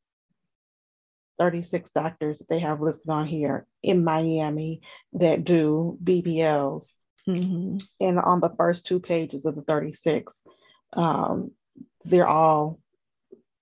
36 1.37 1.91
doctors 1.91 2.39
that 2.39 2.49
they 2.49 2.59
have 2.59 2.81
listed 2.81 3.09
on 3.09 3.25
here 3.25 3.65
in 3.81 4.03
Miami 4.03 4.81
that 5.13 5.43
do 5.43 5.97
BBLs. 6.03 6.95
Mhm. 7.27 7.81
And 7.99 8.19
on 8.19 8.41
the 8.41 8.53
first 8.57 8.85
two 8.85 8.99
pages 8.99 9.45
of 9.45 9.55
the 9.55 9.61
36, 9.63 10.41
um, 10.93 11.51
they're 12.05 12.27
all 12.27 12.79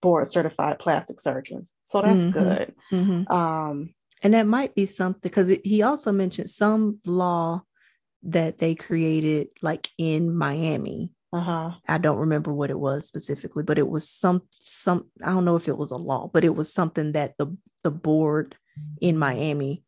board 0.01 0.29
certified 0.31 0.79
plastic 0.79 1.19
surgeons. 1.19 1.71
So 1.83 2.01
that's 2.01 2.19
Mhm. 2.21 2.31
good. 2.33 2.75
Mhm. 2.91 3.31
Um, 3.31 3.93
And 4.23 4.33
that 4.33 4.47
might 4.47 4.75
be 4.75 4.85
something 4.85 5.21
because 5.23 5.49
he 5.63 5.81
also 5.81 6.11
mentioned 6.11 6.49
some 6.49 6.99
law 7.05 7.63
that 8.23 8.57
they 8.57 8.75
created 8.75 9.47
like 9.61 9.89
in 9.97 10.35
Miami. 10.35 11.11
uh-huh. 11.31 11.71
I 11.87 11.97
don't 11.99 12.17
remember 12.17 12.51
what 12.53 12.69
it 12.69 12.79
was 12.79 13.05
specifically, 13.05 13.63
but 13.63 13.77
it 13.79 13.87
was 13.87 14.09
some 14.09 14.41
some 14.61 15.09
I 15.23 15.31
don't 15.31 15.45
know 15.45 15.55
if 15.55 15.67
it 15.67 15.77
was 15.77 15.91
a 15.91 15.97
law, 15.97 16.29
but 16.33 16.43
it 16.43 16.55
was 16.55 16.73
something 16.73 17.13
that 17.13 17.35
the 17.37 17.55
the 17.83 17.91
board 17.91 18.55
in 18.99 19.17
Miami 19.17 19.83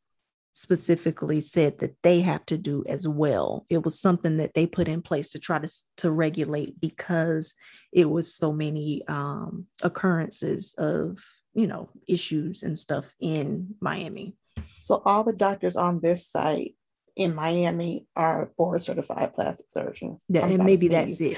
specifically 0.53 1.41
said 1.41 1.79
that 1.79 1.95
they 2.03 2.21
have 2.21 2.45
to 2.45 2.57
do 2.57 2.83
as 2.87 3.07
well. 3.07 3.65
It 3.69 3.83
was 3.83 3.99
something 3.99 4.37
that 4.37 4.53
they 4.53 4.67
put 4.67 4.87
in 4.87 5.01
place 5.01 5.29
to 5.29 5.39
try 5.39 5.59
to 5.59 5.71
to 5.97 6.11
regulate 6.11 6.79
because 6.79 7.53
it 7.91 8.09
was 8.09 8.33
so 8.33 8.51
many 8.51 9.03
um 9.07 9.67
occurrences 9.81 10.73
of, 10.77 11.23
you 11.53 11.67
know, 11.67 11.89
issues 12.07 12.63
and 12.63 12.77
stuff 12.77 13.13
in 13.19 13.75
Miami. 13.79 14.35
So 14.79 15.01
all 15.05 15.23
the 15.23 15.33
doctors 15.33 15.75
on 15.75 16.01
this 16.01 16.27
site 16.27 16.75
in 17.15 17.35
Miami 17.35 18.05
are 18.15 18.51
board 18.57 18.81
certified 18.81 19.33
plastic 19.33 19.67
surgeons. 19.69 20.21
Yeah, 20.27 20.45
and 20.45 20.63
maybe 20.63 20.87
that's 20.87 21.19
it. 21.21 21.37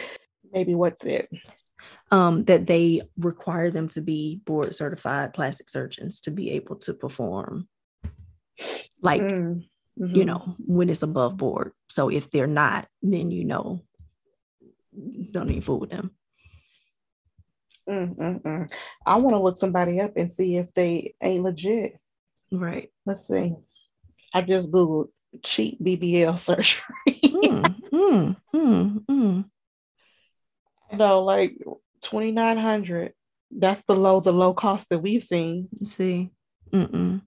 Maybe 0.52 0.76
what's 0.76 1.04
it? 1.04 1.30
um, 2.12 2.44
that 2.46 2.68
they 2.68 3.02
require 3.18 3.72
them 3.72 3.90
to 3.90 4.02
be 4.02 4.40
board 4.46 4.76
certified 4.76 5.34
plastic 5.34 5.70
surgeons 5.70 6.22
to 6.22 6.32
be 6.32 6.52
able 6.52 6.76
to 6.78 6.94
perform 6.94 7.68
like 9.04 9.22
Mm, 9.22 9.64
you 10.00 10.08
mhm. 10.24 10.26
know 10.26 10.56
when 10.66 10.90
it's 10.90 11.04
above 11.04 11.38
board 11.38 11.72
so 11.88 12.10
if 12.10 12.32
they're 12.32 12.48
not 12.48 12.88
then 13.04 13.30
you 13.30 13.44
know 13.46 13.84
don't 15.32 15.50
even 15.52 15.62
fool 15.62 15.80
with 15.80 15.92
them 15.92 16.12
Mm, 17.88 18.16
mm, 18.16 18.42
mm. 18.42 18.74
I 19.06 19.18
want 19.18 19.32
to 19.36 19.40
look 19.40 19.58
somebody 19.58 20.00
up 20.00 20.14
and 20.16 20.32
see 20.32 20.56
if 20.56 20.74
they 20.74 21.16
ain't 21.22 21.44
legit. 21.44 22.00
right 22.50 22.90
Let's 23.06 23.28
see. 23.28 23.56
I 24.34 24.42
just 24.42 24.72
googled 24.72 25.10
cheap 25.44 25.84
BBL 25.84 26.40
surgery. 26.48 26.82
mm, 27.08 27.76
mm, 27.92 28.36
mm, 28.56 29.06
mm. 29.06 29.46
no, 30.94 31.24
like 31.24 31.58
twenty 32.02 32.32
nine 32.32 32.58
hundred. 32.58 33.14
That's 33.52 33.82
below 33.82 34.22
the 34.22 34.32
low 34.32 34.54
cost 34.54 34.88
that 34.90 35.00
we've 35.00 35.22
seen. 35.22 35.68
see 35.84 36.32
Mm-mm, 36.72 37.22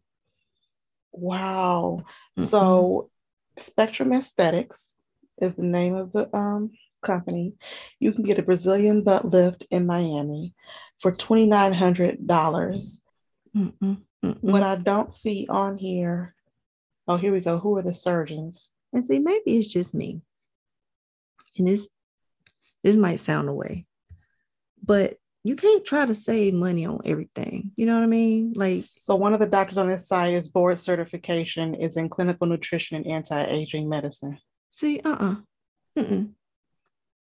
Wow. 1.16 2.04
mm-mm. 2.38 2.46
So 2.46 3.10
Spectrum 3.58 4.12
Aesthetics 4.12 4.94
is 5.40 5.54
the 5.54 5.62
name 5.62 5.94
of 5.94 6.12
the 6.12 6.34
um, 6.34 6.70
company. 7.04 7.54
You 7.98 8.12
can 8.12 8.24
get 8.24 8.38
a 8.38 8.42
Brazilian 8.42 9.02
butt 9.02 9.24
lift 9.24 9.64
in 9.70 9.86
Miami 9.86 10.54
for 10.98 11.12
$2,900. 11.12 13.00
Mm-mm, 13.56 13.72
mm-mm. 14.24 14.42
What 14.42 14.62
I 14.62 14.76
don't 14.76 15.12
see 15.12 15.46
on 15.48 15.78
here, 15.78 16.34
oh, 17.08 17.16
here 17.16 17.32
we 17.32 17.40
go. 17.40 17.58
Who 17.58 17.76
are 17.76 17.82
the 17.82 17.94
surgeons? 17.94 18.72
and 18.96 19.06
see 19.06 19.18
maybe 19.18 19.56
it's 19.58 19.68
just 19.68 19.94
me 19.94 20.20
and 21.58 21.66
this 21.68 21.88
this 22.82 22.96
might 22.96 23.20
sound 23.20 23.48
away 23.48 23.86
but 24.82 25.16
you 25.46 25.54
can't 25.56 25.84
try 25.84 26.04
to 26.06 26.14
save 26.14 26.52
money 26.54 26.84
on 26.86 26.98
everything 27.04 27.70
you 27.76 27.86
know 27.86 27.94
what 27.94 28.02
i 28.02 28.06
mean 28.06 28.52
like 28.56 28.80
So 28.80 29.14
one 29.16 29.32
of 29.34 29.40
the 29.40 29.46
doctors 29.46 29.78
on 29.78 29.88
this 29.88 30.06
site 30.08 30.34
is 30.34 30.48
board 30.48 30.78
certification 30.78 31.74
is 31.74 31.96
in 31.96 32.08
clinical 32.08 32.46
nutrition 32.46 32.96
and 32.96 33.06
anti-aging 33.06 33.88
medicine. 33.88 34.38
See, 34.70 35.00
uh-uh. 35.04 35.36
Mm-mm. 35.98 36.30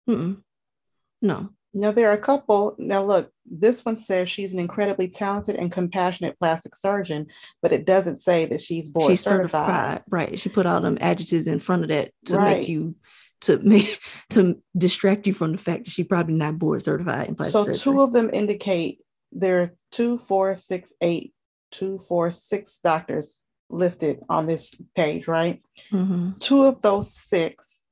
Mm-mm. 0.08 0.42
No. 1.22 1.50
Now 1.76 1.90
there 1.90 2.08
are 2.10 2.14
a 2.14 2.18
couple. 2.18 2.76
Now 2.78 3.04
look, 3.04 3.30
this 3.44 3.84
one 3.84 3.96
says 3.96 4.30
she's 4.30 4.52
an 4.52 4.60
incredibly 4.60 5.08
talented 5.08 5.56
and 5.56 5.72
compassionate 5.72 6.38
plastic 6.38 6.76
surgeon, 6.76 7.26
but 7.62 7.72
it 7.72 7.84
doesn't 7.84 8.22
say 8.22 8.46
that 8.46 8.62
she's 8.62 8.88
board 8.88 9.10
She's 9.10 9.22
certified. 9.22 9.66
certified. 9.66 10.02
Right. 10.08 10.38
She 10.38 10.48
put 10.48 10.66
all 10.66 10.80
them 10.80 10.98
adjectives 11.00 11.46
in 11.48 11.58
front 11.60 11.82
of 11.82 11.88
that 11.88 12.12
to 12.26 12.36
Right. 12.36 12.58
make 12.60 12.68
you 12.68 12.94
to 13.44 13.58
make 13.58 14.00
to 14.30 14.60
distract 14.76 15.26
you 15.26 15.34
from 15.34 15.52
the 15.52 15.58
fact 15.58 15.84
that 15.84 15.90
she 15.90 16.04
probably 16.04 16.34
not 16.34 16.58
board 16.58 16.82
certified 16.82 17.28
in 17.28 17.34
plastic 17.34 17.52
surgery. 17.52 17.74
So 17.74 17.78
surgery. 17.78 17.92
two 17.92 18.02
of 18.02 18.12
them 18.12 18.30
indicate 18.32 19.00
there 19.32 19.62
are 19.62 19.74
two, 19.90 20.18
four, 20.18 20.56
six, 20.56 20.92
eight, 21.00 21.32
two, 21.72 21.98
four, 21.98 22.30
six 22.30 22.78
doctors 22.82 23.42
listed 23.68 24.20
on 24.28 24.46
this 24.46 24.74
page, 24.94 25.26
right? 25.26 25.60
Mhm. 25.90 26.38
Two 26.38 26.64
of 26.64 26.80
those 26.82 27.12
six, 27.12 27.82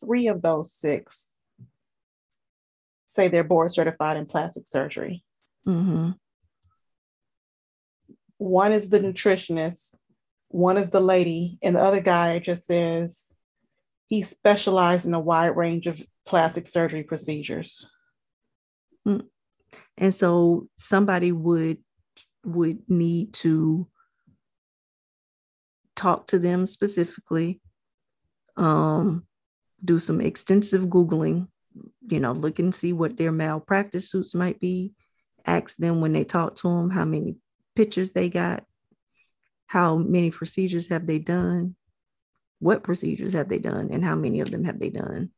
three 0.00 0.28
of 0.28 0.42
those 0.42 0.72
six 0.72 1.34
say 3.06 3.28
they're 3.28 3.42
board 3.42 3.72
certified 3.72 4.16
in 4.16 4.26
plastic 4.26 4.66
surgery. 4.68 5.24
Mhm. 5.66 6.16
One 8.36 8.70
is 8.70 8.88
the 8.88 9.00
nutritionist, 9.00 9.96
one 10.48 10.76
is 10.76 10.90
the 10.90 11.00
lady, 11.00 11.58
and 11.62 11.74
the 11.74 11.80
other 11.82 12.00
guy 12.00 12.38
just 12.38 12.66
says 12.66 13.32
he 14.08 14.22
specialized 14.22 15.06
in 15.06 15.14
a 15.14 15.20
wide 15.20 15.56
range 15.56 15.86
of 15.86 16.02
plastic 16.26 16.66
surgery 16.66 17.02
procedures. 17.02 17.86
And 19.96 20.14
so 20.14 20.68
somebody 20.78 21.32
would 21.32 21.78
would 22.44 22.88
need 22.88 23.32
to 23.34 23.88
talk 25.96 26.28
to 26.28 26.38
them 26.38 26.66
specifically, 26.66 27.60
um, 28.56 29.26
do 29.84 29.98
some 29.98 30.20
extensive 30.20 30.84
Googling, 30.84 31.48
you 32.08 32.20
know, 32.20 32.32
look 32.32 32.58
and 32.58 32.74
see 32.74 32.92
what 32.92 33.16
their 33.16 33.32
malpractice 33.32 34.10
suits 34.10 34.34
might 34.34 34.60
be, 34.60 34.94
ask 35.44 35.76
them 35.76 36.00
when 36.00 36.12
they 36.12 36.24
talk 36.24 36.54
to 36.56 36.68
them 36.68 36.90
how 36.90 37.04
many 37.04 37.36
pictures 37.74 38.10
they 38.10 38.28
got, 38.28 38.64
how 39.66 39.96
many 39.96 40.30
procedures 40.30 40.88
have 40.88 41.06
they 41.06 41.18
done, 41.18 41.74
what 42.60 42.82
procedures 42.82 43.32
have 43.34 43.48
they 43.48 43.58
done, 43.58 43.90
and 43.92 44.04
how 44.04 44.14
many 44.14 44.40
of 44.40 44.50
them 44.50 44.64
have 44.64 44.78
they 44.78 44.90
done. 44.90 45.30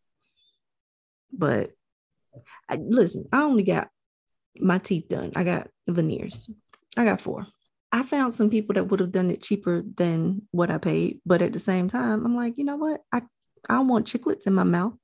But 1.33 1.71
I, 2.69 2.77
listen, 2.77 3.27
I 3.33 3.43
only 3.43 3.63
got 3.63 3.89
my 4.59 4.79
teeth 4.79 5.09
done. 5.09 5.33
I 5.37 5.45
got 5.45 5.69
veneers. 5.89 6.49
I 6.97 7.05
got 7.05 7.21
four. 7.21 7.47
I 7.93 8.03
found 8.05 8.35
some 8.35 8.51
people 8.51 8.75
that 8.75 8.85
would 8.85 9.01
have 9.01 9.13
done 9.13 9.31
it 9.31 9.43
cheaper 9.43 9.83
than 9.97 10.43
what 10.53 10.71
I 10.71 10.79
paid, 10.79 11.21
but 11.27 11.43
at 11.43 11.53
the 11.53 11.59
same 11.59 11.89
time, 11.89 12.25
I'm 12.25 12.37
like, 12.37 12.55
you 12.57 12.65
know 12.65 12.77
what? 12.77 13.01
I 13.13 13.23
I 13.69 13.81
want 13.81 14.07
chiclets 14.07 14.47
in 14.47 14.55
my 14.55 14.63
mouth. 14.65 14.95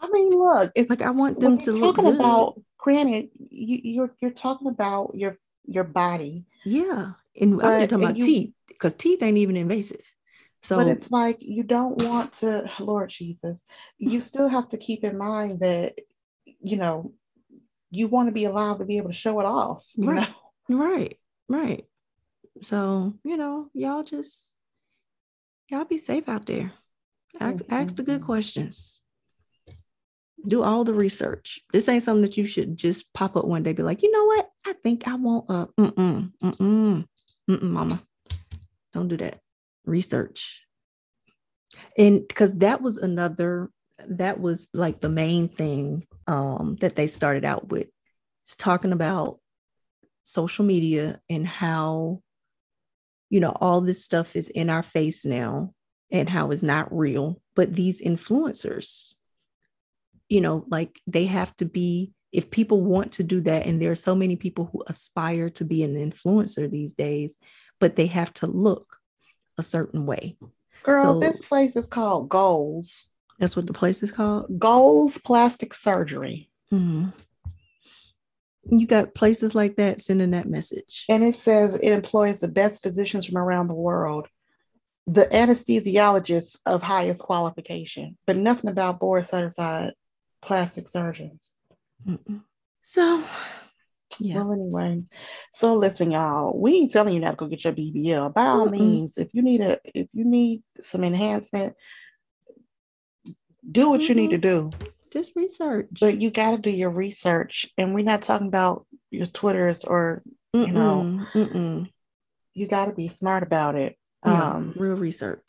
I 0.00 0.08
mean, 0.10 0.32
look, 0.36 0.70
it's 0.74 0.90
Like 0.90 1.00
I 1.02 1.10
want 1.10 1.40
them 1.40 1.56
to 1.58 1.70
you're 1.70 1.80
look 1.80 1.96
talking 1.96 2.10
good. 2.10 2.20
about 2.20 2.60
granted 2.76 3.30
you, 3.50 3.80
you're 3.82 4.14
you're 4.20 4.30
talking 4.32 4.68
about 4.68 5.12
your 5.14 5.38
your 5.66 5.84
body 5.84 6.44
yeah, 6.66 7.12
and 7.40 7.62
I'm 7.62 7.80
talking 7.80 8.02
about 8.04 8.16
you- 8.16 8.26
teeth 8.26 8.52
because 8.68 8.94
teeth 8.94 9.22
ain't 9.22 9.38
even 9.38 9.56
invasive. 9.56 10.04
So 10.64 10.76
but 10.76 10.86
it's 10.86 11.10
like 11.10 11.38
you 11.40 11.62
don't 11.62 12.02
want 12.04 12.32
to 12.40 12.70
lord 12.80 13.10
jesus 13.10 13.62
you 13.98 14.20
still 14.20 14.48
have 14.48 14.68
to 14.70 14.78
keep 14.78 15.04
in 15.04 15.18
mind 15.18 15.60
that 15.60 15.94
you 16.46 16.76
know 16.76 17.12
you 17.90 18.08
want 18.08 18.28
to 18.28 18.32
be 18.32 18.46
allowed 18.46 18.78
to 18.78 18.84
be 18.84 18.96
able 18.96 19.10
to 19.10 19.14
show 19.14 19.38
it 19.40 19.46
off 19.46 19.86
Right. 19.98 20.28
know 20.68 20.78
right, 20.78 21.18
right. 21.48 21.84
So 22.62 23.14
you 23.24 23.36
know, 23.36 23.68
y'all 23.74 24.02
just 24.02 24.54
y'all 25.68 25.84
be 25.84 25.98
safe 25.98 26.28
out 26.28 26.46
there. 26.46 26.72
Ask 27.40 27.64
ask 27.68 27.96
the 27.96 28.02
good 28.02 28.22
questions. 28.22 29.02
Do 30.46 30.62
all 30.62 30.84
the 30.84 30.94
research. 30.94 31.60
This 31.72 31.88
ain't 31.88 32.02
something 32.02 32.22
that 32.22 32.36
you 32.36 32.46
should 32.46 32.76
just 32.76 33.12
pop 33.12 33.36
up 33.36 33.46
one 33.46 33.62
day, 33.62 33.72
be 33.72 33.82
like, 33.82 34.02
you 34.02 34.12
know 34.12 34.24
what? 34.24 34.50
I 34.66 34.74
think 34.74 35.08
I 35.08 35.14
want 35.14 35.46
a 35.48 35.66
mm-mm, 35.80 36.32
mm-mm, 36.42 37.06
mm-mm, 37.50 37.62
mama. 37.62 38.02
Don't 38.92 39.08
do 39.08 39.16
that. 39.16 39.40
Research. 39.84 40.60
And 41.98 42.26
because 42.26 42.56
that 42.58 42.82
was 42.82 42.98
another, 42.98 43.70
that 44.08 44.40
was 44.40 44.68
like 44.72 45.00
the 45.00 45.08
main 45.08 45.48
thing 45.48 46.06
um 46.26 46.76
that 46.80 46.96
they 46.96 47.06
started 47.06 47.44
out 47.44 47.68
with. 47.68 47.88
It's 48.42 48.56
talking 48.56 48.92
about 48.92 49.38
social 50.24 50.64
media 50.64 51.20
and 51.28 51.46
how 51.46 52.20
you 53.30 53.40
know 53.40 53.54
all 53.60 53.80
this 53.80 54.02
stuff 54.02 54.34
is 54.36 54.48
in 54.48 54.70
our 54.70 54.82
face 54.82 55.24
now 55.24 55.72
and 56.10 56.28
how 56.28 56.50
it's 56.50 56.62
not 56.62 56.94
real 56.94 57.40
but 57.54 57.74
these 57.74 58.00
influencers 58.00 59.14
you 60.28 60.40
know 60.40 60.64
like 60.68 61.00
they 61.06 61.26
have 61.26 61.54
to 61.56 61.66
be 61.66 62.12
if 62.32 62.50
people 62.50 62.80
want 62.80 63.12
to 63.12 63.22
do 63.22 63.40
that 63.40 63.66
and 63.66 63.80
there 63.80 63.90
are 63.90 63.96
so 63.96 64.14
many 64.14 64.34
people 64.34 64.68
who 64.72 64.82
aspire 64.86 65.50
to 65.50 65.64
be 65.64 65.82
an 65.82 65.94
influencer 65.94 66.70
these 66.70 66.94
days 66.94 67.38
but 67.78 67.96
they 67.96 68.06
have 68.06 68.32
to 68.32 68.46
look 68.46 68.98
a 69.58 69.62
certain 69.62 70.06
way 70.06 70.36
Girl, 70.82 71.14
So- 71.14 71.20
this 71.20 71.40
place 71.46 71.76
is 71.76 71.86
called 71.86 72.28
Goals. 72.28 73.06
that's 73.38 73.56
what 73.56 73.66
the 73.66 73.72
place 73.72 74.02
is 74.02 74.12
called 74.12 74.58
Goals 74.58 75.18
Plastic 75.18 75.72
Surgery. 75.74 76.50
Mhm. 76.72 77.12
you 78.66 78.86
got 78.86 79.14
places 79.14 79.54
like 79.54 79.76
that 79.76 80.00
sending 80.00 80.30
that 80.30 80.48
message 80.48 81.04
And 81.10 81.22
it 81.22 81.34
says 81.34 81.74
it 81.74 81.90
employs 81.92 82.40
the 82.40 82.48
best 82.48 82.82
physicians 82.82 83.26
from 83.26 83.36
around 83.36 83.68
the 83.68 83.74
world, 83.74 84.26
the 85.06 85.26
anesthesiologists 85.26 86.56
of 86.64 86.82
highest 86.82 87.20
qualification, 87.20 88.16
but 88.26 88.36
nothing 88.36 88.70
about 88.70 89.00
board 89.00 89.26
certified 89.26 89.92
plastic 90.40 90.88
surgeons. 90.88 91.54
Mm-mm. 92.06 92.42
so 92.80 93.22
yeah 94.20 94.36
Well, 94.42 94.52
anyway, 94.52 95.02
so 95.54 95.74
listen, 95.74 96.10
y'all. 96.10 96.58
We 96.58 96.74
ain't 96.74 96.92
telling 96.92 97.14
you 97.14 97.20
not 97.20 97.32
to 97.32 97.36
go 97.36 97.46
get 97.46 97.64
your 97.64 97.72
BBL. 97.72 98.32
By 98.34 98.46
all 98.46 98.66
Mm-mm. 98.66 98.72
means, 98.72 99.12
if 99.16 99.28
you 99.32 99.42
need 99.42 99.60
a, 99.60 99.78
if 99.84 100.08
you 100.12 100.24
need 100.24 100.62
some 100.80 101.04
enhancement, 101.04 101.74
do 103.70 103.88
what 103.90 104.02
you 104.02 104.14
need 104.14 104.30
to 104.30 104.38
do. 104.38 104.70
just 105.12 105.32
research 105.36 105.88
But 106.00 106.18
you 106.20 106.30
got 106.30 106.52
to 106.52 106.58
do 106.58 106.70
your 106.70 106.90
research, 106.90 107.66
and 107.78 107.94
we're 107.94 108.04
not 108.04 108.22
talking 108.22 108.48
about 108.48 108.86
your 109.10 109.26
Twitters 109.26 109.84
or 109.84 110.22
you 110.52 110.68
know, 110.68 111.04
Mm-mm, 111.34 111.52
mm-mm. 111.52 111.90
you 112.54 112.68
got 112.68 112.86
to 112.86 112.94
be 112.94 113.08
smart 113.08 113.42
about 113.42 113.74
it. 113.74 113.96
Yeah, 114.24 114.52
Um, 114.54 114.74
real 114.76 114.96
research 114.96 115.42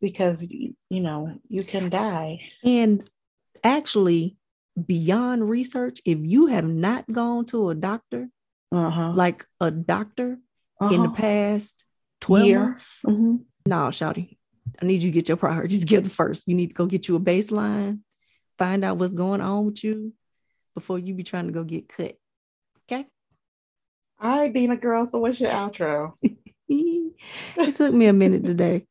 because 0.00 0.42
you 0.48 0.74
know 0.90 1.34
you 1.48 1.64
can 1.64 1.90
die. 1.90 2.40
And 2.64 3.08
actually, 3.62 4.36
beyond 4.86 5.48
research, 5.48 6.00
if 6.04 6.18
you 6.22 6.46
have 6.46 6.66
not 6.66 7.10
gone 7.10 7.44
to 7.46 7.70
a 7.70 7.74
doctor, 7.74 8.28
Uh-huh. 8.70 9.12
like 9.14 9.46
a 9.60 9.70
doctor 9.70 10.38
in 10.80 11.02
the 11.02 11.08
Uh-huh. 11.08 11.14
past 11.14 11.84
12 12.20 12.46
Year. 12.46 12.60
months, 12.60 13.00
Mhm. 13.04 13.44
no, 13.66 13.76
Shouty, 13.90 14.38
I 14.80 14.86
need 14.86 15.02
you 15.02 15.10
to 15.10 15.14
get 15.14 15.28
your 15.28 15.36
priorities 15.36 15.80
together 15.86 16.08
first. 16.10 16.48
You 16.48 16.54
need 16.54 16.68
to 16.68 16.74
go 16.74 16.86
get 16.86 17.08
you 17.08 17.16
a 17.16 17.20
baseline, 17.20 18.00
find 18.58 18.84
out 18.84 18.98
what's 18.98 19.12
going 19.14 19.40
on 19.40 19.66
with 19.66 19.84
you 19.84 20.14
before 20.74 20.98
you 20.98 21.14
be 21.14 21.22
trying 21.22 21.46
to 21.46 21.52
go 21.52 21.64
get 21.64 21.88
cut. 21.88 22.16
Okay. 22.90 23.06
All 24.20 24.38
right, 24.38 24.52
Dina 24.52 24.76
girl. 24.76 25.04
So 25.06 25.18
what's 25.18 25.38
your 25.40 25.50
outro? 25.50 26.14
it 26.68 27.74
took 27.74 27.92
me 27.92 28.06
a 28.06 28.12
minute 28.12 28.44
today. 28.46 28.86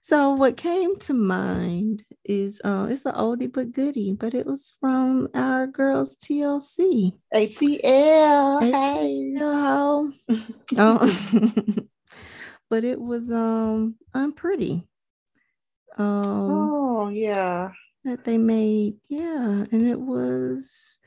So 0.00 0.32
what 0.32 0.56
came 0.56 0.96
to 1.00 1.14
mind 1.14 2.04
is 2.24 2.60
uh 2.64 2.88
it's 2.90 3.04
an 3.06 3.14
oldie 3.14 3.52
but 3.52 3.72
goodie, 3.72 4.12
but 4.12 4.34
it 4.34 4.46
was 4.46 4.72
from 4.80 5.28
our 5.34 5.66
girls 5.66 6.16
TLC. 6.16 7.12
ATL. 7.34 8.60
Hey. 8.62 9.34
Hello. 9.36 10.10
oh. 10.76 11.84
but 12.70 12.84
it 12.84 13.00
was 13.00 13.30
um 13.30 13.96
unpretty. 14.14 14.84
Um 15.96 16.70
Oh 16.70 17.08
yeah. 17.08 17.72
that 18.04 18.24
they 18.24 18.38
made. 18.38 18.96
Yeah, 19.08 19.64
and 19.70 19.82
it 19.82 20.00
was 20.00 21.00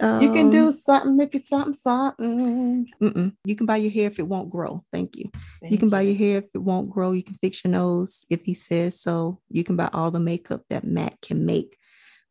You 0.00 0.32
can 0.32 0.50
do 0.50 0.66
um, 0.66 0.72
something 0.72 1.20
if 1.20 1.34
you 1.34 1.40
something 1.40 1.74
something. 1.74 2.90
mm-mm. 3.02 3.34
you 3.44 3.54
can 3.54 3.66
buy 3.66 3.76
your 3.76 3.90
hair 3.90 4.06
if 4.06 4.18
it 4.18 4.26
won't 4.26 4.48
grow. 4.48 4.82
Thank 4.90 5.16
you. 5.16 5.30
you 5.62 5.76
can 5.76 5.90
buy 5.90 6.00
your 6.02 6.16
hair 6.16 6.38
if 6.38 6.46
it 6.54 6.58
won't 6.58 6.88
grow. 6.90 7.12
You 7.12 7.22
can 7.22 7.34
fix 7.34 7.62
your 7.64 7.72
nose 7.72 8.24
if 8.30 8.42
he 8.44 8.54
says 8.54 8.98
so. 8.98 9.40
You 9.50 9.62
can 9.62 9.76
buy 9.76 9.90
all 9.92 10.10
the 10.10 10.20
makeup 10.20 10.62
that 10.70 10.84
MAC 10.84 11.20
can 11.20 11.44
make. 11.44 11.76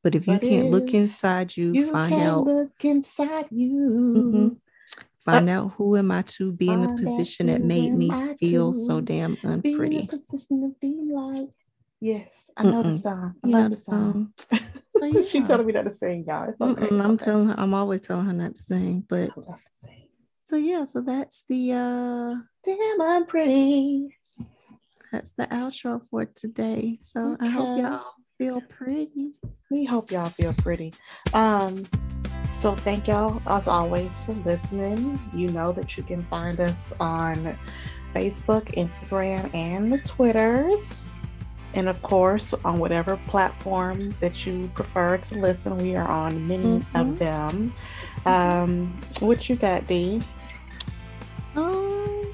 But 0.04 0.16
if 0.16 0.28
you 0.28 0.34
But 0.40 0.48
can't 0.48 0.72
look 0.72 0.94
inside 0.96 1.56
you, 1.56 1.74
You 1.76 1.92
find 1.92 2.14
out 2.16 2.46
look 2.48 2.84
inside 2.84 3.48
you. 3.52 3.72
Mhm. 4.16 4.58
find 5.26 5.50
out 5.50 5.74
who 5.78 5.96
am 5.96 6.10
I 6.10 6.24
to 6.24 6.52
be 6.52 6.70
in 6.72 6.82
the 6.82 6.88
position 6.90 7.48
that 7.48 7.62
made 7.62 7.94
me 7.94 8.10
I 8.12 8.36
feel 8.40 8.74
so 8.74 9.00
damn 9.02 9.36
Be 9.36 9.42
in 9.44 9.46
a 9.46 9.50
unpretty. 9.54 10.08
position 10.08 10.62
to 10.62 10.76
be 10.82 11.12
like. 11.14 11.50
Yes, 12.02 12.50
I 12.56 12.64
know 12.64 12.82
the 12.82 12.90
Mm-mm. 12.94 13.02
song. 13.02 13.36
I 13.44 13.48
You 13.48 13.54
love 13.54 13.64
know, 13.64 13.70
the 13.70 13.78
song. 13.78 14.34
so 14.92 15.22
she 15.24 15.42
telling 15.42 15.66
me 15.66 15.74
not 15.74 15.84
to 15.84 15.92
sing, 15.92 16.26
y'all. 16.28 16.50
It's 16.50 16.60
okay. 16.60 16.88
Mm-mm, 16.88 17.04
I'm 17.04 17.12
okay. 17.12 17.26
telling 17.26 17.48
her, 17.50 17.56
I'm 17.58 17.74
always 17.74 18.02
telling 18.02 18.26
her 18.26 18.34
not 18.34 18.56
to 18.56 18.62
sing. 18.62 19.06
But 19.08 19.28
to 19.36 19.44
sing. 19.74 20.08
so 20.44 20.56
yeah, 20.56 20.86
so 20.86 21.02
that's 21.02 21.44
the 21.48 21.74
uh 21.74 22.36
Damn, 22.66 23.02
I'm 23.02 23.26
pretty. 23.26 24.16
that's 25.12 25.32
the 25.32 25.46
outro 25.48 26.02
for 26.10 26.26
today. 26.26 27.00
So 27.02 27.38
I 27.40 27.48
hope 27.48 27.80
y'all 27.80 28.14
feel 28.38 28.62
pretty. 28.62 29.34
We 29.70 29.86
hope 29.86 30.12
y'all 30.12 30.30
feel 30.30 30.54
pretty. 30.54 30.94
Um, 31.34 31.86
so 32.54 32.76
thank 32.76 33.08
y'all 33.08 33.42
as 33.48 33.68
always 33.68 34.18
for 34.20 34.34
listening. 34.34 35.20
You 35.34 35.50
know 35.50 35.72
that 35.74 35.96
you 35.96 36.04
can 36.04 36.24
find 36.24 36.60
us 36.60 36.92
on 37.00 37.58
Facebook, 38.14 38.76
Instagram, 38.76 39.54
and 39.54 39.92
the 39.92 40.00
Twitters. 40.00 41.10
And 41.76 41.88
of 41.88 42.02
course, 42.02 42.54
on 42.66 42.80
whatever 42.80 43.18
platform 43.28 44.16
that 44.22 44.46
you 44.46 44.70
prefer 44.74 45.18
to 45.18 45.36
listen, 45.36 45.78
we 45.78 45.96
are 45.96 46.08
on 46.08 46.48
many 46.48 46.80
Mhm. 46.80 46.86
of 46.96 47.20
them. 47.20 47.74
Um, 48.26 48.94
what 49.20 49.48
you 49.50 49.56
got, 49.56 49.88
D? 49.88 50.22
Um, 51.56 52.26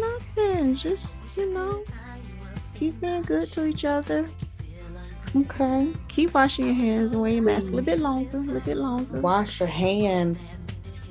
nothing. 0.00 0.74
Just 0.76 1.36
you 1.36 1.52
know, 1.52 1.82
keep 2.74 3.00
being 3.00 3.22
good 3.22 3.48
to 3.52 3.66
each 3.66 3.84
other. 3.84 4.24
Okay. 5.36 5.88
Keep 6.08 6.34
washing 6.34 6.66
your 6.66 6.74
hands 6.76 7.12
and 7.12 7.20
wear 7.20 7.32
your 7.32 7.42
mask 7.42 7.72
a 7.72 7.76
little 7.76 7.84
bit 7.84 7.98
longer, 7.98 8.36
a 8.36 8.40
little 8.40 8.60
bit 8.60 8.76
longer. 8.76 9.20
Wash 9.20 9.58
your 9.60 9.68
hands. 9.68 10.60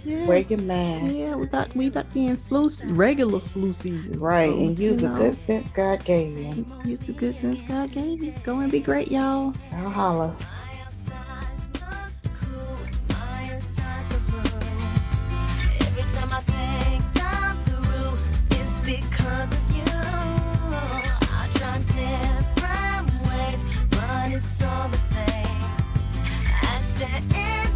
Yes. 0.06 0.28
Wearing. 0.28 1.16
Yeah, 1.16 1.36
we 1.36 1.43
about 1.43 1.76
we 1.76 1.88
about 1.88 2.14
being 2.14 2.36
flu 2.36 2.70
regular 2.86 3.39
flu 3.39 3.74
season. 3.74 4.20
Right, 4.20 4.49
so, 4.49 4.60
and 4.60 4.80
use 4.80 5.01
the 5.01 5.10
good 5.10 5.36
sense 5.36 5.72
God 5.72 6.04
gave 6.04 6.38
you. 6.38 6.66
Use 6.86 6.99
the 6.99 7.14
good 7.14 7.36
sense 7.36 7.62
God 7.62 7.91
gave 7.91 8.22
you. 8.22 8.34
Go 8.43 8.60
and 8.60 8.72
be 8.72 8.80
great, 8.80 9.12
y'all. 9.12 9.54
I'll 9.72 9.89
holler. 9.89 10.36
all 24.84 24.89
the 24.89 24.97
same. 24.97 25.62
At 26.62 26.82
the 26.97 27.38
end. 27.38 27.72